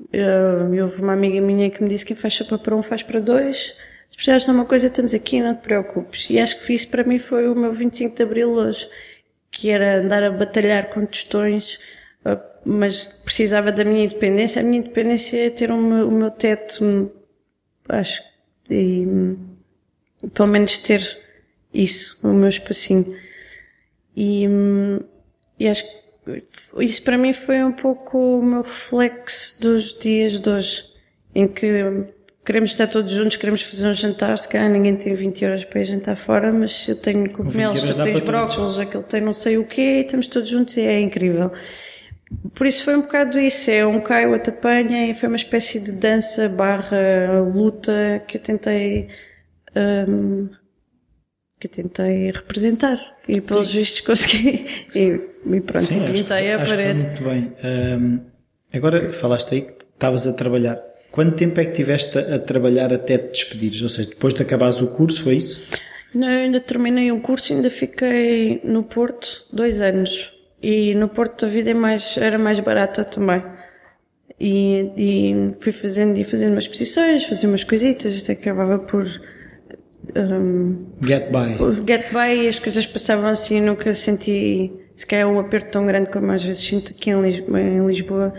Uh, 0.01 0.83
houve 0.83 1.03
uma 1.03 1.13
amiga 1.13 1.41
minha 1.41 1.69
que 1.69 1.83
me 1.83 1.89
disse 1.89 2.05
que 2.05 2.15
quem 2.15 2.23
fecha 2.23 2.45
para 2.45 2.77
um 2.77 2.83
faz 2.83 3.03
para 3.03 3.19
dois. 3.19 3.77
Precisares 4.19 4.47
de 4.47 4.51
uma 4.51 4.65
coisa, 4.65 4.89
estamos 4.89 5.15
aqui, 5.15 5.41
não 5.41 5.55
te 5.55 5.63
preocupes. 5.63 6.27
E 6.29 6.41
acho 6.41 6.67
que 6.67 6.75
isso 6.75 6.89
para 6.89 7.05
mim 7.05 7.21
foi 7.21 7.49
o 7.49 7.55
meu 7.55 7.73
25 7.73 8.17
de 8.17 8.23
Abril 8.25 8.51
hoje, 8.51 8.91
que 9.49 9.71
era 9.71 10.01
andar 10.01 10.25
a 10.25 10.31
batalhar 10.33 10.91
com 10.91 11.07
tostões, 11.07 11.79
uh, 12.27 12.37
mas 12.65 13.05
precisava 13.05 13.71
da 13.71 13.85
minha 13.85 14.07
independência. 14.07 14.61
A 14.61 14.65
minha 14.65 14.79
independência 14.79 15.47
é 15.47 15.51
ter 15.51 15.71
o 15.71 15.77
meu, 15.77 16.09
o 16.09 16.13
meu 16.13 16.33
teto, 16.33 17.13
acho, 17.89 18.21
e 18.69 19.07
pelo 20.35 20.49
menos 20.49 20.79
ter 20.79 21.01
isso, 21.73 22.29
o 22.29 22.35
meu 22.35 22.49
espacinho. 22.49 23.17
E, 24.17 24.47
e 25.61 25.69
acho 25.69 25.85
que 25.85 26.43
isso 26.85 27.05
para 27.05 27.17
mim 27.17 27.33
foi 27.33 27.63
um 27.63 27.71
pouco 27.71 28.19
o 28.19 28.43
meu 28.43 28.63
reflexo 28.63 29.63
dos 29.63 29.97
dias 29.97 30.41
de 30.41 30.51
hoje, 30.51 30.93
em 31.33 31.47
que 31.47 32.18
queremos 32.49 32.71
estar 32.71 32.87
todos 32.87 33.13
juntos, 33.13 33.37
queremos 33.37 33.61
fazer 33.61 33.87
um 33.87 33.93
jantar, 33.93 34.39
se 34.39 34.49
calhar 34.49 34.71
ninguém 34.71 34.97
tem 34.97 35.15
20 35.15 35.45
horas 35.45 35.65
para 35.67 35.83
ir 35.83 35.85
jantar 35.85 36.17
fora, 36.17 36.51
mas 36.51 36.89
eu 36.89 36.97
tenho 36.97 37.29
cogumelos, 37.29 37.83
tu 37.83 37.95
tens 37.95 38.21
brócolos, 38.21 38.79
aquele 38.79 39.05
tem 39.05 39.21
não 39.21 39.35
sei 39.35 39.59
o 39.59 39.67
quê, 39.67 39.99
e 39.99 40.01
estamos 40.01 40.29
todos 40.29 40.49
juntos 40.49 40.75
e 40.79 40.81
é 40.81 40.99
incrível. 40.99 41.53
Por 42.55 42.67
isso 42.67 42.87
foi 42.87 42.97
um 42.97 43.03
bocado 43.03 43.39
isso, 43.39 43.71
é 43.71 43.87
um 43.87 44.01
cai, 44.01 44.27
outro 44.27 44.51
apanha, 44.51 45.11
e 45.11 45.15
foi 45.15 45.29
uma 45.29 45.37
espécie 45.37 45.79
de 45.79 45.93
dança 45.93 46.49
barra 46.49 47.43
luta 47.55 48.25
que 48.27 48.39
eu 48.39 48.41
tentei 48.41 49.09
um, 49.77 50.49
que 51.61 51.67
eu 51.67 51.71
tentei 51.71 52.31
representar 52.31 52.99
e 53.29 53.43
pelos 53.43 53.75
vistos 53.75 54.01
consegui 54.01 54.65
e, 54.95 55.21
e 55.55 55.61
pronto, 55.61 55.85
Sim, 55.85 56.11
pintei 56.11 56.55
a 56.55 56.59
parede. 56.61 57.05
muito 57.05 57.25
bem. 57.25 57.53
Um, 57.63 58.21
agora 58.73 59.13
falaste 59.13 59.55
aí 59.55 59.61
que 59.61 59.85
estavas 59.93 60.27
a 60.27 60.33
trabalhar. 60.33 60.88
Quanto 61.19 61.35
tempo 61.35 61.61
é 61.61 61.65
que 61.65 61.73
tiveste 61.73 62.17
a, 62.17 62.39
trabalhar 62.39 62.93
até 62.93 63.19
te 63.19 63.33
despedires? 63.33 63.83
Ou 63.83 63.89
seja, 63.89 64.11
depois 64.11 64.33
de 64.35 64.41
acabares 64.41 64.81
o 64.81 64.87
curso, 64.87 65.25
foi 65.25 65.35
isso? 65.35 65.69
Não, 66.15 66.31
eu 66.31 66.45
ainda 66.45 66.61
terminei 66.61 67.11
o 67.11 67.19
curso, 67.19 67.53
ainda 67.53 67.69
fiquei 67.69 68.61
no 68.63 68.85
Porto 68.85 69.45
dois 69.53 69.81
anos. 69.81 70.33
E 70.63 70.95
no 70.95 71.09
Porto 71.09 71.45
a 71.45 71.49
vida 71.49 71.73
é 71.73 71.75
mais, 71.75 72.17
era 72.17 72.39
mais 72.39 72.61
barata 72.61 73.05
também. 73.05 73.43
E, 74.39 74.93
e 74.97 75.55
fui 75.61 75.73
fazendo 75.73 76.17
e 76.17 76.23
fazendo 76.23 76.53
umas 76.53 76.63
exposições, 76.63 77.25
fazendo 77.25 77.51
umas 77.51 77.65
coisitas, 77.65 78.23
até 78.23 78.35
acabava 78.35 78.79
por 78.79 79.05
um, 80.15 80.87
get 81.03 81.33
by. 81.33 81.85
Get 81.85 82.13
by 82.13 82.45
e 82.45 82.47
as 82.47 82.61
coisas 82.61 82.87
passavam 82.87 83.29
assim, 83.29 83.61
nunca 83.61 83.93
senti 83.93 84.71
se 84.95 85.05
calhar 85.05 85.29
um 85.29 85.41
aperto 85.41 85.73
tão 85.73 85.85
grande 85.85 86.11
como 86.11 86.31
às 86.31 86.45
vezes 86.45 86.63
sinto 86.63 86.93
aqui 86.93 87.11
em 87.11 87.21
Lisboa, 87.21 87.61
em 87.61 87.85
Lisboa 87.85 88.33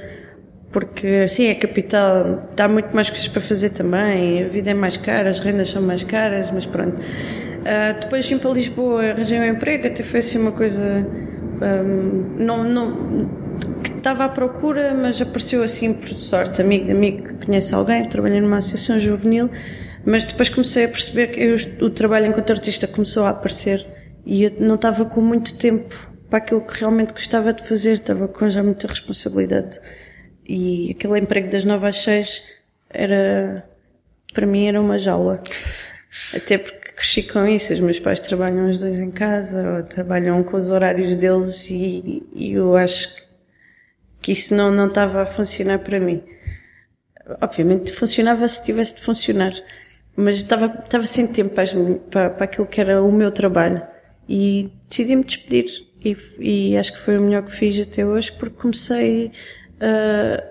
porque 0.72 1.28
sim, 1.28 1.48
é 1.48 1.56
capital, 1.56 2.50
dá 2.56 2.68
muito 2.68 2.94
mais 2.94 3.10
coisas 3.10 3.28
para 3.28 3.42
fazer 3.42 3.72
também, 3.72 4.44
a 4.44 4.48
vida 4.48 4.72
é 4.72 4.74
mais 4.74 4.98
cara, 4.98 5.30
as 5.30 5.40
rendas 5.40 5.70
são 5.70 5.82
mais 5.82 6.04
caras, 6.04 6.52
mas 6.52 6.66
pronto. 6.66 6.98
Uh, 7.00 8.00
depois 8.00 8.26
vim 8.28 8.38
para 8.38 8.52
Lisboa, 8.52 9.04
arranjei 9.04 9.40
um 9.40 9.46
emprego, 9.46 9.88
até 9.88 10.04
foi 10.04 10.20
assim 10.20 10.40
uma 10.40 10.52
coisa 10.52 11.06
um, 11.62 12.36
não, 12.38 12.64
não, 12.64 13.30
que 13.84 13.92
estava 13.92 14.26
à 14.26 14.30
procura, 14.30 14.94
mas 14.94 15.22
apareceu 15.22 15.64
assim 15.64 15.94
por 15.94 16.08
sorte, 16.10 16.62
amigo 16.62 16.90
amigo 16.90 17.24
que 17.24 17.46
conhece 17.46 17.74
alguém, 17.74 18.08
trabalhei 18.08 18.40
numa 18.40 18.58
associação 18.58 19.00
juvenil 19.00 19.50
mas 20.06 20.24
depois 20.24 20.50
comecei 20.50 20.86
a 20.86 20.88
perceber 20.88 21.28
que 21.28 21.40
eu, 21.40 21.56
o 21.86 21.90
trabalho 21.90 22.28
enquanto 22.28 22.52
artista 22.52 22.88
começou 22.88 23.26
a 23.26 23.30
aparecer 23.30 23.86
e 24.26 24.44
eu 24.44 24.54
não 24.60 24.76
estava 24.76 25.06
com 25.06 25.22
muito 25.22 25.58
tempo 25.58 25.96
para 26.30 26.40
aquilo 26.40 26.62
que 26.62 26.80
realmente 26.80 27.14
gostava 27.14 27.52
de 27.52 27.68
fazer, 27.68 27.94
estava 27.94 28.28
com 28.28 28.50
já 28.50 28.62
muita 28.64 28.88
responsabilidade. 28.88 29.80
E 30.50 30.92
aquele 30.92 31.20
emprego 31.20 31.52
das 31.52 31.64
nove 31.64 31.88
às 31.88 32.02
seis 32.02 32.44
era, 32.90 33.64
para 34.34 34.46
mim 34.46 34.68
era 34.68 34.82
uma 34.82 34.98
jaula. 34.98 35.44
Até 36.34 36.58
porque 36.58 36.92
cresci 36.94 37.24
com 37.24 37.48
isso, 37.48 37.72
os 37.72 37.80
meus 37.80 38.00
pais 38.00 38.20
trabalham 38.20 38.70
os 38.70 38.80
dois 38.80 39.00
em 39.00 39.12
casa, 39.12 39.78
ou 39.78 39.84
trabalham 39.84 40.44
com 40.44 40.58
os 40.58 40.72
horários 40.72 41.16
deles 41.16 41.70
e, 41.70 42.24
e 42.34 42.54
eu 42.54 42.76
acho 42.76 43.08
que 44.22 44.32
isso 44.32 44.56
não, 44.56 44.72
não 44.72 44.88
estava 44.88 45.22
a 45.22 45.26
funcionar 45.26 45.80
para 45.80 46.00
mim. 46.00 46.24
Obviamente 47.42 47.92
funcionava 47.92 48.48
se 48.48 48.66
tivesse 48.66 48.96
de 48.96 49.02
funcionar 49.02 49.54
mas 50.20 50.38
estava, 50.38 50.66
estava 50.84 51.06
sem 51.06 51.28
tempo 51.28 51.56
para, 51.56 51.66
para, 52.12 52.30
para 52.30 52.44
aquilo 52.44 52.68
que 52.68 52.82
era 52.82 53.02
o 53.02 53.10
meu 53.12 53.32
trabalho 53.32 53.82
e 54.28 54.70
decidi-me 54.88 55.24
despedir 55.24 55.88
e, 56.04 56.16
e, 56.40 56.78
acho 56.78 56.94
que 56.94 57.00
foi 57.00 57.18
o 57.18 57.22
melhor 57.22 57.44
que 57.44 57.52
fiz 57.52 57.80
até 57.80 58.06
hoje 58.06 58.32
porque 58.34 58.56
comecei 58.60 59.32
uh, 59.82 60.44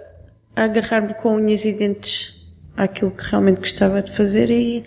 a 0.56 0.64
agarrar-me 0.64 1.14
com 1.14 1.36
unhas 1.36 1.64
e 1.64 1.72
dentes 1.72 2.46
àquilo 2.76 3.10
que 3.10 3.24
realmente 3.30 3.60
gostava 3.60 4.02
de 4.02 4.12
fazer 4.12 4.50
e 4.50 4.84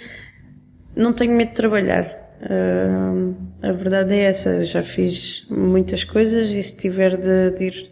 não 0.95 1.13
tenho 1.13 1.33
medo 1.33 1.49
de 1.49 1.55
trabalhar. 1.55 2.19
Uh, 2.41 3.35
a 3.61 3.71
verdade 3.71 4.13
é 4.13 4.23
essa, 4.23 4.65
já 4.65 4.81
fiz 4.81 5.45
muitas 5.49 6.03
coisas 6.03 6.49
e 6.49 6.61
se 6.61 6.77
tiver 6.77 7.17
de, 7.17 7.51
de 7.51 7.63
ir 7.65 7.91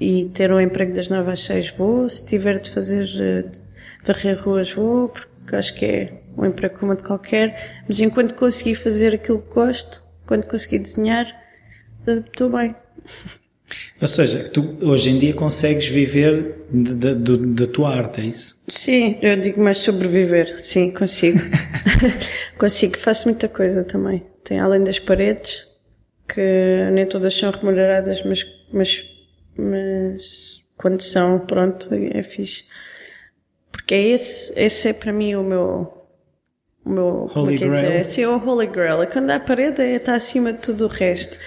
e 0.00 0.24
ter 0.26 0.52
um 0.52 0.60
emprego 0.60 0.94
das 0.94 1.08
nove 1.08 1.32
às 1.32 1.40
seis 1.40 1.70
vou, 1.70 2.08
se 2.08 2.26
tiver 2.26 2.60
de 2.60 2.70
fazer 2.70 3.06
de 3.06 3.60
varrer 4.04 4.40
ruas 4.40 4.72
vou, 4.72 5.08
porque 5.08 5.28
que 5.48 5.56
acho 5.56 5.74
que 5.74 5.84
é 5.84 6.22
um 6.36 6.44
emprego 6.44 6.78
como 6.78 6.94
de 6.94 7.02
qualquer, 7.02 7.82
mas 7.88 7.98
enquanto 7.98 8.34
consegui 8.34 8.74
fazer 8.74 9.14
aquilo 9.14 9.42
que 9.42 9.54
gosto, 9.54 10.02
quando 10.26 10.46
consegui 10.46 10.78
desenhar, 10.78 11.26
eh, 12.06 12.22
estou 12.26 12.50
bem. 12.50 12.76
Ou 14.00 14.08
seja, 14.08 14.48
tu 14.48 14.78
hoje 14.82 15.10
em 15.10 15.18
dia 15.18 15.34
consegues 15.34 15.88
viver 15.88 16.56
da 16.70 17.66
tua 17.66 17.94
arte, 17.94 18.20
é 18.20 18.24
isso? 18.24 18.62
Sim, 18.68 19.18
eu 19.20 19.36
digo 19.36 19.60
mais 19.60 19.78
sobreviver, 19.78 20.62
sim, 20.62 20.90
consigo. 20.90 21.38
consigo, 22.58 22.96
faço 22.96 23.28
muita 23.28 23.48
coisa 23.48 23.84
também. 23.84 24.24
Tem 24.44 24.58
além 24.58 24.82
das 24.82 24.98
paredes, 24.98 25.66
que 26.26 26.90
nem 26.92 27.06
todas 27.06 27.34
são 27.34 27.50
remuneradas, 27.50 28.22
mas, 28.24 28.46
mas, 28.72 29.04
mas 29.56 30.62
quando 30.76 31.02
são, 31.02 31.40
pronto, 31.40 31.88
é 31.92 32.22
fixe. 32.22 32.64
Porque 33.70 33.94
é 33.94 34.08
esse, 34.08 34.58
esse 34.58 34.88
é 34.88 34.92
para 34.92 35.12
mim 35.12 35.34
o 35.34 35.42
meu, 35.42 35.92
o 36.84 36.90
meu, 36.90 37.30
Holy 37.34 37.34
como 37.34 37.50
é 37.50 37.56
Grail. 37.56 37.74
Dizer? 37.74 38.00
Esse 38.00 38.22
é 38.22 38.28
o 38.28 38.38
Holy 38.38 38.66
Grail. 38.66 39.02
É 39.02 39.06
quando 39.06 39.30
a 39.30 39.40
parede 39.40 39.82
está 39.82 40.14
acima 40.14 40.52
de 40.52 40.60
tudo 40.60 40.84
o 40.84 40.88
resto. 40.88 41.38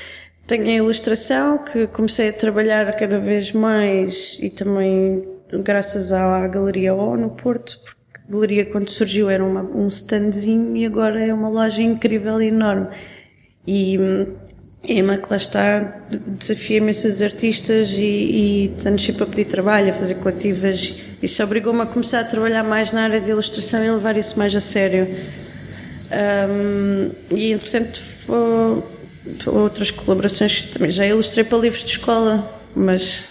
Tenho 0.52 0.68
a 0.68 0.74
ilustração 0.74 1.60
que 1.60 1.88
comecei 1.88 2.28
a 2.28 2.34
trabalhar 2.34 2.94
cada 2.98 3.18
vez 3.18 3.54
mais 3.54 4.38
e 4.42 4.50
também 4.50 5.26
graças 5.64 6.12
à 6.12 6.46
Galeria 6.46 6.94
O 6.94 7.16
no 7.16 7.30
Porto, 7.30 7.80
porque 7.86 8.20
a 8.28 8.30
Galeria 8.30 8.66
quando 8.66 8.90
surgiu 8.90 9.30
era 9.30 9.46
uma, 9.46 9.62
um 9.62 9.88
standzinho 9.88 10.76
e 10.76 10.86
agora 10.86 11.26
é 11.26 11.34
uma 11.34 11.48
loja 11.48 11.82
incrível 11.82 12.42
e 12.42 12.48
enorme. 12.48 12.90
E 13.66 13.98
Emma 14.84 15.16
que 15.16 15.28
lá 15.30 15.38
está 15.38 16.02
desafia 16.28 16.80
imensos 16.80 17.22
artistas 17.22 17.92
e, 17.92 18.02
e 18.02 18.74
estamos 18.76 19.06
sempre 19.06 19.24
a 19.24 19.28
pedir 19.28 19.46
trabalho, 19.46 19.92
a 19.92 19.94
fazer 19.94 20.16
coletivas. 20.16 21.00
Isso 21.24 21.42
obrigou-me 21.42 21.84
a 21.84 21.86
começar 21.86 22.20
a 22.20 22.26
trabalhar 22.26 22.64
mais 22.64 22.92
na 22.92 23.04
área 23.04 23.22
de 23.22 23.30
ilustração 23.30 23.86
e 23.86 23.90
levar 23.90 24.18
isso 24.18 24.38
mais 24.38 24.54
a 24.54 24.60
sério. 24.60 25.08
Um, 26.12 27.38
e 27.38 27.54
entretanto, 27.54 28.02
outras 29.46 29.92
colaborações 29.92 30.66
também 30.66 30.92
já 30.92 31.06
ilustrei 31.06 31.44
para 31.44 31.58
livros 31.58 31.84
de 31.84 31.92
escola, 31.92 32.60
mas 32.76 33.26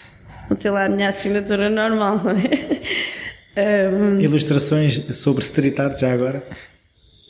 não 0.49 0.57
tem 0.57 0.71
lá 0.71 0.85
a 0.85 0.89
minha 0.89 1.09
assinatura 1.09 1.71
normal, 1.71 2.21
não 2.23 2.31
é? 2.33 2.81
Um, 3.57 4.21
Ilustrações 4.21 5.17
sobre 5.17 5.43
street 5.43 5.79
art 5.81 5.99
já 5.99 6.13
agora? 6.13 6.41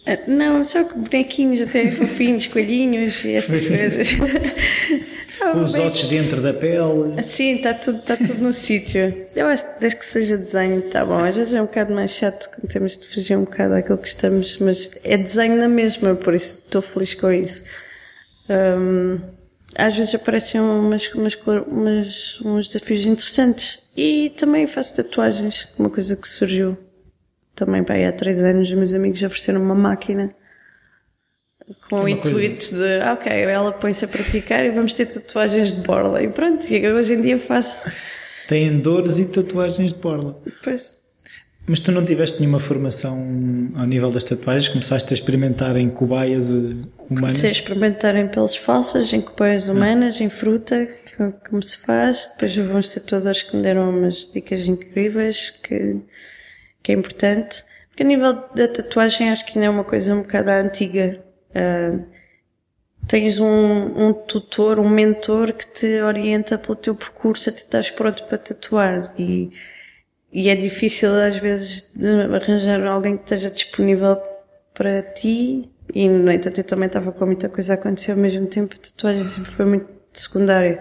Ah, 0.06 0.18
não, 0.26 0.62
só 0.64 0.84
com 0.84 1.00
bonequinhos 1.00 1.62
até 1.62 1.90
fofinhos, 1.90 2.46
coelhinhos 2.48 3.24
e 3.24 3.32
essas 3.32 3.66
coisas. 3.66 4.08
Com 5.40 5.64
os 5.64 5.74
ossos 5.74 6.04
dentro 6.10 6.42
da 6.42 6.52
pele. 6.52 7.22
Sim, 7.22 7.56
está 7.56 7.72
tudo, 7.72 7.98
está 7.98 8.14
tudo 8.14 8.38
no 8.42 8.52
sítio. 8.52 9.26
Eu 9.34 9.46
acho 9.46 9.64
que 9.64 9.80
desde 9.80 9.98
que 9.98 10.04
seja 10.04 10.36
desenho 10.36 10.80
está 10.80 11.02
bom. 11.02 11.24
Às 11.24 11.34
vezes 11.34 11.54
é 11.54 11.62
um 11.62 11.64
bocado 11.64 11.94
mais 11.94 12.10
chato 12.10 12.50
quando 12.50 12.70
temos 12.70 12.98
de 12.98 13.08
fugir 13.08 13.36
um 13.38 13.44
bocado 13.44 13.70
daquilo 13.70 13.96
que 13.96 14.08
estamos, 14.08 14.58
mas 14.58 14.90
é 15.02 15.16
desenho 15.16 15.56
na 15.56 15.66
mesma, 15.66 16.14
por 16.14 16.34
isso 16.34 16.58
estou 16.58 16.82
feliz 16.82 17.14
com 17.14 17.32
isso. 17.32 17.64
Um, 18.50 19.20
às 19.76 19.96
vezes 19.96 20.14
aparecem 20.14 20.60
umas, 20.60 21.06
umas, 21.14 21.34
umas, 21.66 22.40
uns 22.44 22.68
desafios 22.68 23.06
interessantes. 23.06 23.88
E 23.96 24.30
também 24.36 24.66
faço 24.66 24.96
tatuagens, 24.96 25.68
uma 25.78 25.88
coisa 25.88 26.16
que 26.16 26.28
surgiu 26.28 26.76
também 27.54 27.84
para 27.84 27.94
aí 27.94 28.06
há 28.06 28.12
três 28.12 28.42
anos. 28.42 28.72
Meus 28.72 28.92
amigos 28.92 29.22
ofereceram 29.22 29.62
uma 29.62 29.74
máquina 29.74 30.28
com 31.88 31.98
é 31.98 32.02
o 32.02 32.08
intuito 32.08 32.68
coisa... 32.68 32.98
de, 32.98 33.02
ah, 33.02 33.12
ok, 33.12 33.32
ela 33.32 33.72
põe-se 33.72 34.04
a 34.04 34.08
praticar 34.08 34.64
e 34.64 34.70
vamos 34.70 34.94
ter 34.94 35.06
tatuagens 35.06 35.72
de 35.72 35.80
borla. 35.82 36.22
E 36.22 36.28
pronto, 36.28 36.66
e 36.66 36.92
hoje 36.92 37.14
em 37.14 37.22
dia 37.22 37.38
faço. 37.38 37.90
Têm 38.48 38.80
dores 38.80 39.18
e 39.18 39.30
tatuagens 39.30 39.92
de 39.92 39.98
borla. 39.98 40.40
Pois. 40.62 40.98
Mas 41.70 41.78
tu 41.78 41.92
não 41.92 42.04
tiveste 42.04 42.40
nenhuma 42.40 42.58
formação 42.58 43.16
ao 43.76 43.86
nível 43.86 44.10
das 44.10 44.24
tatuagens? 44.24 44.68
Começaste 44.68 45.12
a 45.12 45.14
experimentar 45.14 45.76
em 45.76 45.88
cobaias 45.88 46.50
eh, 46.50 46.52
humanas? 46.52 46.88
Comecei 47.06 47.48
a 47.48 47.52
experimentar 47.52 48.16
em 48.16 48.26
peles 48.26 48.56
falsas, 48.56 49.12
em 49.12 49.20
cobaias 49.20 49.68
ah. 49.68 49.72
humanas, 49.72 50.18
ah. 50.20 50.24
em 50.24 50.28
fruta, 50.28 50.88
como 51.48 51.62
se 51.62 51.76
faz. 51.76 52.28
Depois 52.32 52.58
houve 52.58 52.72
uns 52.72 52.92
tatuadores 52.92 53.44
que 53.44 53.56
me 53.56 53.62
deram 53.62 53.88
umas 53.88 54.32
dicas 54.32 54.66
incríveis, 54.66 55.50
que, 55.62 56.00
que 56.82 56.90
é 56.90 56.94
importante. 56.96 57.62
Porque 57.88 58.02
a 58.02 58.06
nível 58.06 58.32
da 58.52 58.66
tatuagem 58.66 59.30
acho 59.30 59.46
que 59.46 59.56
ainda 59.56 59.66
é 59.66 59.70
uma 59.70 59.84
coisa 59.84 60.12
um 60.12 60.22
bocado 60.22 60.50
antiga. 60.50 61.22
Uh, 61.50 62.04
tens 63.06 63.38
um, 63.38 64.08
um 64.08 64.12
tutor, 64.12 64.80
um 64.80 64.88
mentor 64.88 65.52
que 65.52 65.68
te 65.68 66.02
orienta 66.02 66.58
pelo 66.58 66.74
teu 66.74 66.96
percurso 66.96 67.48
até 67.48 67.60
estás 67.60 67.90
pronto 67.90 68.24
para 68.24 68.38
tatuar. 68.38 69.14
E 69.16 69.52
e 70.32 70.48
é 70.48 70.54
difícil 70.54 71.10
às 71.14 71.36
vezes 71.36 71.92
arranjar 72.34 72.84
alguém 72.86 73.16
que 73.16 73.24
esteja 73.24 73.50
disponível 73.50 74.16
para 74.74 75.02
ti 75.02 75.68
e 75.94 76.08
no 76.08 76.30
entanto 76.30 76.58
eu 76.58 76.64
também 76.64 76.86
estava 76.86 77.12
com 77.12 77.26
muita 77.26 77.48
coisa 77.48 77.72
a 77.72 77.74
acontecer 77.74 78.12
ao 78.12 78.16
mesmo 78.16 78.46
tempo, 78.46 78.74
a 78.74 78.78
tatuagem 78.78 79.28
sempre 79.28 79.50
foi 79.50 79.66
muito 79.66 79.88
secundária. 80.12 80.80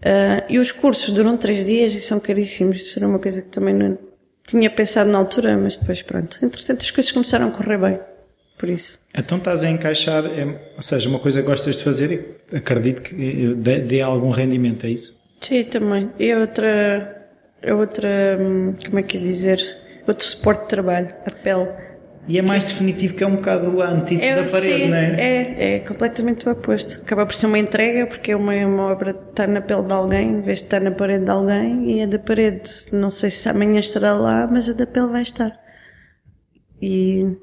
Uh, 0.00 0.46
e 0.48 0.58
os 0.58 0.70
cursos 0.70 1.12
duram 1.12 1.36
três 1.36 1.64
dias 1.64 1.92
e 1.92 2.00
são 2.00 2.20
caríssimos, 2.20 2.78
isso 2.78 2.98
era 2.98 3.08
uma 3.08 3.18
coisa 3.18 3.42
que 3.42 3.48
também 3.48 3.74
não 3.74 3.98
tinha 4.46 4.70
pensado 4.70 5.10
na 5.10 5.18
altura, 5.18 5.56
mas 5.56 5.76
depois 5.76 6.00
pronto. 6.02 6.38
Entretanto 6.42 6.82
as 6.82 6.90
coisas 6.90 7.12
começaram 7.12 7.48
a 7.48 7.50
correr 7.50 7.78
bem, 7.78 8.00
por 8.56 8.68
isso. 8.68 9.00
Então 9.14 9.38
estás 9.38 9.64
a 9.64 9.70
encaixar, 9.70 10.24
é, 10.26 10.44
ou 10.76 10.82
seja, 10.82 11.08
uma 11.08 11.18
coisa 11.18 11.42
que 11.42 11.46
gostas 11.46 11.76
de 11.76 11.84
fazer 11.84 12.12
e 12.12 12.56
acredito 12.56 13.02
que 13.02 13.54
dê, 13.56 13.80
dê 13.80 14.00
algum 14.00 14.30
rendimento, 14.30 14.86
é 14.86 14.90
isso? 14.90 15.18
Sim, 15.40 15.64
também. 15.64 16.10
E 16.18 16.34
outra, 16.34 17.17
é 17.62 17.74
outra, 17.74 18.38
hum, 18.40 18.74
como 18.84 18.98
é 18.98 19.02
que 19.02 19.16
é 19.16 19.20
dizer, 19.20 19.60
outro 20.06 20.24
suporte 20.24 20.62
de 20.62 20.68
trabalho, 20.68 21.14
a 21.26 21.30
pele. 21.30 21.68
E 22.26 22.38
é 22.38 22.42
mais 22.42 22.64
definitivo 22.64 23.14
que 23.14 23.24
é 23.24 23.26
um 23.26 23.36
bocado 23.36 23.80
a 23.80 23.88
antítese 23.88 24.28
é, 24.28 24.36
da 24.36 24.50
parede, 24.50 24.82
sim, 24.82 24.88
não 24.88 24.96
é? 24.96 25.16
É, 25.18 25.76
é 25.76 25.78
completamente 25.80 26.46
o 26.46 26.52
oposto. 26.52 27.00
Acaba 27.00 27.24
por 27.24 27.34
ser 27.34 27.46
uma 27.46 27.58
entrega, 27.58 28.06
porque 28.06 28.32
é 28.32 28.36
uma, 28.36 28.52
uma 28.54 28.92
obra 28.92 29.14
de 29.14 29.30
estar 29.30 29.48
na 29.48 29.62
pele 29.62 29.84
de 29.84 29.92
alguém, 29.92 30.28
em 30.28 30.40
vez 30.42 30.58
de 30.58 30.64
estar 30.64 30.78
na 30.78 30.90
parede 30.90 31.24
de 31.24 31.30
alguém, 31.30 31.90
e 31.90 32.02
a 32.02 32.06
da 32.06 32.18
parede, 32.18 32.70
não 32.92 33.10
sei 33.10 33.30
se 33.30 33.48
amanhã 33.48 33.80
estará 33.80 34.12
lá, 34.12 34.46
mas 34.46 34.68
a 34.68 34.74
da 34.74 34.86
pele 34.86 35.08
vai 35.08 35.22
estar. 35.22 35.58
E 36.82 37.34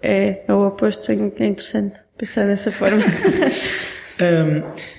é, 0.00 0.44
é 0.46 0.54
o 0.54 0.68
oposto, 0.68 1.10
é 1.10 1.14
interessante 1.14 1.98
pensar 2.16 2.46
dessa 2.46 2.70
forma. 2.70 3.02
um, 4.22 4.97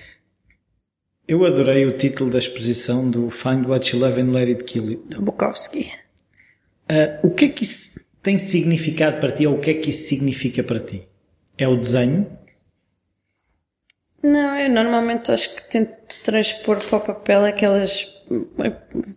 Eu 1.30 1.46
adorei 1.46 1.86
o 1.86 1.96
título 1.96 2.32
da 2.32 2.40
exposição 2.40 3.08
do 3.08 3.30
Find 3.30 3.64
What 3.68 3.96
You 3.96 4.02
Love 4.02 4.20
and 4.20 4.32
Let 4.32 4.48
It 4.48 4.64
Kill. 4.64 5.04
Do 5.06 5.22
Bukowski. 5.22 5.92
Uh, 6.90 7.28
o 7.28 7.30
que 7.30 7.46
é 7.46 7.50
que 7.50 7.64
isso 7.64 8.00
tem 8.24 8.40
significado 8.40 9.20
para 9.20 9.32
ti 9.32 9.46
ou 9.46 9.58
o 9.58 9.60
que 9.60 9.70
é 9.70 9.74
que 9.76 9.92
isso 9.92 10.10
significa 10.10 10.64
para 10.64 10.80
ti? 10.80 11.08
É 11.56 11.68
o 11.68 11.78
desenho? 11.78 12.36
Não, 14.24 14.58
eu 14.58 14.72
normalmente 14.72 15.32
acho 15.32 15.56
que 15.56 15.70
tento 15.70 15.92
transpor 16.24 16.84
para 16.84 16.98
o 16.98 17.02
papel 17.02 17.46
aquelas. 17.46 18.08
Um 18.32 18.48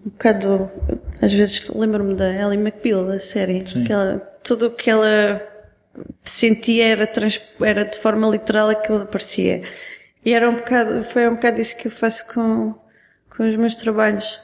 bocado. 0.04 0.70
Às 1.18 1.32
vezes 1.32 1.66
lembro-me 1.70 2.14
da 2.14 2.30
Ellie 2.30 2.58
McBeal, 2.58 3.06
da 3.06 3.18
série. 3.18 3.64
Aquela, 3.82 4.18
tudo 4.44 4.66
o 4.66 4.70
que 4.70 4.90
ela 4.90 5.40
sentia 6.26 6.88
era, 6.88 7.06
trans, 7.06 7.40
era 7.58 7.86
de 7.86 7.96
forma 7.96 8.28
literal 8.28 8.68
aquilo 8.68 9.06
que 9.06 9.12
parecia. 9.12 9.62
E 10.24 10.32
era 10.32 10.48
um 10.48 10.54
bocado, 10.54 11.02
foi 11.02 11.28
um 11.28 11.34
bocado 11.34 11.60
isso 11.60 11.76
que 11.76 11.88
eu 11.88 11.92
faço 11.92 12.32
com, 12.32 12.74
com 13.28 13.48
os 13.48 13.56
meus 13.56 13.74
trabalhos. 13.74 14.40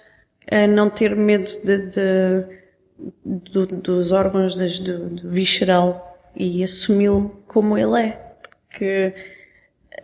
É 0.46 0.66
não 0.66 0.90
ter 0.90 1.14
medo 1.14 1.44
de, 1.64 1.78
de 1.90 2.58
do, 3.24 3.66
dos 3.66 4.12
órgãos 4.12 4.56
das, 4.56 4.78
do, 4.78 5.10
do 5.10 5.30
visceral 5.30 6.18
e 6.34 6.64
assumi-lo 6.64 7.42
como 7.46 7.78
ele 7.78 8.08
é. 8.08 8.20
Porque 8.42 9.14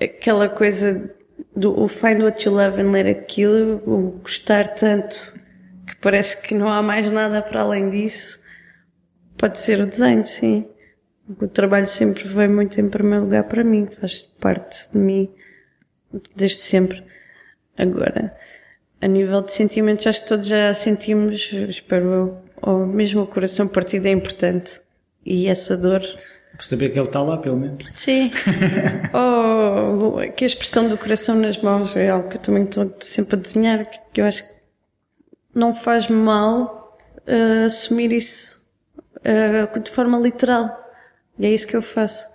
aquela 0.00 0.48
coisa 0.48 1.10
do 1.56 1.80
o 1.80 1.88
find 1.88 2.22
what 2.22 2.44
you 2.46 2.54
love 2.54 2.80
and 2.80 2.92
let 2.92 3.06
it 3.06 3.24
kill 3.26 3.82
o 3.86 4.20
gostar 4.22 4.74
tanto 4.74 5.42
que 5.86 5.96
parece 5.96 6.42
que 6.42 6.54
não 6.54 6.68
há 6.68 6.82
mais 6.82 7.10
nada 7.10 7.42
para 7.42 7.62
além 7.62 7.90
disso, 7.90 8.42
pode 9.36 9.58
ser 9.58 9.80
o 9.80 9.86
desenho, 9.86 10.26
sim. 10.26 10.68
O 11.40 11.48
trabalho 11.48 11.86
sempre 11.86 12.26
veio 12.28 12.50
muito 12.50 12.80
em 12.80 12.88
primeiro 12.88 13.24
lugar 13.24 13.44
para 13.44 13.64
mim, 13.64 13.86
faz 13.86 14.22
parte 14.40 14.92
de 14.92 14.98
mim 14.98 15.30
desde 16.34 16.60
sempre. 16.60 17.02
Agora, 17.76 18.36
a 19.00 19.06
nível 19.06 19.42
de 19.42 19.52
sentimentos, 19.52 20.06
acho 20.06 20.22
que 20.22 20.28
todos 20.28 20.46
já 20.46 20.72
sentimos, 20.74 21.50
espero 21.68 22.06
eu, 22.06 22.38
ou 22.62 22.86
mesmo 22.86 23.22
o 23.22 23.26
coração 23.26 23.68
partido 23.68 24.06
é 24.06 24.10
importante. 24.10 24.80
E 25.26 25.46
essa 25.46 25.76
dor. 25.76 26.02
Por 26.56 26.64
saber 26.64 26.90
que 26.90 26.98
ele 26.98 27.06
está 27.06 27.20
lá, 27.20 27.36
pelo 27.38 27.56
menos. 27.56 27.84
Sim. 27.90 28.30
ou 29.12 30.32
que 30.32 30.44
a 30.44 30.46
expressão 30.46 30.88
do 30.88 30.96
coração 30.96 31.34
nas 31.36 31.58
mãos 31.58 31.96
é 31.96 32.10
algo 32.10 32.28
que 32.28 32.36
eu 32.36 32.40
também 32.40 32.64
estou 32.64 32.94
sempre 33.00 33.36
a 33.36 33.38
desenhar, 33.38 33.86
que 34.12 34.20
eu 34.20 34.24
acho 34.24 34.44
que 34.44 34.54
não 35.54 35.74
faz 35.74 36.08
mal 36.08 36.98
uh, 37.26 37.66
assumir 37.66 38.12
isso 38.12 38.66
uh, 39.18 39.80
de 39.80 39.90
forma 39.90 40.18
literal. 40.18 40.80
E 41.38 41.46
é 41.46 41.50
isso 41.50 41.66
que 41.66 41.76
eu 41.76 41.82
faço. 41.82 42.32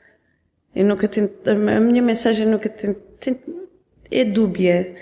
Eu 0.76 0.86
nunca 0.86 1.08
tento, 1.08 1.50
a 1.50 1.80
minha 1.80 2.02
mensagem 2.02 2.46
nunca 2.46 2.70
tento, 2.70 3.00
tento 3.20 3.69
é 4.12 4.24
dúbia. 4.24 4.96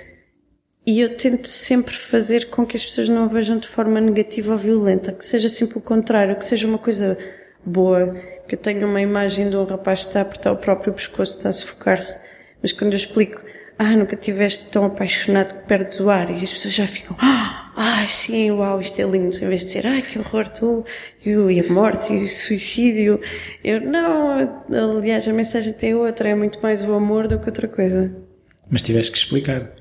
E 0.85 1.01
eu 1.01 1.17
tento 1.17 1.47
sempre 1.47 1.93
fazer 1.93 2.49
com 2.49 2.65
que 2.65 2.77
as 2.77 2.85
pessoas 2.85 3.09
não 3.09 3.27
vejam 3.27 3.57
de 3.57 3.67
forma 3.67 3.99
negativa 3.99 4.53
ou 4.53 4.57
violenta, 4.57 5.11
que 5.11 5.25
seja 5.25 5.49
sempre 5.49 5.77
o 5.77 5.81
contrário, 5.81 6.35
que 6.37 6.45
seja 6.45 6.65
uma 6.65 6.77
coisa 6.77 7.17
boa, 7.65 8.15
que 8.47 8.55
eu 8.55 8.59
tenho 8.59 8.87
uma 8.87 9.01
imagem 9.01 9.49
de 9.49 9.57
um 9.57 9.65
rapaz 9.65 10.01
que 10.01 10.07
está 10.07 10.19
a 10.19 10.21
apertar 10.21 10.53
o 10.53 10.57
próprio 10.57 10.93
pescoço, 10.93 11.37
está 11.37 11.49
a 11.49 11.53
sufocar-se, 11.53 12.21
mas 12.61 12.71
quando 12.71 12.93
eu 12.93 12.97
explico, 12.97 13.41
ah, 13.77 13.95
nunca 13.97 14.15
tiveste 14.15 14.69
tão 14.71 14.85
apaixonado 14.85 15.55
que 15.55 15.67
perdes 15.67 15.99
o 15.99 16.09
ar, 16.09 16.31
e 16.31 16.41
as 16.41 16.51
pessoas 16.53 16.73
já 16.73 16.87
ficam, 16.87 17.17
ah, 17.19 18.05
sim, 18.07 18.49
uau, 18.51 18.79
isto 18.79 18.99
é 19.01 19.03
lindo, 19.03 19.35
em 19.35 19.49
vez 19.49 19.63
de 19.63 19.67
ser, 19.67 19.85
ai, 19.85 20.01
que 20.01 20.17
horror, 20.17 20.47
tu, 20.49 20.85
e 21.25 21.59
a 21.59 21.71
morte, 21.71 22.13
e 22.13 22.23
o 22.23 22.29
suicídio, 22.29 23.19
eu, 23.61 23.81
não, 23.81 24.63
aliás, 24.97 25.27
a 25.27 25.33
mensagem 25.33 25.73
tem 25.73 25.93
outra, 25.93 26.29
é 26.29 26.35
muito 26.35 26.61
mais 26.61 26.81
o 26.83 26.93
amor 26.93 27.27
do 27.27 27.37
que 27.39 27.47
outra 27.47 27.67
coisa. 27.67 28.26
Mas 28.69 28.81
tiveste 28.81 29.11
que 29.11 29.17
explicar. 29.17 29.71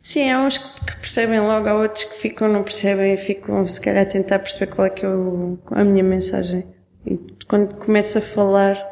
Sim, 0.00 0.30
há 0.30 0.40
uns 0.40 0.58
que 0.58 0.96
percebem 0.96 1.40
logo, 1.40 1.68
há 1.68 1.74
outros 1.74 2.04
que 2.04 2.14
ficam, 2.14 2.48
não 2.48 2.62
percebem 2.62 3.14
e 3.14 3.16
ficam, 3.16 3.66
se 3.68 3.80
calhar, 3.80 4.04
a 4.04 4.06
tentar 4.06 4.38
perceber 4.38 4.72
qual 4.72 4.86
é 4.86 4.90
que 4.90 5.04
é 5.04 5.08
o, 5.08 5.58
a 5.70 5.84
minha 5.84 6.02
mensagem. 6.02 6.64
E 7.06 7.18
quando 7.46 7.74
começo 7.74 8.16
a 8.18 8.20
falar, 8.20 8.82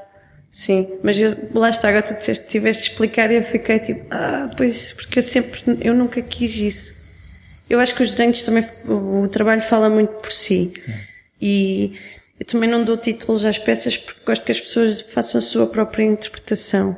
sim. 0.51 0.99
Mas 1.03 1.18
eu, 1.18 1.34
lá 1.55 1.70
está, 1.70 1.89
agora 1.89 2.03
tu 2.03 2.14
disseste 2.18 2.45
que 2.45 2.51
tiveste 2.51 2.84
de 2.84 2.91
explicar 2.91 3.30
e 3.30 3.37
eu 3.37 3.43
fiquei 3.43 3.78
tipo, 3.78 4.07
ah, 4.11 4.51
pois, 4.57 4.93
porque 4.93 5.18
eu 5.18 5.22
sempre, 5.22 5.62
eu 5.80 5.95
nunca 5.95 6.20
quis 6.20 6.55
isso. 6.57 7.07
Eu 7.68 7.80
acho 7.80 7.95
que 7.95 8.03
os 8.03 8.11
desenhos 8.11 8.43
também, 8.43 8.68
o 8.87 9.26
trabalho 9.28 9.62
fala 9.62 9.89
muito 9.89 10.12
por 10.16 10.30
si. 10.30 10.72
Sim. 10.78 10.95
E 11.41 11.99
eu 12.39 12.47
também 12.47 12.68
não 12.68 12.84
dou 12.84 12.97
títulos 12.97 13.45
às 13.45 13.59
peças 13.59 13.97
porque 13.97 14.20
gosto 14.24 14.45
que 14.45 14.53
as 14.53 14.61
pessoas 14.61 15.01
façam 15.01 15.39
a 15.39 15.43
sua 15.43 15.66
própria 15.66 16.05
interpretação 16.05 16.97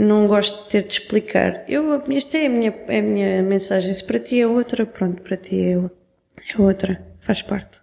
não 0.00 0.26
gosto 0.26 0.64
de 0.64 0.70
ter 0.70 0.82
de 0.84 0.94
explicar. 0.94 1.64
Eu, 1.68 2.02
esta 2.10 2.38
é 2.38 2.46
a 2.46 2.48
minha, 2.48 2.74
é 2.88 2.98
a 2.98 3.02
minha 3.02 3.42
mensagem. 3.42 3.92
Se 3.92 4.02
para 4.02 4.18
ti 4.18 4.40
é 4.40 4.46
outra, 4.46 4.86
pronto, 4.86 5.20
para 5.22 5.36
ti 5.36 5.60
é, 5.60 5.72
é 5.74 6.60
outra. 6.60 7.04
Faz 7.20 7.42
parte. 7.42 7.80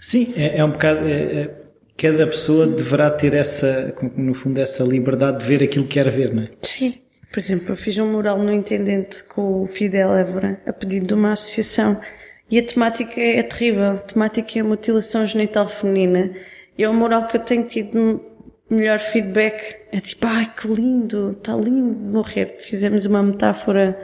Sim, 0.00 0.32
é, 0.36 0.58
é 0.58 0.64
um 0.64 0.70
bocado. 0.70 1.06
É, 1.08 1.12
é, 1.12 1.50
cada 1.96 2.26
pessoa 2.26 2.66
deverá 2.66 3.10
ter 3.10 3.34
essa, 3.34 3.94
no 4.16 4.34
fundo, 4.34 4.60
essa 4.60 4.84
liberdade 4.84 5.40
de 5.40 5.46
ver 5.46 5.64
aquilo 5.64 5.86
que 5.86 5.94
quer 5.94 6.10
ver, 6.10 6.32
não 6.32 6.44
é? 6.44 6.50
Sim. 6.62 6.94
Por 7.32 7.40
exemplo, 7.40 7.72
eu 7.72 7.76
fiz 7.76 7.98
um 7.98 8.10
mural 8.10 8.38
no 8.38 8.52
Intendente 8.52 9.24
com 9.24 9.62
o 9.62 9.66
Fidel 9.66 10.14
Évora, 10.14 10.60
a 10.66 10.72
pedido 10.72 11.06
de 11.06 11.14
uma 11.14 11.32
associação. 11.32 12.00
E 12.48 12.58
a 12.58 12.62
temática 12.62 13.20
é 13.20 13.42
terrível. 13.42 13.92
A 13.92 13.96
temática 13.96 14.58
é 14.58 14.62
a 14.62 14.64
mutilação 14.64 15.26
genital 15.26 15.68
feminina. 15.68 16.32
E 16.78 16.84
é 16.84 16.88
um 16.88 16.94
mural 16.94 17.26
que 17.26 17.36
eu 17.36 17.40
tenho 17.40 17.64
tido 17.64 18.24
melhor 18.68 18.98
feedback 18.98 19.76
é 19.92 20.00
tipo, 20.00 20.26
ai 20.26 20.52
que 20.54 20.66
lindo, 20.68 21.32
está 21.32 21.54
lindo 21.54 21.94
de 21.94 22.12
morrer. 22.12 22.56
Fizemos 22.58 23.06
uma 23.06 23.22
metáfora 23.22 23.98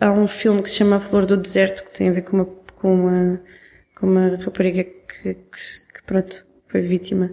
a 0.00 0.10
um 0.12 0.26
filme 0.26 0.62
que 0.62 0.70
se 0.70 0.76
chama 0.76 1.00
Flor 1.00 1.26
do 1.26 1.36
Deserto, 1.36 1.84
que 1.84 1.96
tem 1.96 2.08
a 2.08 2.12
ver 2.12 2.22
com 2.22 2.36
uma, 2.36 2.46
com 2.76 2.94
uma, 2.94 3.40
com 3.94 4.06
uma 4.06 4.36
rapariga 4.36 4.84
que, 4.84 5.34
que, 5.34 5.34
que 5.34 6.02
pronto, 6.06 6.46
foi 6.66 6.80
vítima. 6.80 7.30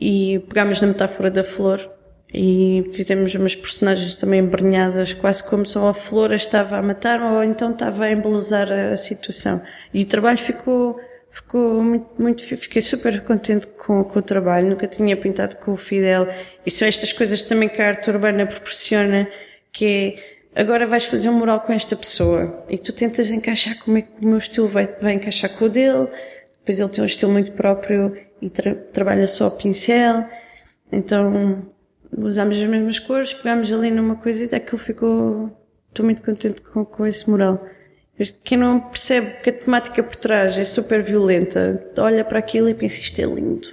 E 0.00 0.40
pegámos 0.48 0.80
na 0.80 0.88
metáfora 0.88 1.30
da 1.30 1.44
flor 1.44 1.78
e 2.34 2.90
fizemos 2.94 3.34
umas 3.34 3.54
personagens 3.54 4.16
também 4.16 4.40
embrenhadas, 4.40 5.12
quase 5.12 5.48
como 5.48 5.66
se 5.66 5.76
a 5.78 5.92
flor 5.92 6.32
estava 6.32 6.78
a 6.78 6.82
matar 6.82 7.20
ou 7.20 7.44
então 7.44 7.72
estava 7.72 8.04
a 8.04 8.10
embelezar 8.10 8.72
a 8.72 8.96
situação. 8.96 9.62
E 9.92 10.02
o 10.02 10.06
trabalho 10.06 10.38
ficou, 10.38 10.98
ficou 11.32 11.82
muito, 11.82 12.06
muito, 12.18 12.44
fiquei 12.44 12.82
super 12.82 13.24
contente 13.24 13.66
com, 13.66 14.04
com 14.04 14.18
o 14.18 14.22
trabalho, 14.22 14.68
nunca 14.68 14.86
tinha 14.86 15.16
pintado 15.16 15.56
com 15.56 15.72
o 15.72 15.76
Fidel. 15.76 16.28
E 16.64 16.70
são 16.70 16.86
estas 16.86 17.12
coisas 17.12 17.42
também 17.42 17.68
que 17.68 17.80
a 17.80 17.88
arte 17.88 18.10
urbana 18.10 18.46
proporciona, 18.46 19.26
que 19.72 20.18
é, 20.54 20.60
agora 20.60 20.86
vais 20.86 21.06
fazer 21.06 21.30
um 21.30 21.32
mural 21.32 21.60
com 21.60 21.72
esta 21.72 21.96
pessoa 21.96 22.64
e 22.68 22.76
tu 22.76 22.92
tentas 22.92 23.30
encaixar 23.30 23.78
como 23.82 23.96
é 23.98 24.02
que 24.02 24.12
o 24.20 24.28
meu 24.28 24.38
estilo 24.38 24.68
vai, 24.68 24.86
vai 25.00 25.14
encaixar 25.14 25.50
com 25.50 25.64
o 25.64 25.68
dele, 25.70 26.06
depois 26.58 26.78
ele 26.78 26.88
tem 26.90 27.02
um 27.02 27.06
estilo 27.06 27.32
muito 27.32 27.52
próprio 27.52 28.14
e 28.40 28.50
tra 28.50 28.74
trabalha 28.74 29.26
só 29.26 29.48
o 29.48 29.52
pincel, 29.52 30.26
então 30.92 31.72
usámos 32.18 32.58
as 32.58 32.68
mesmas 32.68 32.98
cores, 32.98 33.32
pegámos 33.32 33.72
ali 33.72 33.90
numa 33.90 34.16
coisa 34.16 34.44
e 34.44 34.48
daquilo 34.48 34.78
ficou. 34.78 35.50
Estou 35.88 36.04
muito 36.04 36.22
contente 36.22 36.60
com, 36.62 36.84
com 36.84 37.06
esse 37.06 37.28
mural. 37.28 37.62
Quem 38.44 38.58
não 38.58 38.78
percebe 38.78 39.42
que 39.42 39.50
a 39.50 39.52
temática 39.52 40.02
por 40.02 40.16
trás 40.16 40.56
é 40.56 40.64
super 40.64 41.02
violenta, 41.02 41.84
olha 41.96 42.24
para 42.24 42.38
aquilo 42.38 42.68
e 42.68 42.74
pensa 42.74 43.00
isto 43.00 43.20
é 43.20 43.24
lindo. 43.24 43.68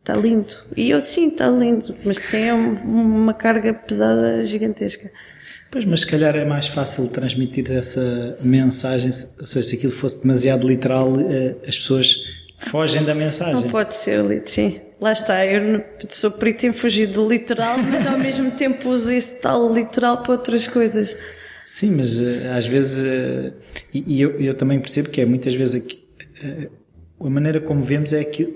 Está 0.00 0.16
lindo. 0.16 0.54
E 0.76 0.90
eu 0.90 1.00
sim, 1.00 1.28
está 1.28 1.48
lindo, 1.48 1.94
mas 2.04 2.16
tem 2.16 2.50
uma 2.52 3.34
carga 3.34 3.72
pesada 3.74 4.44
gigantesca. 4.44 5.10
Pois, 5.70 5.84
mas 5.84 6.00
se 6.00 6.06
calhar 6.06 6.34
é 6.34 6.44
mais 6.44 6.66
fácil 6.66 7.06
transmitir 7.08 7.70
essa 7.70 8.36
mensagem, 8.42 9.12
seja, 9.12 9.62
se 9.62 9.76
aquilo 9.76 9.92
fosse 9.92 10.22
demasiado 10.22 10.66
literal, 10.66 11.20
eh, 11.20 11.54
as 11.68 11.76
pessoas 11.76 12.24
fogem 12.58 13.04
da 13.04 13.14
mensagem. 13.14 13.54
Não 13.54 13.70
pode 13.70 13.94
ser, 13.94 14.42
sim. 14.46 14.80
Lá 15.00 15.12
está, 15.12 15.46
eu 15.46 15.82
sou 16.08 16.30
perito 16.32 16.66
em 16.66 16.72
fugir 16.72 17.06
do 17.06 17.26
literal, 17.28 17.78
mas 17.78 18.06
ao 18.06 18.18
mesmo 18.18 18.50
tempo 18.50 18.88
uso 18.90 19.12
esse 19.12 19.40
tal 19.40 19.72
literal 19.72 20.22
para 20.22 20.32
outras 20.32 20.66
coisas. 20.66 21.16
Sim, 21.72 21.94
mas 21.98 22.18
uh, 22.18 22.50
às 22.56 22.66
vezes, 22.66 22.98
uh, 22.98 23.52
e, 23.94 24.16
e 24.16 24.20
eu, 24.20 24.32
eu, 24.40 24.54
também 24.54 24.80
percebo 24.80 25.08
que 25.08 25.20
é 25.20 25.24
muitas 25.24 25.54
vezes 25.54 25.84
aqui, 25.84 26.04
uh, 26.42 26.68
a 27.24 27.30
maneira 27.30 27.60
como 27.60 27.80
vemos 27.80 28.12
é, 28.12 28.24
que, 28.24 28.54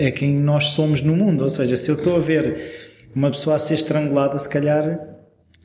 é 0.00 0.10
quem 0.10 0.34
nós 0.34 0.70
somos 0.70 1.00
no 1.00 1.14
mundo, 1.14 1.44
ou 1.44 1.48
seja, 1.48 1.76
se 1.76 1.88
eu 1.88 1.94
estou 1.94 2.16
a 2.16 2.18
ver 2.18 3.06
uma 3.14 3.30
pessoa 3.30 3.54
a 3.54 3.58
ser 3.60 3.74
estrangulada, 3.74 4.36
se 4.36 4.48
calhar 4.48 4.98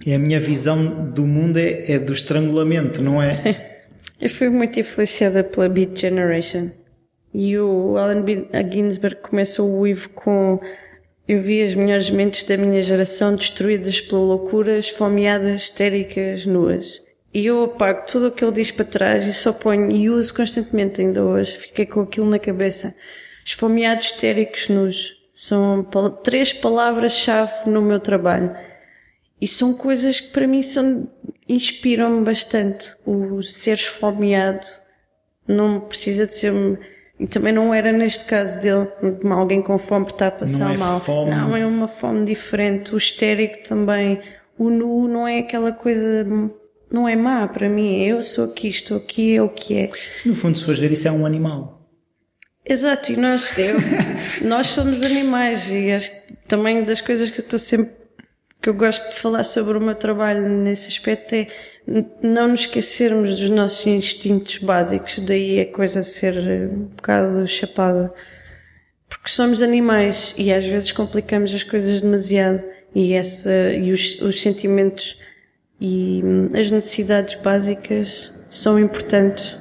é 0.06 0.14
a 0.14 0.20
minha 0.20 0.40
visão 0.40 1.10
do 1.10 1.26
mundo 1.26 1.58
é, 1.58 1.92
é 1.92 1.98
do 1.98 2.14
estrangulamento, 2.14 3.02
não 3.02 3.20
é? 3.20 3.32
eu 4.22 4.30
fui 4.30 4.50
muito 4.50 4.80
influenciada 4.80 5.44
pela 5.44 5.68
Beat 5.68 6.00
Generation. 6.00 6.70
E 7.34 7.58
o 7.58 7.98
Allen 7.98 8.24
Ginsberg 8.72 9.22
começa 9.24 9.64
o 9.64 9.84
livro 9.84 10.10
com 10.10 10.60
eu 11.28 11.42
vi 11.42 11.64
as 11.64 11.74
melhores 11.74 12.10
mentes 12.10 12.44
da 12.44 12.56
minha 12.56 12.84
geração 12.84 13.36
destruídas 13.36 14.00
pela 14.00 14.22
loucura, 14.22 14.78
esfomeadas, 14.78 15.64
histéricas, 15.64 16.46
nuas. 16.46 17.02
E 17.34 17.48
eu 17.48 17.64
apago 17.64 18.06
tudo 18.08 18.28
o 18.28 18.32
que 18.32 18.46
ele 18.46 18.54
diz 18.54 18.72
para 18.72 18.86
trás 18.86 19.26
e 19.26 19.34
só 19.34 19.52
ponho 19.52 19.92
e 19.92 20.10
uso 20.10 20.34
constantemente 20.34 21.02
ainda 21.02 21.24
hoje. 21.24 21.58
Fiquei 21.58 21.86
com 21.86 22.02
aquilo 22.02 22.30
na 22.30 22.40
cabeça. 22.40 22.96
Esfomeados, 23.44 24.06
histéricos, 24.06 24.70
nus. 24.70 25.30
São 25.34 25.84
três 26.24 26.54
palavras-chave 26.54 27.70
no 27.70 27.82
meu 27.82 28.00
trabalho. 28.00 28.56
E 29.42 29.48
são 29.48 29.74
coisas 29.74 30.22
que 30.22 30.30
para 30.32 30.48
mim 30.48 30.62
são, 30.62 31.12
inspiram-me 31.50 32.24
bastante. 32.24 32.94
O 33.06 33.42
ser 33.42 33.74
esfomeado 33.74 34.66
não 35.48 35.82
precisa 35.82 36.26
de 36.26 36.36
ser 36.36 36.54
e 37.20 37.26
também 37.28 37.54
não 37.54 37.74
era 37.74 37.94
neste 37.94 38.26
caso 38.26 38.62
dele, 38.62 38.88
alguém 39.32 39.62
com 39.62 39.78
fome 39.78 40.08
está 40.08 40.28
a 40.28 40.32
passar 40.32 40.60
não 40.60 40.72
é 40.72 40.78
mal. 40.78 41.00
Fome. 41.00 41.32
Não, 41.32 41.56
é 41.56 41.66
uma 41.66 41.88
fome 41.88 42.26
diferente. 42.26 42.94
O 42.94 42.98
histérico 42.98 43.68
também. 43.68 44.20
O 44.58 44.70
nu 44.70 45.08
não 45.08 45.28
é 45.28 45.40
aquela 45.40 45.72
coisa, 45.72 46.26
não 46.92 47.08
é 47.08 47.16
má 47.16 47.48
para 47.48 47.70
mim. 47.70 48.04
Eu 48.04 48.22
sou 48.22 48.46
aqui, 48.46 48.68
estou 48.68 48.98
aqui, 48.98 49.36
é 49.36 49.42
o 49.42 49.50
que 49.50 49.78
é. 49.78 49.90
Se 50.18 50.28
no 50.28 50.36
fundo, 50.36 50.58
se 50.58 50.66
fores 50.66 50.80
ver, 50.80 50.92
isso 50.92 51.08
é 51.08 51.12
um 51.12 51.26
animal. 51.26 51.76
Exato, 52.68 53.12
e 53.12 53.16
nós, 53.16 53.58
eu, 53.60 53.78
nós 54.42 54.68
somos 54.68 55.02
animais 55.04 55.70
e 55.70 55.92
acho 55.92 56.10
que 56.10 56.36
também 56.48 56.84
das 56.84 57.00
coisas 57.00 57.30
que 57.30 57.40
eu 57.40 57.44
estou 57.44 57.60
sempre, 57.60 57.92
que 58.66 58.70
eu 58.70 58.74
gosto 58.74 59.12
de 59.12 59.20
falar 59.20 59.44
sobre 59.44 59.78
o 59.78 59.80
meu 59.80 59.94
trabalho 59.94 60.50
nesse 60.50 60.88
aspecto 60.88 61.36
é 61.36 61.46
não 62.20 62.48
nos 62.48 62.62
esquecermos 62.62 63.40
dos 63.40 63.52
nossos 63.52 63.86
instintos 63.86 64.58
básicos, 64.58 65.20
daí 65.20 65.60
a 65.60 65.72
coisa 65.72 66.02
ser 66.02 66.36
eh, 66.36 66.68
um 66.74 66.86
bocado 66.86 67.46
chapada. 67.46 68.12
Porque 69.08 69.30
somos 69.30 69.62
animais 69.62 70.34
e 70.36 70.52
às 70.52 70.66
vezes 70.66 70.92
complicamos 70.92 71.54
as 71.54 71.62
coisas 71.62 72.02
demasiado 72.02 72.64
e, 72.96 73.14
essa, 73.14 73.52
e 73.72 73.92
os, 73.92 74.20
os 74.20 74.42
sentimentos 74.42 75.22
e 75.80 76.24
hum, 76.26 76.50
as 76.56 76.72
necessidades 76.72 77.36
básicas 77.36 78.34
são 78.50 78.80
importantes. 78.80 79.56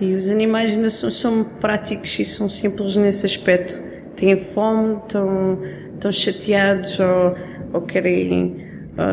E 0.00 0.12
os 0.14 0.28
animais 0.28 0.72
ainda 0.72 0.90
são, 0.90 1.08
são 1.08 1.44
práticos 1.60 2.18
e 2.18 2.24
são 2.24 2.48
simples 2.48 2.96
nesse 2.96 3.24
aspecto. 3.24 3.80
Têm 4.16 4.36
fome, 4.36 4.96
estão, 4.96 5.56
estão 6.00 6.12
chateados 6.12 6.98
ou, 6.98 7.36
ou 7.74 7.82
querem. 7.82 8.56
Ou, 8.96 9.04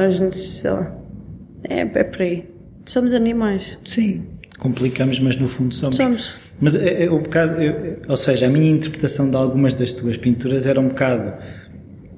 é, 1.69 1.81
é 1.81 2.03
por 2.03 2.21
aí. 2.21 2.45
Somos 2.85 3.13
animais. 3.13 3.77
Sim, 3.83 4.25
complicamos, 4.57 5.19
mas 5.19 5.35
no 5.35 5.47
fundo 5.47 5.73
somos. 5.73 5.97
Somos. 5.97 6.33
Mas 6.59 6.75
é, 6.75 7.05
é 7.05 7.11
um 7.11 7.21
bocado, 7.21 7.61
eu, 7.61 8.01
ou 8.07 8.17
seja, 8.17 8.47
a 8.47 8.49
minha 8.49 8.71
interpretação 8.71 9.29
de 9.29 9.35
algumas 9.35 9.75
das 9.75 9.93
tuas 9.93 10.17
pinturas 10.17 10.65
era 10.65 10.79
um 10.79 10.87
bocado 10.87 11.33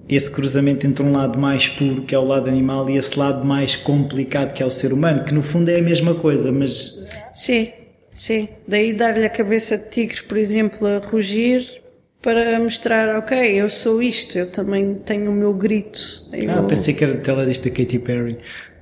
esse 0.07 0.31
cruzamento 0.31 0.87
entre 0.87 1.03
um 1.03 1.11
lado 1.11 1.37
mais 1.37 1.67
puro, 1.67 2.03
que 2.03 2.15
é 2.15 2.17
o 2.17 2.23
lado 2.23 2.49
animal, 2.49 2.89
e 2.89 2.97
esse 2.97 3.17
lado 3.17 3.45
mais 3.45 3.75
complicado, 3.75 4.53
que 4.53 4.63
é 4.63 4.65
o 4.65 4.71
ser 4.71 4.91
humano, 4.91 5.23
que 5.23 5.33
no 5.33 5.43
fundo 5.43 5.69
é 5.69 5.77
a 5.77 5.81
mesma 5.81 6.15
coisa, 6.15 6.51
mas. 6.51 7.07
Sim, 7.35 7.69
sim. 8.11 8.47
Daí 8.67 8.93
dar-lhe 8.93 9.25
a 9.25 9.29
cabeça 9.29 9.77
de 9.77 9.89
tigre, 9.89 10.23
por 10.23 10.37
exemplo, 10.37 10.87
a 10.87 10.97
rugir, 10.97 11.81
para 12.21 12.59
mostrar, 12.59 13.17
ok, 13.17 13.37
eu 13.37 13.69
sou 13.69 14.01
isto, 14.03 14.37
eu 14.37 14.51
também 14.51 14.95
tenho 15.05 15.31
o 15.31 15.33
meu 15.33 15.53
grito. 15.53 15.99
Eu... 16.33 16.51
Ah, 16.51 16.63
pensei 16.63 16.93
que 16.93 17.03
era 17.03 17.13
de 17.13 17.21
teledista 17.21 17.69
Katy 17.69 17.99
Perry. 17.99 18.37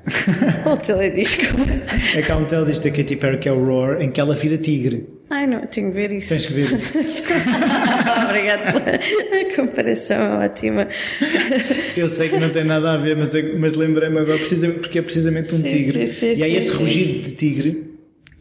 Qual 0.63 0.77
teledisco? 0.77 1.43
É 2.15 2.21
que 2.21 2.31
há 2.31 2.37
um 2.37 2.45
teledisco 2.45 2.85
da 2.85 2.91
Katy 2.91 3.15
Perry 3.17 3.37
que 3.37 3.49
é 3.49 3.51
o 3.51 3.63
Roar, 3.63 4.01
em 4.01 4.09
que 4.09 4.19
ela 4.19 4.35
vira 4.35 4.57
tigre. 4.57 5.07
Ai 5.29 5.45
não, 5.45 5.67
tenho 5.67 5.89
que 5.89 5.95
ver 5.95 6.11
isso. 6.13 6.29
Tens 6.29 6.45
que 6.45 6.53
ver 6.53 6.71
isso. 6.71 6.93
Obrigada 8.25 8.79
pela 8.79 9.55
comparação 9.55 10.39
ótima. 10.39 10.87
Eu 11.97 12.09
sei 12.09 12.29
que 12.29 12.37
não 12.37 12.49
tem 12.49 12.63
nada 12.63 12.93
a 12.93 12.97
ver, 12.97 13.17
mas, 13.17 13.33
mas 13.59 13.73
lembrei-me 13.73 14.19
agora, 14.19 14.37
precisamente, 14.37 14.79
porque 14.79 14.99
é 14.99 15.01
precisamente 15.01 15.53
um 15.53 15.57
sim, 15.57 15.63
tigre. 15.63 16.07
Sim, 16.07 16.13
sim, 16.13 16.35
e 16.39 16.43
aí 16.43 16.55
esse 16.55 16.71
rugido 16.71 17.23
de 17.23 17.31
tigre 17.33 17.96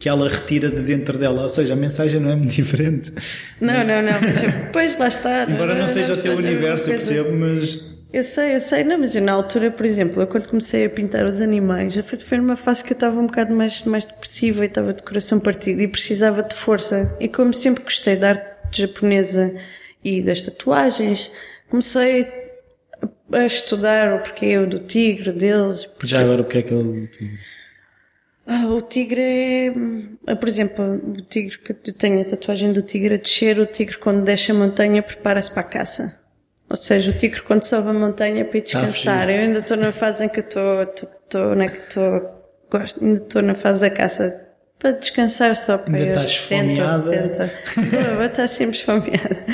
que 0.06 0.08
ela 0.08 0.28
retira 0.28 0.70
de 0.70 0.82
dentro 0.82 1.18
dela, 1.18 1.42
ou 1.42 1.48
seja, 1.48 1.72
a 1.72 1.76
mensagem 1.76 2.20
não 2.20 2.30
é 2.30 2.36
muito 2.36 2.54
diferente. 2.54 3.12
Não, 3.60 3.74
mas... 3.74 3.88
não, 3.88 4.02
não, 4.02 4.12
mas 4.12 4.40
depois 4.40 4.96
lá 4.96 5.08
está. 5.08 5.50
Embora 5.50 5.74
não, 5.74 5.80
não 5.80 5.88
seja 5.88 6.14
o 6.14 6.16
teu 6.16 6.36
universo, 6.36 6.88
eu 6.88 6.96
percebo, 6.96 7.32
mas 7.32 7.96
eu 8.12 8.22
sei, 8.22 8.54
eu 8.54 8.60
sei, 8.60 8.84
não, 8.84 8.98
mas 8.98 9.16
eu, 9.16 9.20
na 9.20 9.32
altura, 9.32 9.68
por 9.68 9.84
exemplo, 9.84 10.22
eu 10.22 10.28
quando 10.28 10.46
comecei 10.46 10.86
a 10.86 10.88
pintar 10.88 11.26
os 11.26 11.40
animais, 11.40 11.92
foi, 12.24 12.38
numa 12.38 12.54
fase 12.54 12.84
que 12.84 12.92
eu 12.92 12.94
estava 12.94 13.18
um 13.18 13.26
bocado 13.26 13.52
mais, 13.52 13.82
mais 13.82 14.04
depressiva 14.04 14.62
e 14.62 14.68
estava 14.68 14.94
de 14.94 15.02
coração 15.02 15.40
partido 15.40 15.82
e 15.82 15.88
precisava 15.88 16.40
de 16.44 16.54
força. 16.54 17.12
E 17.18 17.26
como 17.26 17.52
sempre 17.52 17.82
gostei 17.82 18.14
da 18.14 18.28
arte 18.28 18.80
japonesa 18.82 19.56
e 20.04 20.22
das 20.22 20.40
tatuagens, 20.40 21.32
comecei 21.68 22.28
a, 23.32 23.38
a 23.38 23.44
estudar 23.44 24.14
o 24.14 24.22
porquê 24.22 24.56
do 24.66 24.78
tigre 24.78 25.32
deles. 25.32 25.84
Porque... 25.84 26.06
Já 26.06 26.20
agora 26.20 26.42
o 26.42 26.44
que 26.44 26.58
é 26.58 26.62
que 26.62 26.72
é 26.72 26.76
o 26.76 27.08
tigre? 27.08 27.55
Ah, 28.46 28.66
o 28.66 28.80
tigre 28.80 29.20
é, 29.20 29.72
ah, 30.28 30.36
por 30.36 30.48
exemplo, 30.48 30.84
o 30.84 31.22
tigre 31.22 31.58
que 31.58 31.72
eu 31.72 31.94
tenho 31.94 32.20
a 32.20 32.24
tatuagem 32.24 32.72
do 32.72 32.82
tigre 32.82 33.14
a 33.14 33.18
descer, 33.18 33.58
o 33.58 33.66
tigre 33.66 33.98
quando 33.98 34.22
desce 34.22 34.52
a 34.52 34.54
montanha 34.54 35.02
prepara-se 35.02 35.50
para 35.50 35.62
a 35.62 35.64
caça. 35.64 36.20
Ou 36.68 36.76
seja, 36.76 37.10
o 37.10 37.14
tigre 37.14 37.42
quando 37.42 37.64
sobe 37.64 37.88
a 37.88 37.92
montanha 37.92 38.44
para 38.44 38.58
ir 38.58 38.62
tá 38.62 38.80
descansar. 38.80 39.30
eu 39.30 39.40
ainda 39.40 39.58
estou 39.60 39.76
na 39.76 39.92
fase 39.92 40.24
em 40.24 40.28
que 40.28 40.40
estou, 40.40 40.82
estou, 40.82 41.54
né, 41.54 41.68
que 41.68 41.88
estou, 41.88 42.22
gosto, 42.70 43.04
ainda 43.04 43.18
estou 43.18 43.42
na 43.42 43.54
fase 43.54 43.80
da 43.80 43.90
caça 43.90 44.46
para 44.78 44.92
descansar 44.92 45.56
só 45.56 45.78
para 45.78 45.96
ainda 45.96 46.12
ir 46.12 46.16
aos 46.16 46.26
60, 46.26 46.98
70. 46.98 47.44
Estou, 47.44 48.16
vou 48.16 48.24
estar 48.24 48.48
sempre 48.48 48.76
esfomeada. 48.76 49.44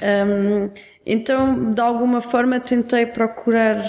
Um, 0.00 0.70
então, 1.04 1.72
de 1.72 1.80
alguma 1.80 2.20
forma, 2.20 2.58
tentei 2.60 3.06
procurar, 3.06 3.84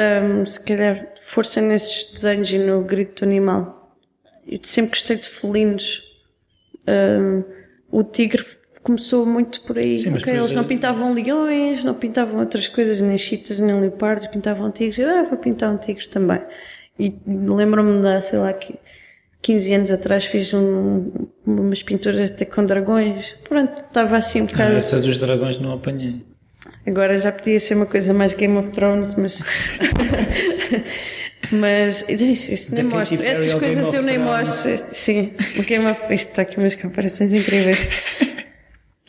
um, 0.00 0.44
se 0.46 0.60
calhar, 0.64 1.12
força 1.20 1.60
nesses 1.60 2.12
desenhos 2.12 2.50
e 2.50 2.58
no 2.58 2.82
grito 2.82 3.24
animal. 3.24 3.96
Eu 4.46 4.60
sempre 4.62 4.90
gostei 4.90 5.16
de 5.16 5.28
felinos. 5.28 6.02
Um, 6.88 7.42
o 7.90 8.04
tigre 8.04 8.44
começou 8.82 9.26
muito 9.26 9.60
por 9.62 9.78
aí. 9.78 9.98
Sim, 9.98 10.14
okay, 10.14 10.36
eles 10.36 10.52
não 10.52 10.62
é- 10.62 10.66
pintavam 10.66 11.12
leões, 11.12 11.82
não 11.82 11.94
pintavam 11.94 12.38
outras 12.40 12.68
coisas, 12.68 13.00
nem 13.00 13.18
chitas, 13.18 13.58
nem 13.58 13.78
leopardos, 13.80 14.28
pintavam 14.28 14.70
tigres. 14.70 15.04
Ah, 15.06 15.24
vou 15.24 15.38
pintar 15.38 15.72
um 15.72 15.76
tigre 15.76 16.06
também. 16.08 16.40
E 16.98 17.12
lembro-me 17.26 18.00
de, 18.00 18.22
sei 18.22 18.38
lá, 18.38 18.54
15 19.42 19.74
anos 19.74 19.90
atrás 19.90 20.24
fiz 20.24 20.54
um, 20.54 21.10
umas 21.44 21.82
pinturas 21.82 22.30
até 22.30 22.44
com 22.44 22.64
dragões. 22.64 23.34
Pronto, 23.48 23.80
estava 23.80 24.16
assim 24.16 24.42
um 24.42 24.46
bocado. 24.46 24.74
Ah, 24.74 24.78
essa 24.78 25.00
dos 25.00 25.18
dragões 25.18 25.58
não 25.58 25.72
apanhei. 25.72 26.22
Agora 26.86 27.18
já 27.18 27.32
podia 27.32 27.58
ser 27.58 27.74
uma 27.74 27.86
coisa 27.86 28.14
mais 28.14 28.32
Game 28.32 28.56
of 28.56 28.70
Thrones, 28.70 29.16
mas. 29.16 29.42
mas 31.50 32.04
isto 32.08 32.74
nem 32.74 32.88
Katy 32.88 32.96
mostro. 32.96 33.24
Essas 33.24 33.54
coisas 33.54 33.92
eu 33.92 34.02
nem 34.02 34.18
mostro. 34.18 34.78
Sim, 34.92 35.32
o 35.58 35.62
Game 35.62 35.84
of. 35.86 36.00
Isto 36.14 36.30
está 36.30 36.42
aqui 36.42 36.58
umas 36.58 36.74
comparações 36.76 37.32
incríveis. 37.32 37.78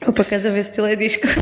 Ou 0.06 0.14
para 0.14 0.26
casa 0.26 0.50
ver 0.50 0.64
se 0.64 0.80
ele 0.80 0.94
é 0.94 0.96
disco. 0.96 1.28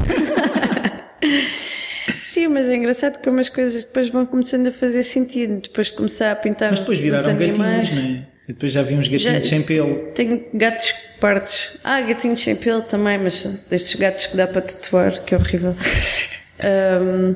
Sim, 2.23 2.49
mas 2.49 2.67
é 2.67 2.75
engraçado 2.75 3.23
como 3.23 3.39
as 3.39 3.47
coisas 3.47 3.85
depois 3.85 4.09
vão 4.09 4.25
começando 4.25 4.67
a 4.67 4.71
fazer 4.71 5.03
sentido. 5.03 5.61
Depois 5.61 5.87
de 5.87 5.93
começar 5.93 6.31
a 6.31 6.35
pintar 6.35 6.71
Mas 6.71 6.81
depois 6.81 6.99
viraram 6.99 7.37
gatinhos, 7.37 7.57
não 7.57 7.65
é? 7.65 8.34
Eu 8.47 8.53
depois 8.53 8.71
já 8.71 8.83
vi 8.83 8.93
uns 8.93 9.07
gatinhos 9.07 9.43
Já- 9.43 9.49
sem 9.49 9.61
pelo. 9.63 10.11
Tenho 10.13 10.43
gatos 10.53 10.93
pardos. 11.19 11.79
Ah, 11.83 11.99
gatinhos 12.01 12.43
sem 12.43 12.55
pelo 12.55 12.81
também, 12.83 13.17
mas 13.17 13.43
destes 13.69 13.99
gatos 13.99 14.27
que 14.27 14.37
dá 14.37 14.45
para 14.47 14.61
tatuar, 14.61 15.23
que 15.23 15.33
é 15.33 15.37
horrível. 15.37 15.75
Ahm, 16.59 17.35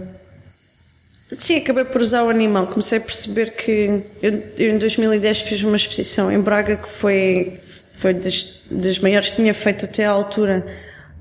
sim, 1.37 1.57
acabei 1.57 1.83
por 1.83 2.01
usar 2.01 2.23
o 2.23 2.29
animal. 2.29 2.67
Comecei 2.67 2.99
a 2.99 3.01
perceber 3.01 3.51
que 3.51 4.01
eu, 4.21 4.43
eu 4.57 4.75
em 4.75 4.77
2010 4.77 5.41
fiz 5.41 5.63
uma 5.63 5.75
exposição 5.75 6.31
em 6.31 6.39
Braga 6.39 6.77
que 6.77 6.87
foi, 6.87 7.59
foi 7.93 8.13
das, 8.13 8.61
das 8.69 8.99
maiores 8.99 9.31
que 9.31 9.37
tinha 9.37 9.53
feito 9.53 9.85
até 9.85 10.05
à 10.05 10.11
altura 10.11 10.65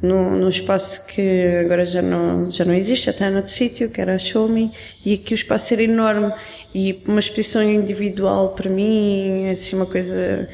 num, 0.00 0.36
num 0.38 0.48
espaço 0.48 1.04
que 1.06 1.60
agora 1.64 1.84
já 1.84 2.00
não, 2.02 2.50
já 2.50 2.64
não 2.64 2.74
existe, 2.74 3.06
já 3.06 3.10
está 3.10 3.30
noutro 3.30 3.50
sítio, 3.52 3.90
que 3.90 4.00
era 4.00 4.14
a 4.14 4.18
Show 4.18 4.48
Me, 4.48 4.70
e 5.04 5.14
aqui 5.14 5.34
o 5.34 5.34
espaço 5.34 5.74
era 5.74 5.82
enorme 5.82 6.32
e 6.74 7.02
uma 7.06 7.20
exposição 7.20 7.62
individual 7.62 8.50
para 8.50 8.68
mim, 8.70 9.48
assim 9.48 9.76
uma 9.76 9.86
coisa 9.86 10.48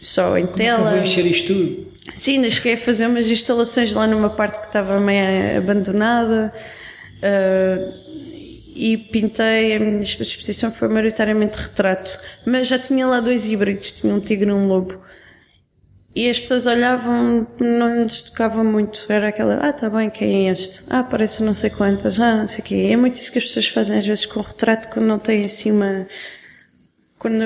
só 0.00 0.36
em 0.36 0.46
Como 0.46 0.54
é 0.54 0.56
que 0.56 0.62
eu 0.62 0.76
tela. 0.76 0.90
vou 0.90 1.00
encher 1.00 1.26
isto 1.26 1.54
tudo? 1.54 1.86
Sim, 2.14 2.36
ainda 2.36 2.50
cheguei 2.50 2.74
a 2.74 2.78
fazer 2.78 3.06
umas 3.06 3.26
instalações 3.26 3.92
lá 3.92 4.06
numa 4.06 4.30
parte 4.30 4.60
que 4.60 4.66
estava 4.66 5.00
meio 5.00 5.58
abandonada 5.58 6.52
ah, 7.22 7.92
e 8.74 8.98
pintei, 8.98 9.74
a 9.74 9.80
minha 9.80 10.02
exposição 10.02 10.70
foi 10.70 10.88
maioritariamente 10.88 11.56
retrato, 11.56 12.18
mas 12.44 12.68
já 12.68 12.78
tinha 12.78 13.06
lá 13.06 13.20
dois 13.20 13.46
híbridos, 13.46 13.90
tinha 13.90 14.14
um 14.14 14.20
tigre 14.20 14.50
e 14.50 14.52
um 14.52 14.68
lobo. 14.68 15.00
E 16.16 16.30
as 16.30 16.40
pessoas 16.40 16.64
olhavam, 16.64 17.46
não 17.60 18.04
lhes 18.04 18.22
tocava 18.22 18.64
muito. 18.64 19.04
Era 19.06 19.28
aquela, 19.28 19.56
ah, 19.56 19.70
tá 19.70 19.90
bem, 19.90 20.08
quem 20.08 20.48
é 20.48 20.52
este? 20.52 20.82
Ah, 20.88 21.02
parece 21.02 21.42
não 21.42 21.52
sei 21.52 21.68
quantas, 21.68 22.18
ah, 22.18 22.36
não 22.36 22.46
sei 22.46 22.60
o 22.60 22.62
quê. 22.62 22.88
É 22.90 22.96
muito 22.96 23.16
isso 23.16 23.30
que 23.30 23.36
as 23.36 23.44
pessoas 23.44 23.68
fazem 23.68 23.98
às 23.98 24.06
vezes 24.06 24.24
com 24.24 24.40
o 24.40 24.42
retrato, 24.42 24.88
quando 24.88 25.04
não 25.04 25.18
têm 25.18 25.44
assim 25.44 25.70
uma... 25.72 26.06
Quando. 27.18 27.38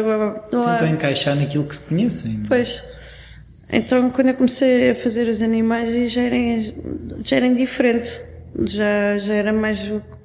Tentam 0.50 0.86
encaixar 0.86 1.34
naquilo 1.34 1.64
que 1.64 1.74
se 1.74 1.88
conhecem. 1.88 2.44
Pois. 2.46 2.80
Então, 3.72 4.08
quando 4.10 4.28
eu 4.28 4.34
comecei 4.34 4.90
a 4.90 4.94
fazer 4.94 5.28
os 5.28 5.42
animais, 5.42 6.12
já 6.12 6.22
era, 6.22 6.36
já 7.24 7.36
era 7.36 7.48
diferente. 7.52 8.12
Já, 8.66 9.18
já 9.18 9.34
era 9.34 9.52
mais. 9.52 9.80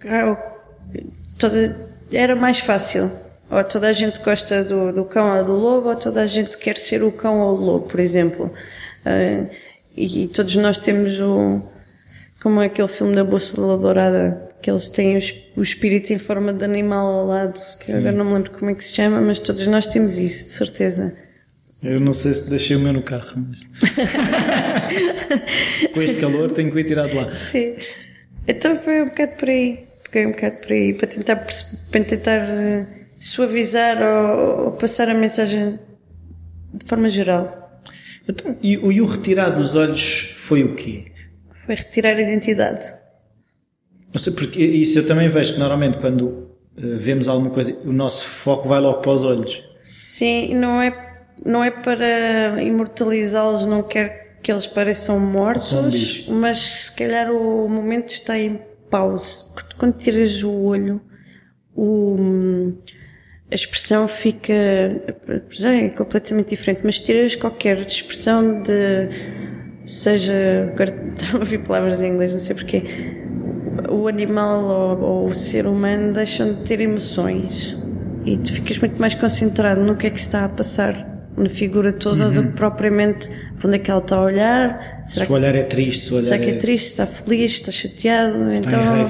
ah, 0.08 0.38
Toda, 1.40 1.76
era 2.12 2.36
mais 2.36 2.60
fácil. 2.60 3.12
Ou 3.50 3.64
toda 3.64 3.88
a 3.88 3.94
gente 3.94 4.20
gosta 4.20 4.64
do, 4.64 4.92
do 4.92 5.06
cão 5.06 5.38
ou 5.38 5.44
do 5.44 5.54
lobo, 5.54 5.90
ou 5.90 5.96
toda 5.96 6.22
a 6.22 6.28
gente 6.28 6.58
quer 6.58 6.78
ser 6.78 7.04
o 7.04 7.12
cão 7.12 7.40
ou 7.40 7.58
o 7.58 7.62
lobo, 7.62 7.88
por 7.88 8.00
exemplo. 8.00 8.52
Ah, 9.06 9.46
e, 9.96 10.24
e 10.24 10.28
todos 10.28 10.56
nós 10.56 10.78
temos 10.78 11.20
o. 11.20 11.62
Como 12.42 12.62
é 12.62 12.68
aquele 12.68 12.88
filme 12.88 13.16
da 13.16 13.24
Bússola 13.24 13.78
Dourada, 13.78 14.50
que 14.62 14.70
eles 14.70 14.90
têm 14.90 15.18
o, 15.18 15.22
o 15.58 15.64
espírito 15.64 16.12
em 16.12 16.18
forma 16.18 16.54
de 16.54 16.64
animal 16.64 17.08
ao 17.08 17.28
lado, 17.28 17.60
que 17.80 17.92
eu 17.92 17.98
agora 17.98 18.12
não 18.12 18.26
me 18.26 18.34
lembro 18.34 18.52
como 18.52 18.72
é 18.72 18.76
que 18.76 18.84
se 18.84 18.94
chama, 18.94 19.22
mas 19.22 19.40
todos 19.40 19.66
nós 19.68 19.88
temos 19.88 20.18
isso, 20.18 20.46
de 20.46 20.52
certeza. 20.52 21.16
Eu 21.84 22.00
não 22.00 22.14
sei 22.14 22.34
se 22.34 22.50
deixei 22.50 22.76
o 22.76 22.80
meu 22.80 22.94
no 22.94 23.04
carro, 23.04 23.34
mas. 23.36 23.60
Com 25.94 26.02
este 26.02 26.20
calor 26.20 26.52
tenho 26.52 26.72
que 26.72 26.80
ir 26.80 26.86
tirar 26.86 27.08
de 27.08 27.16
lá. 27.16 27.30
Sim. 27.32 27.76
Então 28.48 28.76
foi 28.76 29.04
um 29.04 29.06
bocado 29.06 29.34
por 29.34 29.50
aí. 29.50 29.86
Peguei 30.04 30.28
um 30.28 30.32
bocado 30.32 30.58
por 30.58 30.72
aí 30.72 30.94
para 30.94 31.08
tentar, 31.08 31.36
para 31.36 32.04
tentar 32.04 32.38
eh, 32.38 32.86
suavizar 33.30 33.98
ou, 34.02 34.66
ou 34.66 34.72
passar 34.78 35.10
a 35.10 35.14
mensagem 35.14 35.80
de 36.74 36.86
forma 36.86 37.10
geral. 37.10 37.82
Então, 38.28 38.56
e, 38.62 38.78
o- 38.78 38.92
e 38.92 39.02
o 39.02 39.06
retirar 39.06 39.50
dos 39.50 39.76
olhos 39.76 40.32
foi 40.36 40.64
o 40.64 40.76
quê? 40.76 41.12
Foi 41.54 41.76
retirar 41.76 42.16
a 42.16 42.22
identidade. 42.22 42.86
Não 44.14 44.20
sei 44.20 44.34
porque 44.34 44.64
isso 44.64 45.00
eu 45.00 45.08
também 45.08 45.28
vejo 45.28 45.54
que 45.54 45.60
normalmente 45.60 45.98
quando 45.98 46.50
eh, 46.78 46.82
vemos 46.98 47.28
alguma 47.28 47.50
coisa, 47.50 47.82
o 47.88 47.92
nosso 47.92 48.26
foco 48.28 48.68
vai 48.68 48.80
logo 48.80 49.02
para 49.02 49.12
os 49.12 49.24
olhos. 49.24 49.64
Sim, 49.82 50.54
não 50.56 50.82
é, 50.82 51.26
não 51.44 51.64
é 51.64 51.72
para 51.72 52.62
imortalizá-los, 52.64 53.66
não 53.66 53.82
quero 53.84 54.12
que 54.42 54.52
eles 54.52 54.68
pareçam 54.68 55.20
mortos, 55.20 56.28
mas 56.30 56.58
se 56.60 56.96
calhar 56.96 57.32
o 57.32 57.68
momento 57.68 58.10
está 58.12 58.38
em 58.38 58.60
pause. 58.90 59.52
Quando 59.78 59.98
tiras 59.98 60.44
o 60.44 60.52
olho, 60.52 61.02
o, 61.76 62.74
a 63.52 63.56
expressão 63.56 64.08
fica 64.08 64.54
é 64.54 65.90
completamente 65.90 66.50
diferente, 66.50 66.82
mas 66.84 67.00
tiras 67.00 67.36
qualquer 67.36 67.80
expressão 67.82 68.62
de 68.62 69.10
seja 69.86 70.72
agora 70.74 70.96
estava 71.14 71.38
a 71.38 71.40
ouvir 71.40 71.60
palavras 71.60 72.02
em 72.02 72.12
inglês, 72.12 72.32
não 72.32 72.40
sei 72.40 72.56
porquê. 72.56 72.84
O 73.90 74.08
animal 74.08 74.64
ou, 74.64 75.02
ou 75.02 75.28
o 75.28 75.34
ser 75.34 75.68
humano 75.68 76.14
deixam 76.14 76.56
de 76.56 76.64
ter 76.64 76.80
emoções 76.80 77.78
e 78.26 78.38
tu 78.38 78.52
ficas 78.52 78.80
muito 78.80 79.00
mais 79.00 79.14
concentrado 79.14 79.82
no 79.82 79.96
que 79.96 80.08
é 80.08 80.10
que 80.10 80.20
está 80.20 80.46
a 80.46 80.50
passar 80.50 81.14
na 81.38 81.50
figura 81.50 81.92
toda 81.92 82.32
do 82.32 82.44
que 82.44 82.54
propriamente 82.54 83.30
para 83.58 83.68
onde 83.68 83.76
é 83.76 83.80
que 83.80 83.92
ela 83.92 84.00
está 84.00 84.16
a 84.16 84.22
olhar. 84.24 85.04
Será 85.06 85.26
Se 85.26 85.32
o 85.32 85.36
olhar 85.36 85.56
é 85.56 85.64
triste, 85.64 86.06
se 86.06 86.14
o 86.14 86.16
olhar 86.16 86.26
Será 86.26 86.40
que 86.40 86.50
é 86.50 86.54
é, 86.56 86.58
triste? 86.58 86.88
Está 86.88 87.06
feliz? 87.06 87.52
Está 87.52 87.72
chateado? 87.72 88.52
está 88.54 88.78
então 88.78 89.10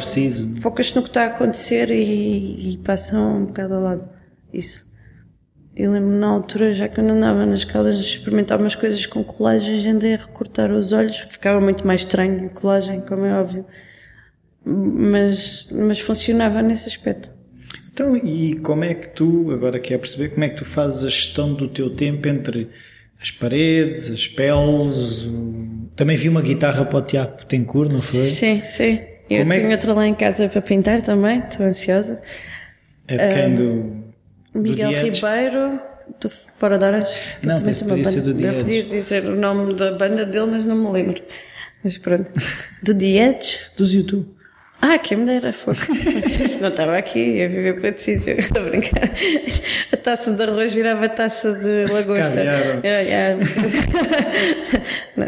focas 0.61 0.93
no 0.93 1.03
que 1.03 1.09
está 1.09 1.23
a 1.23 1.27
acontecer 1.27 1.91
e, 1.91 2.73
e 2.73 2.77
passam 2.83 3.43
um 3.43 3.45
bocado 3.45 3.75
ao 3.75 3.81
lado. 3.81 4.14
Isso. 4.57 4.85
Eu 5.75 5.91
lembro 5.91 6.11
na 6.11 6.27
altura, 6.27 6.73
já 6.73 6.87
quando 6.87 7.11
andava 7.11 7.45
nas 7.45 7.65
de 7.65 8.03
experimentar 8.05 8.57
umas 8.59 8.75
coisas 8.75 9.05
com 9.05 9.23
colagens, 9.23 9.85
andei 9.85 10.13
a 10.13 10.17
recortar 10.17 10.71
os 10.71 10.93
olhos, 10.93 11.17
ficava 11.29 11.59
muito 11.59 11.85
mais 11.85 12.01
estranho 12.01 12.45
a 12.45 12.49
colagem, 12.49 13.01
como 13.01 13.25
é 13.25 13.33
óbvio. 13.39 13.65
Mas, 14.65 15.67
mas 15.71 15.99
funcionava 15.99 16.61
nesse 16.61 16.87
aspecto. 16.87 17.31
Então, 17.91 18.15
e 18.15 18.55
como 18.59 18.83
é 18.83 18.93
que 18.93 19.09
tu, 19.09 19.51
agora 19.51 19.79
quer 19.79 19.97
perceber, 19.99 20.29
como 20.29 20.43
é 20.43 20.49
que 20.49 20.55
tu 20.57 20.65
fazes 20.65 21.03
a 21.03 21.09
gestão 21.09 21.53
do 21.53 21.67
teu 21.67 21.89
tempo 21.93 22.27
entre 22.27 22.69
as 23.21 23.31
paredes, 23.31 24.09
as 24.09 24.27
peles? 24.27 25.29
Também 25.95 26.17
vi 26.17 26.27
uma 26.29 26.41
guitarra 26.41 26.83
para 26.85 26.97
o 26.99 27.01
Tiago 27.01 27.37
Betancourt, 27.37 27.91
não 27.91 27.99
foi? 27.99 28.25
Sim, 28.27 28.61
sim. 28.65 28.99
Eu 29.29 29.39
Como 29.39 29.53
é 29.53 29.55
tenho 29.57 29.67
que- 29.69 29.75
outra 29.75 29.93
lá 29.93 30.07
em 30.07 30.13
casa 30.13 30.47
para 30.49 30.61
pintar 30.61 31.01
também, 31.01 31.39
estou 31.39 31.65
ansiosa. 31.65 32.21
É 33.07 33.17
de 33.17 33.33
quem? 33.35 33.53
Do, 33.55 33.63
do 33.63 34.04
Miguel? 34.59 34.89
Ribeiro, 34.89 35.79
do 36.19 36.29
Fora 36.29 36.77
de 36.77 36.85
Horas. 36.85 37.09
que 37.39 37.47
Não, 37.47 37.55
tem 37.61 37.73
uma 37.73 37.89
podia 37.89 38.11
ser 38.11 38.21
do 38.21 38.33
The 38.33 38.47
Eu 38.47 38.53
podia 38.55 38.83
dizer 38.83 39.25
o 39.25 39.35
nome 39.35 39.73
da 39.73 39.91
banda 39.91 40.25
dele, 40.25 40.47
mas 40.47 40.65
não 40.65 40.75
me 40.75 40.91
lembro. 40.91 41.21
Mas 41.83 41.97
pronto. 41.97 42.31
Do 42.81 42.91
Edge? 42.91 43.71
Dos 43.77 43.93
YouTube. 43.93 44.35
Ah, 44.81 44.99
quem 44.99 45.17
me 45.17 45.25
dera 45.25 45.53
fogo. 45.53 45.77
Se 46.47 46.61
não 46.61 46.69
estava 46.69 46.97
aqui, 46.97 47.19
ia 47.19 47.49
viver 47.49 47.79
para 47.79 47.87
outro 47.89 48.03
sítio. 48.03 48.39
Estou 48.39 48.61
a 48.61 48.65
brincar. 48.69 49.11
A 49.91 49.97
taça 49.97 50.33
de 50.33 50.43
arroz 50.43 50.73
virava 50.73 51.09
taça 51.09 51.53
de 51.53 51.91
lagosta. 51.91 52.41
É. 52.83 53.35
Não. 55.15 55.27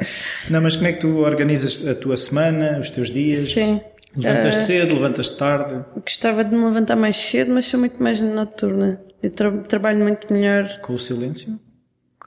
Não, 0.50 0.62
mas 0.62 0.76
como 0.76 0.88
é 0.88 0.94
que 0.94 1.00
tu 1.00 1.18
organizas 1.20 1.88
a 1.88 1.96
tua 1.96 2.18
semana, 2.18 2.80
os 2.80 2.90
teus 2.92 3.10
dias? 3.12 3.40
Sim. 3.52 3.82
Levantas 4.16 4.56
cedo, 4.58 4.96
levantas 4.96 5.30
tarde, 5.32 5.86
Gostava 5.96 6.44
de 6.44 6.56
me 6.56 6.66
levantar 6.66 6.96
mais 6.96 7.18
cedo, 7.18 7.54
mas 7.54 7.66
sou 7.66 7.80
muito 7.80 8.02
mais 8.02 8.20
noturna. 8.20 9.00
Eu 9.22 9.32
tra- 9.32 9.52
trabalho 9.64 10.00
muito 10.00 10.32
melhor 10.32 10.80
com 10.82 10.94
o 10.94 11.00
silêncio? 11.00 11.60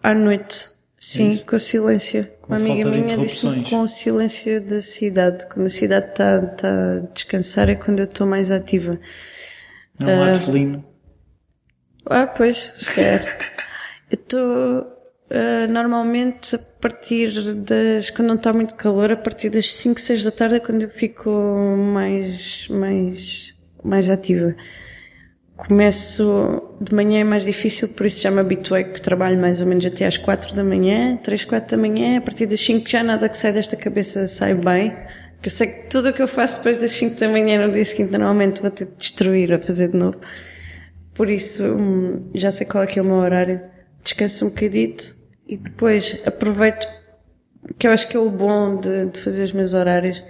à 0.03 0.15
noite. 0.15 0.69
Sim, 0.99 1.39
com 1.47 1.57
o 1.57 1.61
silêncio. 1.61 2.27
Com 2.43 2.53
Uma 2.55 2.57
amiga 2.61 2.91
minha 2.91 3.05
interrupções. 3.05 3.69
com 3.71 3.81
o 3.83 3.89
silêncio 3.89 4.61
da 4.61 4.83
cidade. 4.83 5.47
Quando 5.49 5.67
a 5.67 5.71
cidade 5.71 6.09
está 6.11 6.41
tá 6.47 6.69
a 6.69 7.01
descansar 7.15 7.69
é 7.71 7.75
quando 7.75 8.01
eu 8.01 8.05
estou 8.05 8.27
mais 8.27 8.51
ativa. 8.51 8.99
É 9.99 10.05
um 10.05 10.21
lado 10.21 10.41
felino. 10.41 10.85
Ah, 12.05 12.27
pois, 12.27 12.57
se 12.77 12.93
calhar. 12.95 13.23
eu 14.11 14.15
estou 14.19 14.87
ah, 15.31 15.67
normalmente 15.69 16.57
a 16.57 16.59
partir 16.59 17.55
das. 17.55 18.11
quando 18.11 18.29
não 18.29 18.35
está 18.35 18.53
muito 18.53 18.75
calor, 18.75 19.11
a 19.13 19.17
partir 19.17 19.49
das 19.49 19.73
5, 19.73 19.99
6 20.01 20.25
da 20.25 20.31
tarde 20.31 20.57
é 20.57 20.61
quando 20.61 20.83
eu 20.83 20.89
fico 20.91 21.31
mais. 21.95 22.67
mais. 22.69 23.55
mais 23.83 24.11
ativa. 24.11 24.55
Começo 25.67 26.63
de 26.81 26.95
manhã 26.95 27.21
é 27.21 27.25
mais 27.25 27.45
difícil, 27.45 27.89
por 27.89 28.07
isso 28.07 28.23
já 28.23 28.31
me 28.31 28.41
habituei 28.41 28.85
que 28.85 29.01
trabalho 29.01 29.39
mais 29.39 29.61
ou 29.61 29.67
menos 29.67 29.85
até 29.85 30.07
às 30.07 30.17
4 30.17 30.55
da 30.55 30.65
manhã, 30.65 31.17
3, 31.19 31.45
4 31.45 31.77
da 31.77 31.81
manhã, 31.81 32.19
a 32.19 32.21
partir 32.21 32.47
das 32.47 32.61
5 32.61 32.89
já 32.89 33.03
nada 33.03 33.29
que 33.29 33.37
sai 33.37 33.53
desta 33.53 33.77
cabeça 33.77 34.27
sai 34.27 34.55
bem. 34.55 34.91
Porque 35.35 35.49
eu 35.49 35.53
sei 35.53 35.67
que 35.69 35.91
tudo 35.91 36.09
o 36.09 36.13
que 36.13 36.23
eu 36.23 36.29
faço 36.29 36.59
depois 36.59 36.79
das 36.79 36.93
5 36.93 37.21
da 37.21 37.29
manhã 37.29 37.67
no 37.67 37.73
dia 37.73 37.85
seguinte 37.85 38.11
normalmente 38.11 38.61
vou 38.61 38.71
ter 38.71 38.87
de 38.87 38.97
destruir 38.97 39.53
a 39.53 39.59
fazer 39.59 39.89
de 39.89 39.97
novo. 39.97 40.21
Por 41.15 41.29
isso, 41.29 41.65
hum, 41.65 42.31
já 42.35 42.51
sei 42.51 42.67
qual 42.67 42.85
é 42.85 42.87
que 42.87 42.99
é 42.99 43.03
o 43.03 43.05
meu 43.05 43.17
horário. 43.17 43.61
Descanso 44.03 44.47
um 44.47 44.49
bocadito 44.49 45.15
e 45.47 45.57
depois 45.57 46.19
aproveito, 46.25 46.87
que 47.79 47.87
eu 47.87 47.93
acho 47.93 48.09
que 48.09 48.17
é 48.17 48.21
o 48.21 48.31
bom 48.31 48.77
de, 48.77 49.07
de 49.07 49.21
fazer 49.21 49.43
os 49.43 49.53
meus 49.53 49.75
horários, 49.75 50.23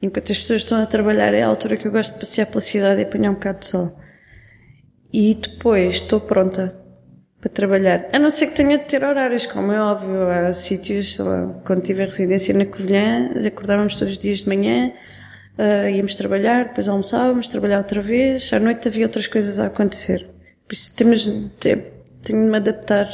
Enquanto 0.00 0.30
as 0.30 0.38
pessoas 0.38 0.60
estão 0.60 0.82
a 0.82 0.86
trabalhar, 0.86 1.32
é 1.32 1.42
a 1.42 1.46
altura 1.46 1.76
que 1.76 1.86
eu 1.86 1.92
gosto 1.92 2.12
de 2.12 2.18
passear 2.18 2.46
pela 2.46 2.60
cidade 2.60 3.00
e 3.00 3.04
apanhar 3.04 3.30
um 3.30 3.34
bocado 3.34 3.60
de 3.60 3.66
sol. 3.66 3.98
E 5.18 5.34
depois 5.34 5.94
estou 5.94 6.20
pronta 6.20 6.76
para 7.40 7.48
trabalhar. 7.48 8.06
A 8.12 8.18
não 8.18 8.30
ser 8.30 8.48
que 8.48 8.54
tenha 8.54 8.76
de 8.76 8.84
ter 8.84 9.02
horários, 9.02 9.46
como 9.46 9.72
é 9.72 9.80
óbvio. 9.80 10.28
Há 10.28 10.52
sítios, 10.52 11.16
quando 11.64 11.80
tive 11.80 12.04
residência 12.04 12.52
na 12.52 12.66
Covilhã, 12.66 13.30
acordávamos 13.46 13.94
todos 13.94 14.12
os 14.12 14.18
dias 14.18 14.40
de 14.40 14.48
manhã, 14.48 14.92
uh, 15.56 15.88
íamos 15.88 16.14
trabalhar, 16.16 16.66
depois 16.66 16.86
almoçávamos, 16.86 17.48
trabalhar 17.48 17.78
outra 17.78 18.02
vez. 18.02 18.52
À 18.52 18.60
noite 18.60 18.88
havia 18.88 19.06
outras 19.06 19.26
coisas 19.26 19.58
a 19.58 19.68
acontecer. 19.68 20.28
Por 20.68 20.74
isso 20.74 20.94
temos, 20.94 21.24
tenho 21.58 21.82
de 22.22 22.34
me 22.34 22.56
adaptar. 22.58 23.08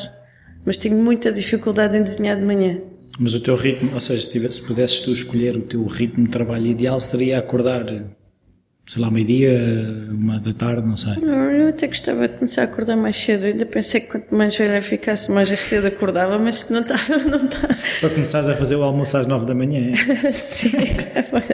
Mas 0.67 0.77
tenho 0.77 0.97
muita 0.97 1.31
dificuldade 1.31 1.97
em 1.97 2.03
desenhar 2.03 2.37
de 2.37 2.43
manhã. 2.43 2.81
Mas 3.17 3.33
o 3.33 3.41
teu 3.41 3.55
ritmo, 3.55 3.95
ou 3.95 4.01
seja, 4.01 4.23
se, 4.23 4.33
tivesse, 4.33 4.61
se 4.61 4.67
pudesses 4.67 5.03
tu 5.03 5.13
escolher 5.13 5.57
o 5.57 5.63
teu 5.63 5.87
ritmo 5.87 6.25
de 6.25 6.31
trabalho 6.33 6.67
ideal, 6.67 6.99
seria 6.99 7.39
acordar, 7.39 7.85
sei 8.87 9.01
lá, 9.01 9.11
meio-dia, 9.11 9.59
uma 10.11 10.41
da 10.41 10.53
tarde, 10.53 10.87
não 10.87 10.97
sei. 10.97 11.17
Não, 11.17 11.51
eu 11.51 11.69
até 11.69 11.87
gostava 11.87 12.29
de 12.29 12.35
começar 12.35 12.63
a 12.63 12.65
acordar 12.65 12.97
mais 12.97 13.17
cedo. 13.17 13.45
ainda 13.45 13.65
pensei 13.65 14.01
que 14.01 14.09
quanto 14.09 14.35
mais 14.35 14.57
velha 14.57 14.83
ficasse, 14.83 15.31
mais 15.31 15.49
cedo 15.61 15.87
acordava, 15.87 16.39
mas 16.39 16.69
não 16.69 16.81
estava, 16.81 17.19
não 17.19 17.45
estava. 17.45 17.79
Para 18.01 18.11
começares 18.11 18.49
a 18.49 18.57
fazer 18.57 18.77
o 18.77 18.83
almoço 18.83 19.17
às 19.17 19.27
nove 19.27 19.47
da 19.47 19.55
manhã, 19.55 19.93
é? 19.93 20.33
Sim, 20.33 20.73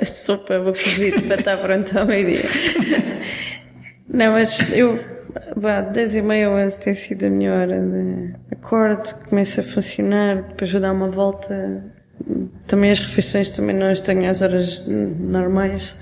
a 0.01 0.07
sopa, 0.07 0.59
vou 0.59 0.73
cozido 0.73 1.23
para 1.23 1.41
estar 1.41 1.57
pronto 1.59 1.99
ao 1.99 2.07
meio-dia. 2.07 2.43
Não, 4.09 4.33
mas 4.33 4.59
eu, 4.73 4.99
vá, 5.55 5.83
dez 5.83 6.15
e 6.15 6.23
meia 6.23 6.51
onze 6.51 6.81
tem 6.81 6.95
sido 6.95 7.27
a 7.27 7.31
minha 7.31 7.53
hora 7.53 7.81
de 7.81 8.35
acordo, 8.51 9.15
começo 9.29 9.61
a 9.61 9.63
funcionar, 9.63 10.43
depois 10.43 10.73
vou 10.73 10.81
dar 10.81 10.93
uma 10.93 11.09
volta. 11.09 11.85
Também 12.67 12.91
as 12.91 12.99
refeições 12.99 13.51
também 13.51 13.77
não 13.77 13.87
as 13.87 14.01
tenho 14.01 14.29
às 14.29 14.43
horas 14.43 14.87
normais, 14.87 15.97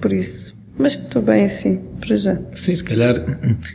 por 0.00 0.12
isso. 0.12 0.56
Mas 0.78 0.92
estou 0.92 1.22
bem 1.22 1.44
assim, 1.44 1.82
para 2.00 2.16
já. 2.16 2.38
Sim, 2.52 2.76
se 2.76 2.84
calhar 2.84 3.14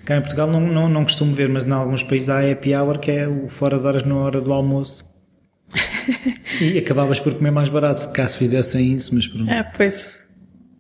cá 0.06 0.18
em 0.18 0.22
Portugal 0.22 0.48
não, 0.48 0.62
não, 0.62 0.88
não 0.88 1.04
costumo 1.04 1.34
ver, 1.34 1.50
mas 1.50 1.66
em 1.66 1.72
alguns 1.72 2.04
países 2.04 2.30
há 2.30 2.40
happy 2.52 2.76
hour 2.76 3.00
que 3.00 3.10
é 3.10 3.28
o 3.28 3.48
fora 3.48 3.80
de 3.80 3.86
horas 3.86 4.04
na 4.04 4.16
hora 4.16 4.40
do 4.40 4.54
almoço. 4.54 5.10
e 6.62 6.78
acabavas 6.78 7.20
por 7.20 7.34
comer 7.34 7.52
mais 7.52 7.70
barato 7.70 8.12
caso 8.12 8.38
fizessem 8.38 8.94
isso, 8.94 9.16
mas 9.16 9.26
pronto. 9.26 9.50
Ah, 9.50 9.64
pois. 9.76 10.10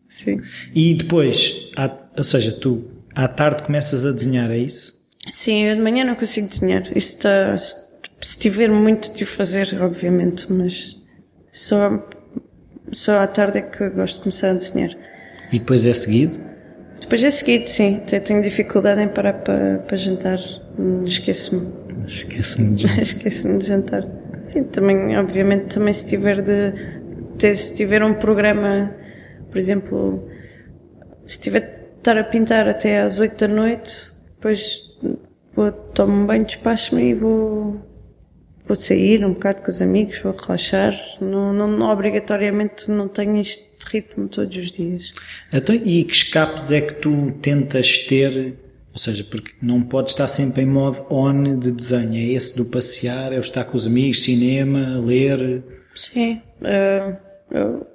Sim. 0.07 0.41
E 0.75 0.93
depois, 0.93 1.71
ou 2.17 2.23
seja, 2.23 2.51
tu 2.51 2.85
à 3.15 3.27
tarde 3.27 3.63
começas 3.63 4.05
a 4.05 4.11
desenhar, 4.11 4.51
é 4.51 4.57
isso? 4.57 5.01
Sim, 5.31 5.63
eu 5.63 5.75
de 5.75 5.81
manhã 5.81 6.03
não 6.03 6.15
consigo 6.15 6.47
desenhar. 6.47 6.83
Isso 6.95 7.17
está, 7.17 7.55
se 7.57 8.39
tiver 8.39 8.69
muito 8.69 9.15
de 9.15 9.23
o 9.23 9.27
fazer, 9.27 9.81
obviamente, 9.81 10.51
mas 10.51 10.97
só, 11.51 12.05
só 12.91 13.19
à 13.19 13.27
tarde 13.27 13.59
é 13.59 13.61
que 13.61 13.89
gosto 13.89 14.15
de 14.15 14.21
começar 14.21 14.51
a 14.51 14.53
desenhar. 14.53 14.91
E 15.51 15.59
depois 15.59 15.85
é 15.85 15.93
seguido? 15.93 16.37
Depois 16.99 17.23
é 17.23 17.31
seguido, 17.31 17.69
sim. 17.69 18.01
Eu 18.11 18.21
tenho 18.21 18.41
dificuldade 18.41 19.01
em 19.01 19.07
parar 19.07 19.33
para, 19.33 19.79
para 19.79 19.97
jantar. 19.97 20.39
Esqueço-me. 21.05 21.73
Esqueço-me 22.07 22.75
de 22.75 22.83
jantar. 22.83 23.01
Esqueço-me 23.01 23.57
de 23.57 23.67
jantar. 23.67 24.07
Sim, 24.47 24.63
também, 24.65 25.17
obviamente, 25.17 25.75
também 25.75 25.93
se 25.93 26.07
tiver 26.07 26.41
de, 26.41 27.55
se 27.55 27.75
tiver 27.75 28.03
um 28.03 28.13
programa, 28.13 28.93
por 29.49 29.57
exemplo, 29.57 30.29
se 31.25 31.41
tiver 31.41 31.59
de 31.59 31.97
estar 31.97 32.17
a 32.17 32.23
pintar 32.23 32.67
até 32.67 32.99
às 32.99 33.19
8 33.19 33.37
da 33.37 33.47
noite, 33.47 34.11
depois 34.35 34.91
vou, 35.53 35.71
tomo 35.71 36.13
um 36.13 36.25
banho, 36.25 36.45
despacho-me 36.45 37.11
e 37.11 37.13
vou, 37.13 37.81
vou 38.71 38.75
sair 38.77 39.25
um 39.25 39.33
bocado 39.33 39.61
com 39.61 39.69
os 39.69 39.81
amigos, 39.81 40.19
vou 40.19 40.31
relaxar. 40.31 40.97
Não, 41.19 41.51
não, 41.51 41.67
não 41.67 41.89
obrigatoriamente 41.89 42.89
não 42.89 43.09
tenho 43.09 43.35
este 43.41 43.69
ritmo 43.85 44.29
todos 44.29 44.55
os 44.55 44.71
dias. 44.71 45.11
Então, 45.51 45.75
e 45.75 46.05
que 46.05 46.13
escapes 46.13 46.71
é 46.71 46.79
que 46.79 46.93
tu 46.93 47.33
tentas 47.41 47.99
ter? 47.99 48.55
Ou 48.93 48.97
seja, 48.97 49.25
porque 49.25 49.51
não 49.61 49.83
podes 49.83 50.13
estar 50.13 50.29
sempre 50.29 50.61
em 50.61 50.65
modo 50.65 51.05
on 51.09 51.59
de 51.59 51.69
desenho. 51.69 52.15
É 52.15 52.33
esse 52.33 52.55
do 52.55 52.65
passear, 52.65 53.33
é 53.33 53.37
o 53.37 53.41
estar 53.41 53.65
com 53.65 53.75
os 53.75 53.85
amigos, 53.85 54.23
cinema, 54.23 55.01
ler. 55.05 55.63
Sim. 55.93 56.41
Uh, 56.61 57.17
eu, 57.51 57.87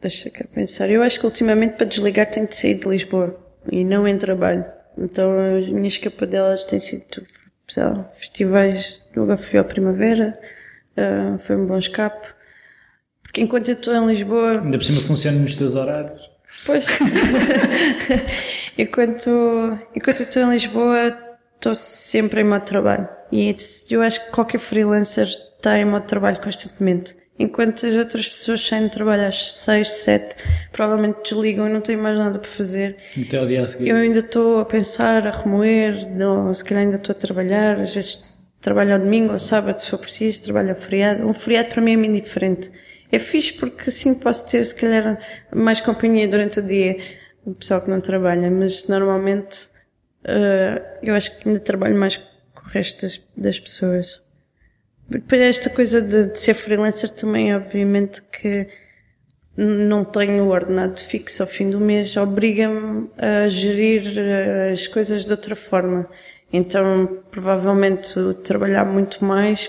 deixa 0.00 0.30
cá 0.30 0.44
pensar. 0.52 0.90
Eu 0.90 1.02
acho 1.02 1.20
que 1.20 1.26
ultimamente 1.26 1.76
para 1.76 1.86
desligar 1.86 2.28
tenho 2.28 2.48
de 2.48 2.56
sair 2.56 2.74
de 2.74 2.88
Lisboa 2.88 3.38
e 3.70 3.84
não 3.84 4.06
em 4.08 4.18
trabalho. 4.18 4.64
Então 4.98 5.30
as 5.58 5.68
minhas 5.68 5.92
escapadelas 5.92 6.64
têm 6.64 6.80
sido 6.80 7.04
lá, 7.76 8.04
festivais. 8.18 9.00
Fui 9.38 9.58
à 9.58 9.64
primavera, 9.64 10.38
uh, 10.96 11.38
foi 11.38 11.56
um 11.56 11.66
bom 11.66 11.78
escape. 11.78 12.28
Porque 13.22 13.40
enquanto 13.40 13.68
eu 13.68 13.74
estou 13.74 13.94
em 13.94 14.06
Lisboa. 14.06 14.60
Ainda 14.60 14.78
por 14.78 14.84
cima 14.84 15.00
funciona 15.00 15.38
nos 15.38 15.54
teus 15.54 15.76
horários. 15.76 16.30
Pois. 16.66 16.86
enquanto, 18.76 19.78
enquanto 19.94 20.20
eu 20.20 20.26
estou 20.26 20.42
em 20.42 20.50
Lisboa, 20.50 21.16
estou 21.54 21.74
sempre 21.74 22.40
em 22.40 22.44
modo 22.44 22.64
trabalho. 22.64 23.08
E 23.30 23.54
eu 23.88 24.02
acho 24.02 24.24
que 24.24 24.32
qualquer 24.32 24.58
freelancer 24.58 25.28
está 25.56 25.78
em 25.78 25.84
modo 25.84 26.06
trabalho 26.06 26.40
constantemente. 26.40 27.16
Enquanto 27.40 27.86
as 27.86 27.94
outras 27.94 28.28
pessoas 28.28 28.66
saem 28.66 28.84
de 28.84 28.92
trabalho 28.92 29.26
às 29.26 29.54
6, 29.54 29.88
7, 29.88 30.36
provavelmente 30.70 31.22
desligam 31.22 31.66
e 31.66 31.72
não 31.72 31.80
têm 31.80 31.96
mais 31.96 32.18
nada 32.18 32.38
para 32.38 32.50
fazer. 32.50 32.98
Até 33.18 33.40
o 33.40 33.46
dia 33.46 33.64
a 33.64 33.68
seguir. 33.68 33.88
Eu 33.88 33.96
ainda 33.96 34.18
estou 34.18 34.60
a 34.60 34.64
pensar, 34.66 35.26
a 35.26 35.30
remoer, 35.30 36.06
não, 36.10 36.52
se 36.52 36.62
calhar 36.62 36.84
ainda 36.84 36.96
estou 36.96 37.14
a 37.14 37.18
trabalhar, 37.18 37.80
às 37.80 37.94
vezes 37.94 38.28
trabalho 38.60 38.92
ao 38.92 38.98
domingo, 38.98 39.32
ao 39.32 39.38
sábado, 39.38 39.80
se 39.80 39.88
for 39.88 39.98
preciso, 39.98 40.44
trabalho 40.44 40.68
ao 40.68 40.76
feriado. 40.76 41.26
Um 41.26 41.32
feriado 41.32 41.70
para 41.70 41.80
mim 41.80 41.94
é 41.94 41.96
muito 41.96 42.22
diferente. 42.22 42.70
É 43.10 43.18
fixe 43.18 43.54
porque 43.54 43.88
assim 43.88 44.14
posso 44.16 44.50
ter, 44.50 44.62
se 44.66 44.74
calhar, 44.74 45.18
mais 45.50 45.80
companhia 45.80 46.28
durante 46.28 46.60
o 46.60 46.62
dia, 46.62 46.98
o 47.46 47.54
pessoal 47.54 47.80
que 47.80 47.88
não 47.88 48.02
trabalha, 48.02 48.50
mas 48.50 48.86
normalmente 48.86 49.70
uh, 50.26 50.84
eu 51.02 51.14
acho 51.14 51.38
que 51.38 51.48
ainda 51.48 51.58
trabalho 51.58 51.96
mais 51.96 52.18
com 52.18 52.66
o 52.66 52.68
resto 52.68 53.00
das, 53.00 53.18
das 53.34 53.58
pessoas. 53.58 54.20
Depois 55.10 55.40
esta 55.40 55.68
coisa 55.68 56.00
de, 56.00 56.26
de, 56.26 56.38
ser 56.38 56.54
freelancer 56.54 57.10
também, 57.10 57.52
obviamente 57.52 58.22
que 58.22 58.68
não 59.56 60.04
tenho 60.04 60.46
ordenado 60.46 61.00
fixo 61.00 61.42
ao 61.42 61.48
fim 61.48 61.68
do 61.68 61.80
mês, 61.80 62.16
obriga-me 62.16 63.10
a 63.18 63.48
gerir 63.48 64.16
eh, 64.16 64.70
as 64.72 64.86
coisas 64.86 65.24
de 65.24 65.30
outra 65.32 65.56
forma. 65.56 66.08
Então, 66.52 67.24
provavelmente, 67.28 68.14
trabalhar 68.44 68.84
muito 68.84 69.24
mais, 69.24 69.68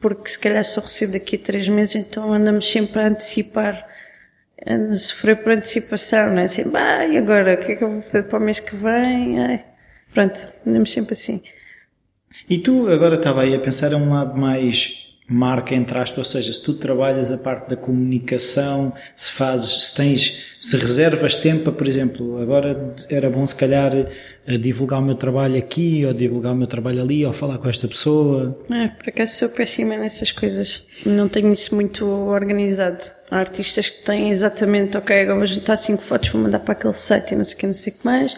porque 0.00 0.30
se 0.30 0.38
calhar 0.38 0.64
só 0.64 0.80
recebo 0.80 1.14
daqui 1.14 1.34
a 1.34 1.38
três 1.40 1.68
meses, 1.68 1.96
então 1.96 2.32
andamos 2.32 2.70
sempre 2.70 3.00
a 3.00 3.08
antecipar, 3.08 3.84
a 4.64 4.96
sofrer 4.96 5.36
por 5.38 5.52
antecipação, 5.52 6.30
não 6.30 6.38
é? 6.38 6.44
Assim, 6.44 6.62
bah, 6.70 7.04
e 7.06 7.18
agora, 7.18 7.54
o 7.54 7.56
que 7.58 7.72
é 7.72 7.76
que 7.76 7.82
eu 7.82 7.90
vou 7.90 8.02
fazer 8.02 8.22
para 8.28 8.38
o 8.38 8.42
mês 8.42 8.60
que 8.60 8.76
vem? 8.76 9.40
Ai, 9.40 9.64
pronto, 10.14 10.48
andamos 10.64 10.92
sempre 10.92 11.14
assim. 11.14 11.42
E 12.48 12.58
tu 12.58 12.88
agora 12.90 13.16
estava 13.16 13.42
aí 13.42 13.54
a 13.54 13.58
pensar 13.58 13.92
a 13.92 13.96
um 13.96 14.12
lado 14.12 14.38
mais 14.38 15.06
marca 15.28 15.74
entre 15.74 15.98
aspas, 15.98 16.18
ou 16.18 16.24
seja, 16.24 16.52
se 16.52 16.62
tu 16.62 16.74
trabalhas 16.74 17.30
a 17.32 17.38
parte 17.38 17.70
da 17.70 17.76
comunicação, 17.76 18.92
se 19.14 19.32
fazes, 19.32 19.88
se 19.88 19.96
tens, 19.96 20.54
se 20.58 20.76
reservas 20.76 21.38
tempo, 21.38 21.72
por 21.72 21.86
exemplo, 21.86 22.40
agora 22.40 22.94
era 23.10 23.28
bom 23.28 23.44
se 23.46 23.54
calhar 23.54 23.92
divulgar 24.60 25.00
o 25.00 25.02
meu 25.02 25.16
trabalho 25.16 25.58
aqui, 25.58 26.04
ou 26.06 26.14
divulgar 26.14 26.52
o 26.52 26.56
meu 26.56 26.66
trabalho 26.66 27.02
ali, 27.02 27.26
ou 27.26 27.32
falar 27.32 27.58
com 27.58 27.68
esta 27.68 27.88
pessoa. 27.88 28.56
É, 28.70 28.88
por 28.88 29.08
acaso 29.08 29.34
sou 29.34 29.48
péssima 29.48 29.96
nessas 29.96 30.30
coisas. 30.30 30.84
Não 31.04 31.28
tenho 31.28 31.52
isso 31.52 31.74
muito 31.74 32.06
organizado. 32.06 33.04
Há 33.30 33.38
artistas 33.38 33.88
que 33.88 34.04
têm 34.04 34.30
exatamente, 34.30 34.96
ok, 34.96 35.22
agora 35.22 35.38
vou 35.38 35.46
juntar 35.46 35.76
cinco 35.76 36.02
fotos, 36.02 36.28
vou 36.28 36.40
mandar 36.40 36.60
para 36.60 36.72
aquele 36.72 36.94
site 36.94 37.32
e 37.32 37.36
não 37.36 37.44
sei 37.44 37.54
o 37.54 37.58
que, 37.58 37.66
não 37.66 37.74
sei 37.74 37.92
o 37.92 37.96
que 37.96 38.04
mais. 38.04 38.36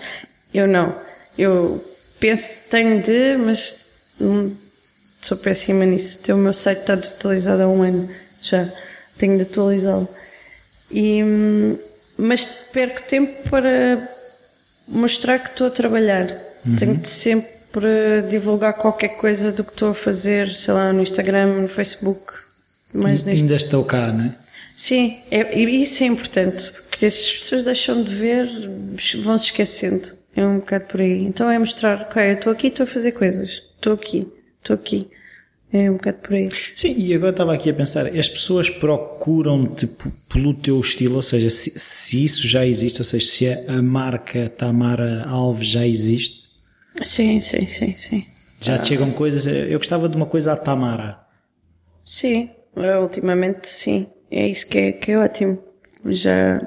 Eu 0.55 0.67
não. 0.67 0.95
Eu 1.37 1.85
penso, 2.19 2.69
tenho 2.71 3.03
de, 3.03 3.37
mas 3.37 3.78
sou 5.21 5.37
péssima 5.37 5.85
nisso. 5.85 6.21
O 6.33 6.37
meu 6.37 6.53
site 6.53 6.81
está 6.81 6.95
desatualizado 6.95 7.63
há 7.63 7.69
um 7.69 7.83
ano 7.83 8.09
já. 8.41 8.73
Tenho 9.17 9.37
de 9.37 9.43
atualizá-lo. 9.43 10.09
Mas 12.17 12.45
perco 12.73 13.03
tempo 13.03 13.49
para 13.49 14.09
mostrar 14.87 15.39
que 15.39 15.51
estou 15.51 15.67
a 15.67 15.71
trabalhar. 15.71 16.31
Uhum. 16.65 16.77
Tenho 16.77 16.97
de 16.97 17.09
sempre 17.09 18.23
divulgar 18.29 18.75
qualquer 18.75 19.11
coisa 19.11 19.53
do 19.53 19.63
que 19.63 19.73
estou 19.73 19.91
a 19.91 19.95
fazer, 19.95 20.49
sei 20.51 20.75
lá, 20.75 20.93
no 20.93 21.03
Instagram, 21.03 21.63
no 21.63 21.69
Facebook. 21.69 22.33
Neste... 22.93 23.29
Ainda 23.29 23.57
estou 23.57 23.85
cá, 23.85 24.13
não 24.13 24.27
é? 24.27 24.35
Sim, 24.77 25.19
é, 25.31 25.59
e 25.59 25.83
isso 25.83 26.05
é 26.05 26.07
importante, 26.07 26.71
porque 26.89 27.07
as 27.07 27.17
pessoas 27.33 27.65
deixam 27.65 28.03
de 28.03 28.15
ver, 28.15 28.49
vão 29.23 29.37
se 29.37 29.47
esquecendo. 29.47 30.09
É 30.37 30.47
um 30.47 30.59
bocado 30.59 30.85
por 30.85 31.01
aí. 31.01 31.25
Então 31.25 31.51
é 31.51 31.59
mostrar, 31.59 32.03
ok, 32.03 32.31
eu 32.31 32.35
estou 32.35 32.53
aqui, 32.53 32.69
estou 32.69 32.85
a 32.85 32.87
fazer 32.87 33.13
coisas 33.13 33.68
estou 33.79 33.95
aqui, 33.95 34.29
estou 34.61 34.75
aqui. 34.75 35.09
É 35.71 35.91
um 35.91 35.95
bocado 35.95 36.19
por 36.19 36.35
aí. 36.35 36.49
Sim, 36.75 36.95
e 36.99 37.13
agora 37.15 37.31
estava 37.31 37.53
aqui 37.53 37.69
a 37.69 37.75
pensar, 37.75 38.07
as 38.07 38.29
pessoas 38.29 38.71
procuram-te 38.71 39.87
pelo 40.29 40.55
teu 40.55 40.81
estilo, 40.81 41.17
ou 41.17 41.23
seja, 41.23 41.51
se, 41.51 41.79
se, 41.79 42.25
isso 42.25 42.49
já 42.49 42.65
existe, 42.65 43.01
ou 43.01 43.05
seja, 43.05 43.27
se 43.27 43.49
a 43.69 43.83
marca 43.83 44.49
Tamara 44.49 45.27
Alves 45.29 45.69
já 45.69 45.87
existe? 45.87 46.49
Sim, 47.05 47.41
sim, 47.41 47.67
sim, 47.67 47.95
sim. 47.97 48.25
Já 48.61 48.77
ah. 48.77 48.79
te 48.79 48.89
chegam 48.89 49.11
coisas, 49.11 49.47
eu 49.47 49.79
gostava 49.79 50.09
de 50.09 50.17
uma 50.17 50.27
coisa 50.27 50.55
à 50.55 50.57
Tamara. 50.57 51.21
Sim, 52.03 52.49
ultimamente 52.75 53.69
sim, 53.69 54.07
é 54.31 54.49
isso 54.49 54.67
que 54.67 54.79
é, 54.79 54.93
que 54.93 55.13
é 55.13 55.19
ótimo. 55.19 55.63
já 56.07 56.67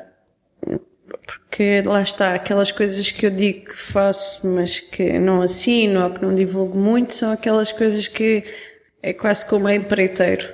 porque 1.32 1.82
lá 1.86 2.02
está, 2.02 2.34
aquelas 2.34 2.72
coisas 2.72 3.12
que 3.12 3.26
eu 3.26 3.32
digo 3.32 3.66
que 3.66 3.78
faço, 3.78 4.48
mas 4.48 4.80
que 4.80 5.20
não 5.20 5.42
assino 5.42 6.04
ou 6.04 6.12
que 6.12 6.22
não 6.22 6.34
divulgo 6.34 6.78
muito, 6.78 7.14
são 7.14 7.32
aquelas 7.32 7.72
coisas 7.72 8.08
que 8.08 8.44
é 9.02 9.14
quase 9.14 9.48
como 9.48 9.68
é 9.68 9.76
empreiteiro. 9.76 10.48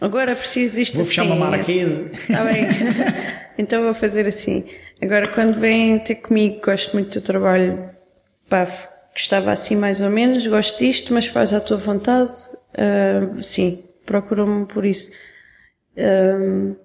Agora 0.00 0.36
preciso 0.36 0.76
disto 0.76 0.94
Vou 0.94 1.02
assim. 1.02 1.10
fechar 1.10 1.24
uma 1.24 1.36
marquesa. 1.50 2.10
Está 2.12 2.44
bem. 2.44 2.66
então 3.58 3.82
vou 3.82 3.94
fazer 3.94 4.26
assim. 4.26 4.64
Agora, 5.00 5.28
quando 5.28 5.58
vêm 5.58 5.98
ter 5.98 6.16
comigo, 6.16 6.60
gosto 6.64 6.92
muito 6.92 7.20
do 7.20 7.24
trabalho, 7.24 7.90
pá, 8.48 8.66
gostava 9.12 9.50
assim 9.50 9.76
mais 9.76 10.00
ou 10.00 10.10
menos, 10.10 10.46
gosto 10.46 10.78
disto, 10.78 11.12
mas 11.12 11.26
faz 11.26 11.52
à 11.52 11.60
tua 11.60 11.76
vontade, 11.76 12.32
uh, 12.74 13.38
sim, 13.42 13.84
procura-me 14.06 14.66
por 14.66 14.84
isso. 14.84 15.12
Uh, 15.96 16.76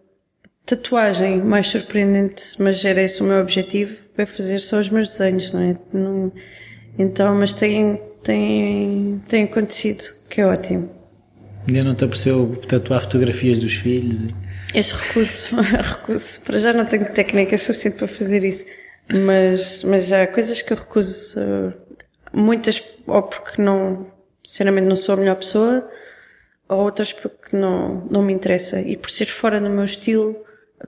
tatuagem 0.66 1.42
mais 1.42 1.68
surpreendente, 1.68 2.56
mas 2.60 2.84
era 2.84 3.02
esse 3.02 3.22
o 3.22 3.26
meu 3.26 3.42
objetivo, 3.42 3.98
é 4.18 4.26
fazer 4.26 4.60
só 4.60 4.80
os 4.80 4.90
meus 4.90 5.10
desenhos, 5.10 5.52
não 5.52 5.62
é? 5.62 5.76
Não, 5.92 6.32
então, 6.98 7.36
mas 7.36 7.54
tem, 7.54 8.02
tem, 8.24 9.22
tem 9.28 9.44
acontecido, 9.44 10.04
que 10.30 10.42
é 10.42 10.46
ótimo. 10.46 10.90
Ainda 11.68 11.84
não 11.84 11.96
te 11.96 12.04
apareceu 12.04 12.62
tatuar 12.68 13.02
fotografias 13.02 13.60
dos 13.60 13.74
filhos? 13.74 14.34
Esse 14.74 14.94
recuso, 14.94 15.56
recuso. 15.62 16.42
Para 16.44 16.60
já 16.60 16.74
não 16.74 16.86
tenho 16.86 17.06
técnica 17.14 17.58
suficiente 17.58 17.98
para 17.98 18.08
fazer 18.08 18.44
isso. 18.44 18.66
Mas, 19.12 19.84
mas 19.84 20.12
há 20.12 20.28
coisas 20.28 20.62
que 20.62 20.74
eu 20.74 20.78
recuso. 20.78 21.40
Muitas, 22.34 22.84
ou 23.06 23.24
porque 23.24 23.62
não, 23.62 24.08
sinceramente 24.44 24.88
não 24.88 24.96
sou 24.96 25.14
a 25.14 25.18
melhor 25.18 25.36
pessoa, 25.36 25.88
ou 26.68 26.80
outras 26.80 27.14
porque 27.14 27.56
não, 27.56 28.08
não 28.10 28.22
me 28.22 28.34
interessa. 28.34 28.82
E 28.82 28.98
por 28.98 29.10
ser 29.10 29.28
fora 29.28 29.62
do 29.62 29.70
meu 29.70 29.86
estilo, 29.86 30.36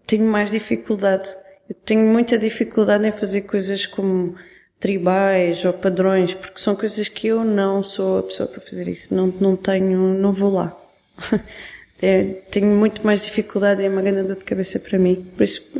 tenho 0.05 0.25
mais 0.25 0.51
dificuldade. 0.51 1.29
Eu 1.69 1.75
tenho 1.75 2.07
muita 2.07 2.37
dificuldade 2.37 3.07
em 3.07 3.11
fazer 3.11 3.41
coisas 3.41 3.85
como 3.85 4.35
tribais 4.79 5.63
ou 5.65 5.73
padrões, 5.73 6.33
porque 6.33 6.59
são 6.59 6.75
coisas 6.75 7.07
que 7.07 7.27
eu 7.27 7.43
não 7.43 7.83
sou 7.83 8.19
a 8.19 8.23
pessoa 8.23 8.47
para 8.47 8.61
fazer 8.61 8.87
isso. 8.87 9.15
Não, 9.15 9.27
não 9.27 9.55
tenho, 9.55 10.13
não 10.13 10.31
vou 10.31 10.51
lá. 10.51 10.75
é, 12.01 12.23
tenho 12.51 12.67
muito 12.67 13.05
mais 13.05 13.23
dificuldade 13.23 13.81
e 13.81 13.85
é 13.85 13.89
uma 13.89 14.01
grande 14.01 14.27
dor 14.27 14.37
de 14.37 14.43
cabeça 14.43 14.79
para 14.79 14.99
mim. 14.99 15.25
Por 15.35 15.43
isso, 15.43 15.71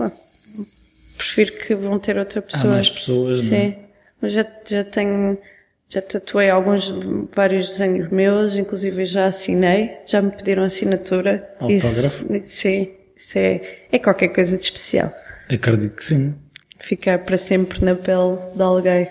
prefiro 1.17 1.53
que 1.53 1.75
vão 1.75 1.99
ter 1.99 2.17
outra 2.17 2.41
pessoa. 2.41 2.63
Há 2.63 2.75
mais 2.75 2.89
pessoas, 2.89 3.39
Sim. 3.39 3.69
Não? 3.69 3.85
Mas 4.21 4.31
já, 4.31 4.45
já 4.65 4.83
tenho, 4.83 5.37
já 5.89 6.01
tatuei 6.01 6.49
alguns, 6.49 6.89
vários 7.35 7.67
desenhos 7.67 8.09
meus, 8.09 8.55
inclusive 8.55 9.05
já 9.05 9.27
assinei, 9.27 9.97
já 10.05 10.21
me 10.21 10.31
pediram 10.31 10.63
assinatura. 10.63 11.47
Autógrafo? 11.59 12.33
Isso, 12.33 12.49
sim, 12.49 12.94
isso 13.15 13.37
é, 13.37 13.61
é 13.91 13.99
qualquer 13.99 14.29
coisa 14.29 14.57
de 14.57 14.63
especial. 14.63 15.13
Acredito 15.49 15.95
que 15.95 16.03
sim. 16.03 16.35
Ficar 16.79 17.19
para 17.19 17.37
sempre 17.37 17.83
na 17.83 17.95
pele 17.95 18.37
de 18.55 18.61
alguém. 18.61 19.07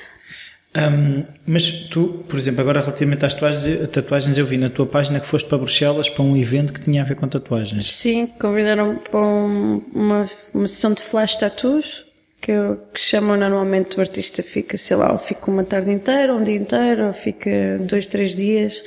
um, 0.76 1.24
mas 1.46 1.70
tu, 1.88 2.24
por 2.28 2.38
exemplo, 2.38 2.60
agora 2.60 2.80
relativamente 2.80 3.24
às 3.24 3.34
tatuagens, 3.34 3.88
tatuagens, 3.90 4.38
eu 4.38 4.46
vi 4.46 4.56
na 4.56 4.70
tua 4.70 4.86
página 4.86 5.20
que 5.20 5.26
foste 5.26 5.48
para 5.48 5.58
Bruxelas 5.58 6.08
para 6.08 6.24
um 6.24 6.36
evento 6.36 6.72
que 6.72 6.80
tinha 6.80 7.02
a 7.02 7.04
ver 7.04 7.14
com 7.14 7.28
tatuagens. 7.28 7.94
Sim, 7.94 8.26
convidaram-me 8.26 8.98
para 8.98 9.20
um, 9.20 9.82
uma, 9.92 10.30
uma 10.54 10.66
sessão 10.66 10.92
de 10.94 11.02
flash 11.02 11.36
tattoos, 11.36 12.04
que, 12.40 12.52
que 12.94 13.00
chamam 13.00 13.36
normalmente 13.36 13.98
o 13.98 14.00
artista 14.00 14.42
fica, 14.42 14.78
sei 14.78 14.96
lá, 14.96 15.12
ou 15.12 15.18
fica 15.18 15.50
uma 15.50 15.64
tarde 15.64 15.90
inteira, 15.90 16.34
um 16.34 16.42
dia 16.42 16.56
inteiro, 16.56 17.06
ou 17.06 17.12
fica 17.12 17.78
dois, 17.80 18.06
três 18.06 18.34
dias. 18.34 18.80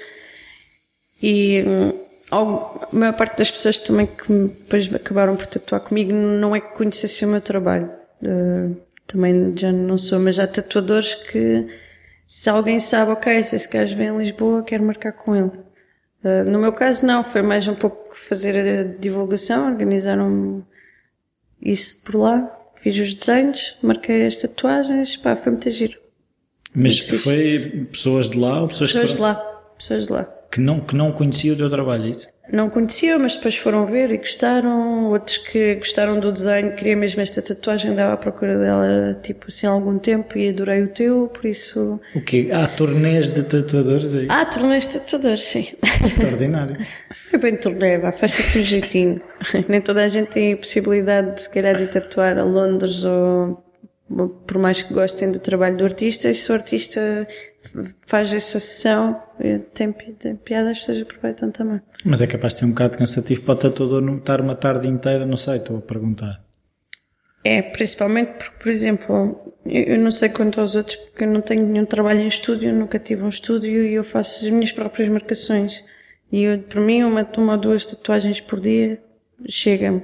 E 1.22 1.64
a 2.32 2.88
maior 2.94 3.14
parte 3.14 3.38
das 3.38 3.52
pessoas 3.52 3.78
também 3.80 4.08
que 4.08 4.32
depois 4.32 4.94
acabaram 4.94 5.36
por 5.36 5.46
tatuar 5.46 5.82
comigo 5.82 6.14
não 6.14 6.56
é 6.56 6.62
que 6.62 6.74
conhecessem 6.74 7.28
o 7.28 7.32
meu 7.32 7.42
trabalho. 7.42 7.92
Uh, 8.22 8.78
também 9.06 9.54
já 9.58 9.72
não 9.72 9.98
sou, 9.98 10.20
mas 10.20 10.40
há 10.40 10.48
tatuadores 10.48 11.14
que 11.14 11.68
se 12.26 12.50
alguém 12.50 12.80
sabe, 12.80 13.12
ok, 13.12 13.44
se 13.44 13.58
esse 13.58 13.70
gajo 13.70 13.96
vem 13.96 14.08
em 14.08 14.18
Lisboa, 14.18 14.64
quero 14.64 14.84
marcar 14.84 15.12
com 15.12 15.36
ele. 15.36 15.52
Uh, 16.24 16.50
no 16.50 16.60
meu 16.60 16.72
caso 16.72 17.06
não, 17.06 17.22
foi 17.24 17.42
mais 17.42 17.68
um 17.68 17.76
pouco 17.76 18.16
fazer 18.16 18.56
a 18.56 18.84
divulgação, 18.84 19.68
organizaram 19.68 20.66
isso 21.62 22.02
por 22.04 22.16
lá, 22.16 22.60
fiz 22.76 22.98
os 22.98 23.14
desenhos, 23.14 23.78
marquei 23.82 24.26
as 24.26 24.38
tatuagens, 24.38 25.18
pá, 25.18 25.36
foi 25.36 25.52
muito 25.52 25.70
giro. 25.70 26.00
Mas 26.74 27.00
foi 27.00 27.88
pessoas 27.92 28.30
de 28.30 28.38
lá 28.38 28.62
ou 28.62 28.70
pessoas, 28.70 28.94
pessoas 28.94 29.16
de 29.16 29.22
lá, 29.22 29.36
pessoas 29.78 30.06
de 30.06 30.14
lá. 30.14 30.41
Que 30.52 30.60
não, 30.60 30.82
que 30.82 30.96
não 30.96 31.12
conheciam 31.12 31.56
o 31.56 31.58
teu 31.58 31.70
trabalho, 31.70 32.06
é 32.06 32.10
isso? 32.10 32.28
Não 32.52 32.70
conheciam, 32.70 33.18
mas 33.20 33.36
depois 33.36 33.56
foram 33.56 33.86
ver 33.86 34.12
e 34.12 34.18
gostaram. 34.18 35.10
Outros 35.10 35.38
que 35.38 35.76
gostaram 35.76 36.20
do 36.20 36.32
desenho, 36.34 36.76
queria 36.76 36.98
mesmo 36.98 37.22
esta 37.22 37.42
tatuagem, 37.42 37.92
andava 37.92 38.14
à 38.14 38.18
procura 38.18 38.58
dela, 38.58 39.18
tipo 39.24 39.46
assim, 39.48 39.66
há 39.66 39.70
algum 39.70 39.98
tempo 39.98 40.38
e 40.38 40.50
adorei 40.50 40.84
o 40.84 40.90
teu, 40.90 41.30
por 41.30 41.46
isso. 41.46 42.02
O 42.14 42.22
quê? 42.22 42.50
Há 42.52 42.68
turnês 42.68 43.34
de 43.34 43.44
tatuadores 43.44 44.14
aí? 44.14 44.28
Há 44.30 44.44
turnês 44.46 44.88
de 44.88 45.00
tatuadores, 45.00 45.44
sim. 45.44 45.68
Extraordinário. 46.06 46.76
É 47.32 47.38
bem 47.38 47.56
turnê, 47.56 47.98
vá, 47.98 48.12
faz-se 48.12 48.60
um 48.60 48.62
jeitinho. 48.62 49.22
Nem 49.70 49.80
toda 49.80 50.04
a 50.04 50.08
gente 50.10 50.32
tem 50.32 50.52
a 50.52 50.58
possibilidade 50.58 51.36
de, 51.36 51.44
se 51.44 51.50
calhar, 51.50 51.78
de 51.78 51.88
tatuar 51.88 52.38
a 52.38 52.44
Londres 52.44 53.06
ou 53.06 53.64
por 54.46 54.58
mais 54.58 54.82
que 54.82 54.94
gostem 54.94 55.32
do 55.32 55.40
trabalho 55.40 55.78
do 55.78 55.84
artista, 55.84 56.30
e 56.30 56.36
se 56.36 56.52
o 56.52 56.56
artista 56.56 57.28
faz 58.06 58.34
essa 58.34 58.60
sessão, 58.60 59.22
tem, 59.74 59.92
tem 59.92 60.36
piada, 60.36 60.72
as 60.72 60.80
pessoas 60.80 61.02
aproveitam 61.02 61.52
também. 61.52 61.82
Mas 62.04 62.22
é 62.22 62.28
capaz 62.28 62.54
de 62.54 62.60
ser 62.60 62.66
um 62.66 62.70
bocado 62.70 62.98
cansativo 62.98 63.42
para 63.42 63.54
o 63.54 63.58
tatuador 63.58 64.02
não 64.02 64.18
estar 64.18 64.42
uma 64.42 64.56
tarde 64.56 64.88
inteira, 64.88 65.26
não 65.26 65.38
sei, 65.38 65.58
estou 65.58 65.78
a 65.78 65.82
perguntar. 65.82 66.44
É, 67.44 67.62
principalmente 67.62 68.34
porque, 68.34 68.64
por 68.64 68.70
exemplo, 68.70 69.54
eu 69.66 69.98
não 69.98 70.12
sei 70.12 70.30
quanto 70.30 70.62
aos 70.62 70.76
outros, 70.76 70.96
porque 70.96 71.24
eu 71.24 71.30
não 71.30 71.42
tenho 71.42 71.66
nenhum 71.66 71.86
trabalho 71.86 72.22
em 72.22 72.28
estúdio, 72.28 72.74
nunca 72.74 73.00
tive 73.00 73.24
um 73.24 73.30
estúdio 73.30 73.86
e 73.86 73.94
eu 73.94 74.04
faço 74.04 74.46
as 74.46 74.52
minhas 74.52 74.72
próprias 74.72 75.10
marcações. 75.10 75.84
E 76.32 76.44
eu, 76.44 76.60
para 76.60 76.80
mim, 76.80 77.04
uma, 77.04 77.28
uma 77.38 77.54
ou 77.54 77.60
duas 77.60 77.86
tatuagens 77.86 78.40
por 78.40 78.60
dia 78.60 79.02
chega-me. 79.48 80.04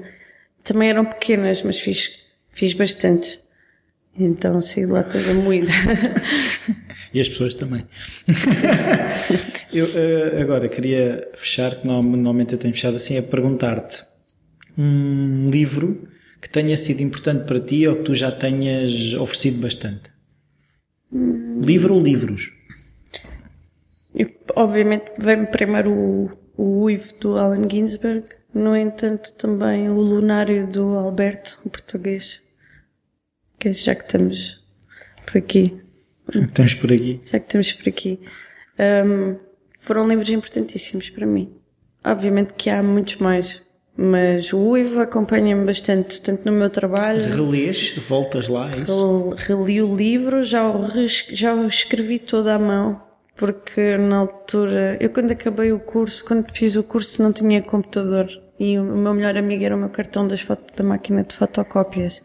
Também 0.64 0.90
eram 0.90 1.06
pequenas, 1.06 1.62
mas 1.62 1.80
fiz, 1.80 2.24
fiz 2.52 2.74
bastantes. 2.74 3.40
Então 4.20 4.62
saí 4.62 4.86
lá 4.86 5.04
toda 5.04 5.34
moída. 5.34 5.72
e 7.14 7.22
as 7.22 7.30
pessoas 7.30 7.54
também. 7.54 7.86
eu 9.72 9.86
uh, 9.86 10.42
agora 10.42 10.68
queria 10.68 11.28
fechar, 11.36 11.76
que 11.76 11.88
normalmente 11.88 12.54
eu 12.54 12.60
tenho 12.60 12.74
fechado 12.74 12.98
assim, 12.98 13.18
a 13.18 13.22
perguntar-te 13.22 14.04
um 14.78 15.50
livro 15.52 16.08
que 16.42 16.50
tenha 16.50 16.76
sido 16.76 17.02
importante 17.02 17.46
para 17.46 17.60
ti 17.60 17.88
ou 17.88 17.98
que 17.98 18.04
tu 18.04 18.16
já 18.16 18.32
tenhas 18.32 19.14
oferecido 19.14 19.62
bastante. 19.62 20.10
Hum. 21.12 21.62
Livro 21.64 21.94
ou 21.94 22.02
livros? 22.02 22.52
Eu, 24.16 24.32
obviamente 24.56 25.12
vem-me 25.20 25.46
primeiro 25.48 25.92
o, 25.92 26.32
o 26.58 26.84
Uivo 26.84 27.14
do 27.20 27.38
Allen 27.38 27.70
Ginsberg, 27.70 28.28
no 28.54 28.76
entanto 28.76 29.34
também 29.34 29.90
o 29.90 30.02
Lunário 30.02 30.66
do 30.66 30.96
Alberto, 30.96 31.60
o 31.66 31.70
português 31.70 32.47
que 33.60 33.74
já 33.74 33.96
que 33.96 34.04
estamos 34.04 34.64
por 35.26 35.38
aqui. 35.38 35.82
Estamos 36.34 36.76
por 36.76 36.92
aqui. 36.92 37.22
Já 37.26 37.40
que 37.40 37.46
estamos 37.46 37.74
por 37.74 37.90
aqui. 37.90 38.20
Um, 38.80 39.36
foram 39.80 40.08
livros 40.08 40.30
importantíssimos 40.30 41.10
para 41.10 41.26
mim. 41.26 41.54
Obviamente 42.04 42.54
que 42.54 42.70
há 42.70 42.84
muitos 42.84 43.18
mais, 43.18 43.62
mas 43.96 44.54
o 44.54 44.60
Uivo 44.60 45.02
acompanha-me 45.02 45.66
bastante, 45.66 46.22
tanto 46.22 46.46
no 46.46 46.52
meu 46.52 46.70
trabalho. 46.70 47.24
Relês, 47.24 47.98
voltas 47.98 48.48
lá, 48.48 48.72
é 48.72 48.78
isso? 48.78 49.30
Reli 49.36 49.82
o 49.82 49.96
livro, 49.96 50.44
já 50.44 50.70
o, 50.70 50.88
já 51.08 51.54
o 51.54 51.68
escrevi 51.68 52.20
toda 52.20 52.54
à 52.54 52.60
mão, 52.60 53.02
porque 53.36 53.98
na 53.98 54.18
altura, 54.18 54.98
eu 55.00 55.10
quando 55.10 55.32
acabei 55.32 55.72
o 55.72 55.80
curso, 55.80 56.24
quando 56.24 56.52
fiz 56.52 56.76
o 56.76 56.84
curso 56.84 57.22
não 57.24 57.34
tinha 57.34 57.62
computador 57.62 58.28
e 58.60 58.78
o 58.78 58.84
meu 58.84 59.14
melhor 59.14 59.38
amigo 59.38 59.64
era 59.64 59.76
o 59.76 59.80
meu 59.80 59.90
cartão 59.90 60.28
das 60.28 60.42
fotos 60.42 60.76
da 60.76 60.84
máquina 60.84 61.24
de 61.24 61.36
fotocópias. 61.36 62.22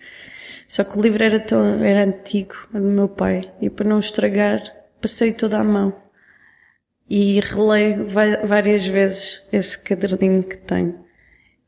Só 0.73 0.85
que 0.85 0.99
o 0.99 1.03
livro 1.03 1.23
era, 1.23 1.39
tão, 1.39 1.85
era 1.85 2.03
antigo, 2.03 2.55
do 2.73 2.81
meu 2.81 3.07
pai, 3.07 3.53
e 3.61 3.69
para 3.69 3.87
não 3.87 4.01
estragar, 4.01 4.75
passei 5.03 5.31
toda 5.35 5.59
à 5.59 5.63
mão. 5.63 5.95
E 7.07 7.39
releio 7.41 8.07
várias 8.07 8.87
vezes 8.87 9.47
esse 9.53 9.79
caderninho 9.79 10.43
que 10.43 10.57
tenho. 10.57 11.05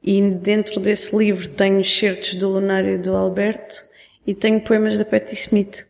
E 0.03 0.23
dentro 0.31 0.81
desse 0.81 1.15
livro 1.15 1.47
tenho 1.51 1.85
certos 1.85 2.33
do 2.37 2.49
Lunário 2.49 2.99
do 2.99 3.15
Alberto 3.15 3.75
e 4.27 4.35
tenho 4.35 4.63
poemas 4.63 4.99
da 4.99 5.05
Patti 5.05 5.35
Smith. 5.35 5.87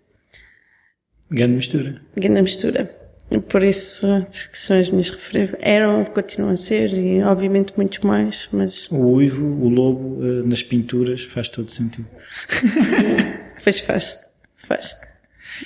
Grande 1.31 1.55
mistura. 1.55 2.03
Grande 2.17 2.43
mistura. 2.43 3.04
Por 3.49 3.63
isso, 3.65 4.07
que 4.31 4.59
são 4.59 4.79
as 4.79 4.89
minhas 4.89 5.11
referências. 5.11 5.59
Eram, 5.61 6.05
continuam 6.05 6.53
a 6.53 6.57
ser, 6.57 6.93
e 6.93 7.23
obviamente 7.23 7.73
muitos 7.77 7.99
mais, 8.01 8.49
mas... 8.53 8.89
O 8.91 9.15
uivo, 9.15 9.47
o 9.47 9.69
lobo, 9.69 10.23
nas 10.45 10.63
pinturas, 10.63 11.23
faz 11.25 11.49
todo 11.49 11.71
sentido. 11.71 12.07
Pois 13.65 13.81
faz, 13.81 14.19
faz. 14.55 14.95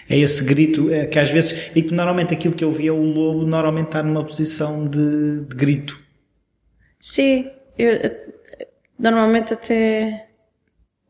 É 0.09 0.16
esse 0.16 0.44
grito 0.44 0.92
é, 0.92 1.06
que 1.06 1.18
às 1.18 1.30
vezes, 1.30 1.74
e 1.74 1.82
que 1.82 1.92
normalmente 1.92 2.32
aquilo 2.32 2.54
que 2.54 2.62
eu 2.62 2.70
vi 2.70 2.86
é 2.86 2.92
o 2.92 3.02
lobo 3.02 3.44
normalmente 3.44 3.86
está 3.86 4.04
numa 4.04 4.24
posição 4.24 4.84
de, 4.84 5.40
de 5.40 5.56
grito. 5.56 5.98
Sim, 7.00 7.50
eu, 7.76 7.98
normalmente 8.98 9.54
até 9.54 10.28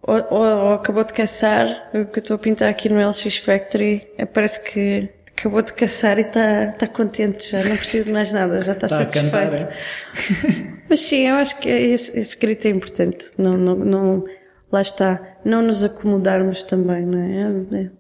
ou, 0.03 0.17
ou, 0.31 0.41
ou 0.41 0.73
acabou 0.75 1.05
de 1.05 1.13
caçar, 1.13 1.91
o 1.93 2.07
que 2.07 2.19
eu 2.19 2.23
estou 2.23 2.37
a 2.37 2.39
pintar 2.39 2.71
aqui 2.71 2.89
no 2.89 3.07
LX 3.07 3.37
Factory, 3.39 4.07
é, 4.17 4.25
parece 4.25 4.63
que 4.65 5.11
acabou 5.39 5.63
de 5.63 5.73
caçar 5.73 6.19
e 6.19 6.23
está 6.23 6.73
tá 6.73 6.87
contente 6.89 7.51
já, 7.51 7.63
não 7.65 7.77
precisa 7.77 8.07
de 8.07 8.13
mais 8.13 8.33
nada, 8.33 8.61
já 8.61 8.73
está, 8.73 8.87
Está 8.87 8.97
a 9.03 9.05
satisfeito. 9.07 9.31
cantar, 9.31 9.55
é? 9.55 10.79
Mas 10.89 11.01
sim, 11.01 11.29
eu 11.29 11.37
acho 11.37 11.59
que 11.61 11.69
esse, 11.69 12.19
esse 12.19 12.37
grito 12.39 12.67
é 12.67 12.71
importante. 12.71 13.31
Não, 13.39 13.57
não, 13.57 13.77
não, 13.77 14.25
lá 14.73 14.83
está, 14.83 15.39
não 15.45 15.63
nos 15.63 15.83
acomodarmos 15.83 16.63
também, 16.65 17.05
não 17.07 17.19
é? 17.19 17.81
É- 17.85 17.91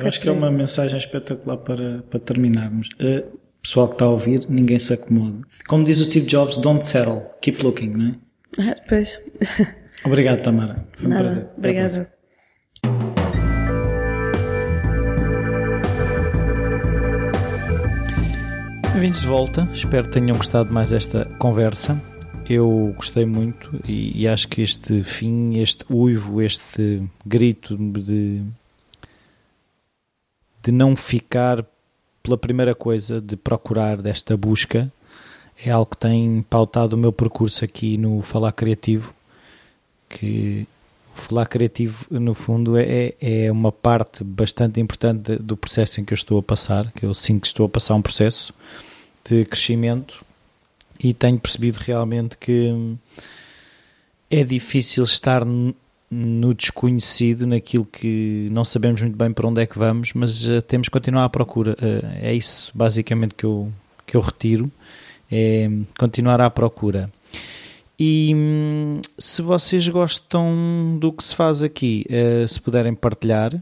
Eu 0.00 0.06
acho 0.06 0.20
que 0.20 0.28
é 0.28 0.32
uma 0.32 0.50
mensagem 0.50 0.96
espetacular 0.98 1.58
para, 1.58 2.02
para 2.08 2.20
terminarmos. 2.20 2.88
Uh, 3.00 3.38
pessoal 3.62 3.88
que 3.88 3.94
está 3.94 4.04
a 4.06 4.10
ouvir, 4.10 4.46
ninguém 4.48 4.78
se 4.78 4.92
acomoda. 4.94 5.40
Como 5.66 5.84
diz 5.84 6.00
o 6.00 6.04
Steve 6.04 6.26
Jobs, 6.26 6.56
don't 6.56 6.84
settle, 6.84 7.22
keep 7.40 7.62
looking, 7.62 7.90
não 7.90 8.08
é? 8.08 8.70
Ah, 8.70 8.76
pois, 8.88 9.20
Obrigado, 10.04 10.42
Tamara. 10.42 10.86
Foi 10.92 11.06
um 11.06 11.10
prazer. 11.10 11.36
nada, 11.38 11.50
a 11.54 11.58
obrigada. 11.58 12.14
Bem-vindos 18.94 19.22
de 19.22 19.26
volta, 19.26 19.68
espero 19.72 20.04
que 20.04 20.12
tenham 20.12 20.36
gostado 20.36 20.72
mais 20.72 20.92
esta 20.92 21.24
conversa. 21.36 22.00
Eu 22.48 22.94
gostei 22.96 23.26
muito 23.26 23.68
e, 23.88 24.22
e 24.22 24.28
acho 24.28 24.46
que 24.46 24.62
este 24.62 25.02
fim, 25.02 25.58
este 25.58 25.84
uivo, 25.90 26.40
este 26.40 27.02
grito 27.26 27.76
de, 27.76 28.40
de 30.62 30.70
não 30.70 30.94
ficar 30.94 31.66
pela 32.22 32.38
primeira 32.38 32.72
coisa, 32.72 33.20
de 33.20 33.36
procurar 33.36 34.00
desta 34.00 34.36
busca, 34.36 34.92
é 35.66 35.72
algo 35.72 35.90
que 35.90 35.96
tem 35.96 36.42
pautado 36.48 36.94
o 36.94 36.96
meu 36.96 37.12
percurso 37.12 37.64
aqui 37.64 37.98
no 37.98 38.22
Falar 38.22 38.52
Criativo, 38.52 39.12
que 40.08 40.68
o 41.30 41.46
Criativo, 41.46 42.06
no 42.10 42.34
fundo, 42.34 42.76
é, 42.76 43.14
é 43.20 43.50
uma 43.50 43.72
parte 43.72 44.22
bastante 44.24 44.80
importante 44.80 45.36
do 45.36 45.56
processo 45.56 46.00
em 46.00 46.04
que 46.04 46.12
eu 46.12 46.16
estou 46.16 46.38
a 46.38 46.42
passar, 46.42 46.92
que 46.92 47.06
eu 47.06 47.14
sinto 47.14 47.42
que 47.42 47.46
estou 47.46 47.66
a 47.66 47.68
passar 47.68 47.94
um 47.94 48.02
processo 48.02 48.52
de 49.24 49.44
crescimento 49.44 50.24
e 50.98 51.14
tenho 51.14 51.38
percebido 51.38 51.78
realmente 51.78 52.36
que 52.36 52.96
é 54.30 54.44
difícil 54.44 55.04
estar 55.04 55.44
no 56.10 56.54
desconhecido, 56.54 57.46
naquilo 57.46 57.84
que 57.84 58.48
não 58.52 58.64
sabemos 58.64 59.00
muito 59.00 59.16
bem 59.16 59.32
para 59.32 59.48
onde 59.48 59.60
é 59.60 59.66
que 59.66 59.78
vamos, 59.78 60.12
mas 60.14 60.48
eh, 60.48 60.60
temos 60.60 60.88
que 60.88 60.92
continuar 60.92 61.24
à 61.24 61.28
procura. 61.28 61.76
Eh, 61.80 62.30
é 62.30 62.34
isso 62.34 62.70
basicamente 62.74 63.34
que 63.34 63.44
eu, 63.44 63.72
que 64.06 64.16
eu 64.16 64.20
retiro, 64.20 64.70
é 65.30 65.68
continuar 65.98 66.40
à 66.40 66.48
procura. 66.48 67.10
E 67.98 68.32
hum, 68.34 69.00
se 69.18 69.40
vocês 69.42 69.86
gostam 69.88 70.98
do 71.00 71.12
que 71.12 71.22
se 71.22 71.34
faz 71.34 71.62
aqui, 71.62 72.04
eh, 72.08 72.44
se 72.48 72.60
puderem 72.60 72.94
partilhar, 72.94 73.52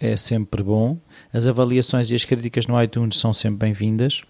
é 0.00 0.16
sempre 0.16 0.62
bom. 0.62 0.96
As 1.32 1.46
avaliações 1.46 2.10
e 2.10 2.14
as 2.14 2.24
críticas 2.24 2.66
no 2.66 2.80
iTunes 2.82 3.18
são 3.18 3.34
sempre 3.34 3.58
bem-vindas. 3.66 4.22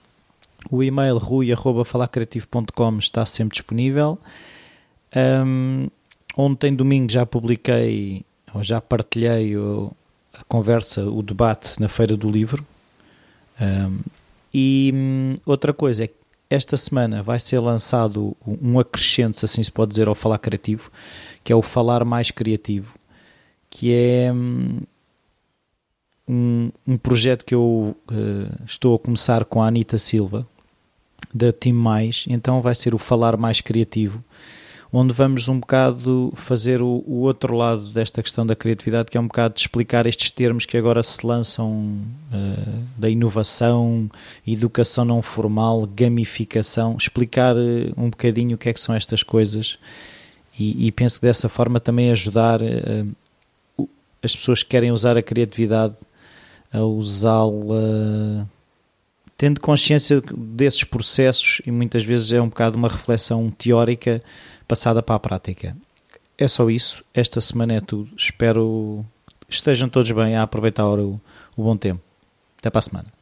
O 0.71 0.83
e-mail 0.83 1.19
rui.falacreativo.com 1.19 2.99
está 2.99 3.25
sempre 3.27 3.55
disponível. 3.55 4.19
Um, 5.15 5.89
ontem, 6.37 6.75
domingo, 6.75 7.13
já 7.13 7.25
publiquei, 7.25 8.25
ou 8.53 8.63
já 8.65 8.81
partilhei 8.81 9.57
o- 9.57 9.93
a 10.33 10.43
conversa, 10.45 11.05
o 11.09 11.23
debate 11.23 11.79
na 11.81 11.89
Feira 11.89 12.17
do 12.17 12.29
Livro. 12.31 12.67
Um, 13.61 13.99
e 14.53 14.91
hum, 14.95 15.35
outra 15.47 15.73
coisa 15.73 16.05
é 16.05 16.07
que 16.09 16.15
esta 16.55 16.77
semana 16.77 17.23
vai 17.23 17.39
ser 17.39 17.59
lançado 17.59 18.37
um 18.47 18.79
acrescente, 18.79 19.39
se 19.39 19.45
assim 19.45 19.63
se 19.63 19.73
pode 19.73 19.91
dizer, 19.91 20.09
ao 20.09 20.15
Falar 20.15 20.39
Criativo, 20.39 20.91
que 21.43 21.53
é 21.53 21.57
o 21.57 21.63
Falar 21.63 22.05
Mais 22.05 22.31
Criativo, 22.31 22.95
que 23.69 23.93
é 23.93 24.33
hum, 24.33 24.81
um, 26.29 26.71
um 26.87 26.97
projeto 26.97 27.45
que 27.45 27.55
eu 27.55 27.97
eh, 28.11 28.65
estou 28.65 28.95
a 28.95 28.99
começar 28.99 29.45
com 29.45 29.63
a 29.63 29.67
Anita 29.67 29.99
Silva, 29.99 30.47
da 31.35 31.53
Team 31.53 31.77
Mais, 31.77 32.25
então 32.29 32.63
vai 32.63 32.75
ser 32.75 32.95
o 32.95 32.99
Falar 32.99 33.37
Mais 33.37 33.61
Criativo, 33.61 34.23
onde 34.97 35.13
vamos 35.13 35.49
um 35.49 35.59
bocado 35.59 36.33
fazer 36.37 36.81
o, 36.81 37.03
o 37.05 37.23
outro 37.23 37.57
lado 37.57 37.89
desta 37.89 38.23
questão 38.23 38.47
da 38.47 38.55
criatividade, 38.55 39.11
que 39.11 39.17
é 39.17 39.21
um 39.21 39.27
bocado 39.27 39.55
de 39.55 39.61
explicar 39.63 40.07
estes 40.07 40.31
termos 40.31 40.65
que 40.65 40.77
agora 40.77 41.03
se 41.03 41.27
lançam 41.27 41.99
eh, 42.33 42.79
da 42.97 43.11
inovação, 43.11 44.09
educação 44.47 45.05
não 45.05 45.21
formal, 45.21 45.85
gamificação, 45.87 46.97
explicar 46.97 47.57
eh, 47.57 47.93
um 47.97 48.09
bocadinho 48.09 48.55
o 48.55 48.59
que 48.59 48.69
é 48.69 48.73
que 48.73 48.81
são 48.81 48.95
estas 48.95 49.25
coisas 49.25 49.79
e, 50.57 50.87
e 50.87 50.93
penso 50.93 51.19
que 51.19 51.27
dessa 51.27 51.49
forma 51.49 51.81
também 51.81 52.13
ajudar 52.13 52.61
o- 53.77 53.89
as 54.23 54.37
pessoas 54.37 54.63
que 54.63 54.69
querem 54.71 54.93
usar 54.93 55.17
a 55.17 55.23
criatividade 55.23 55.95
a 56.73 56.83
usá-la 56.83 58.47
tendo 59.37 59.61
consciência 59.61 60.23
desses 60.37 60.85
processos 60.85 61.61
e 61.67 61.71
muitas 61.73 62.05
vezes 62.05 62.31
é 62.31 62.41
um 62.41 62.49
bocado 62.49 62.79
uma 62.79 62.89
reflexão 62.89 63.51
teórica 63.51 64.23
passada 64.67 65.03
para 65.03 65.17
a 65.17 65.21
prática. 65.21 65.77
É 66.37 66.49
só 66.49 66.69
isso. 66.69 67.05
Esta 67.15 67.41
semana 67.41 67.75
é 67.75 67.81
tudo. 67.81 68.11
Espero 68.17 69.05
que 69.49 69.55
estejam 69.55 69.89
todos 69.89 70.11
bem 70.11 70.37
a 70.37 70.43
aproveitar 70.43 70.87
o, 70.87 71.21
o 71.57 71.63
bom 71.63 71.77
tempo. 71.77 72.03
Até 72.59 72.71
para 72.71 72.79
a 72.81 72.83
semana. 72.83 73.14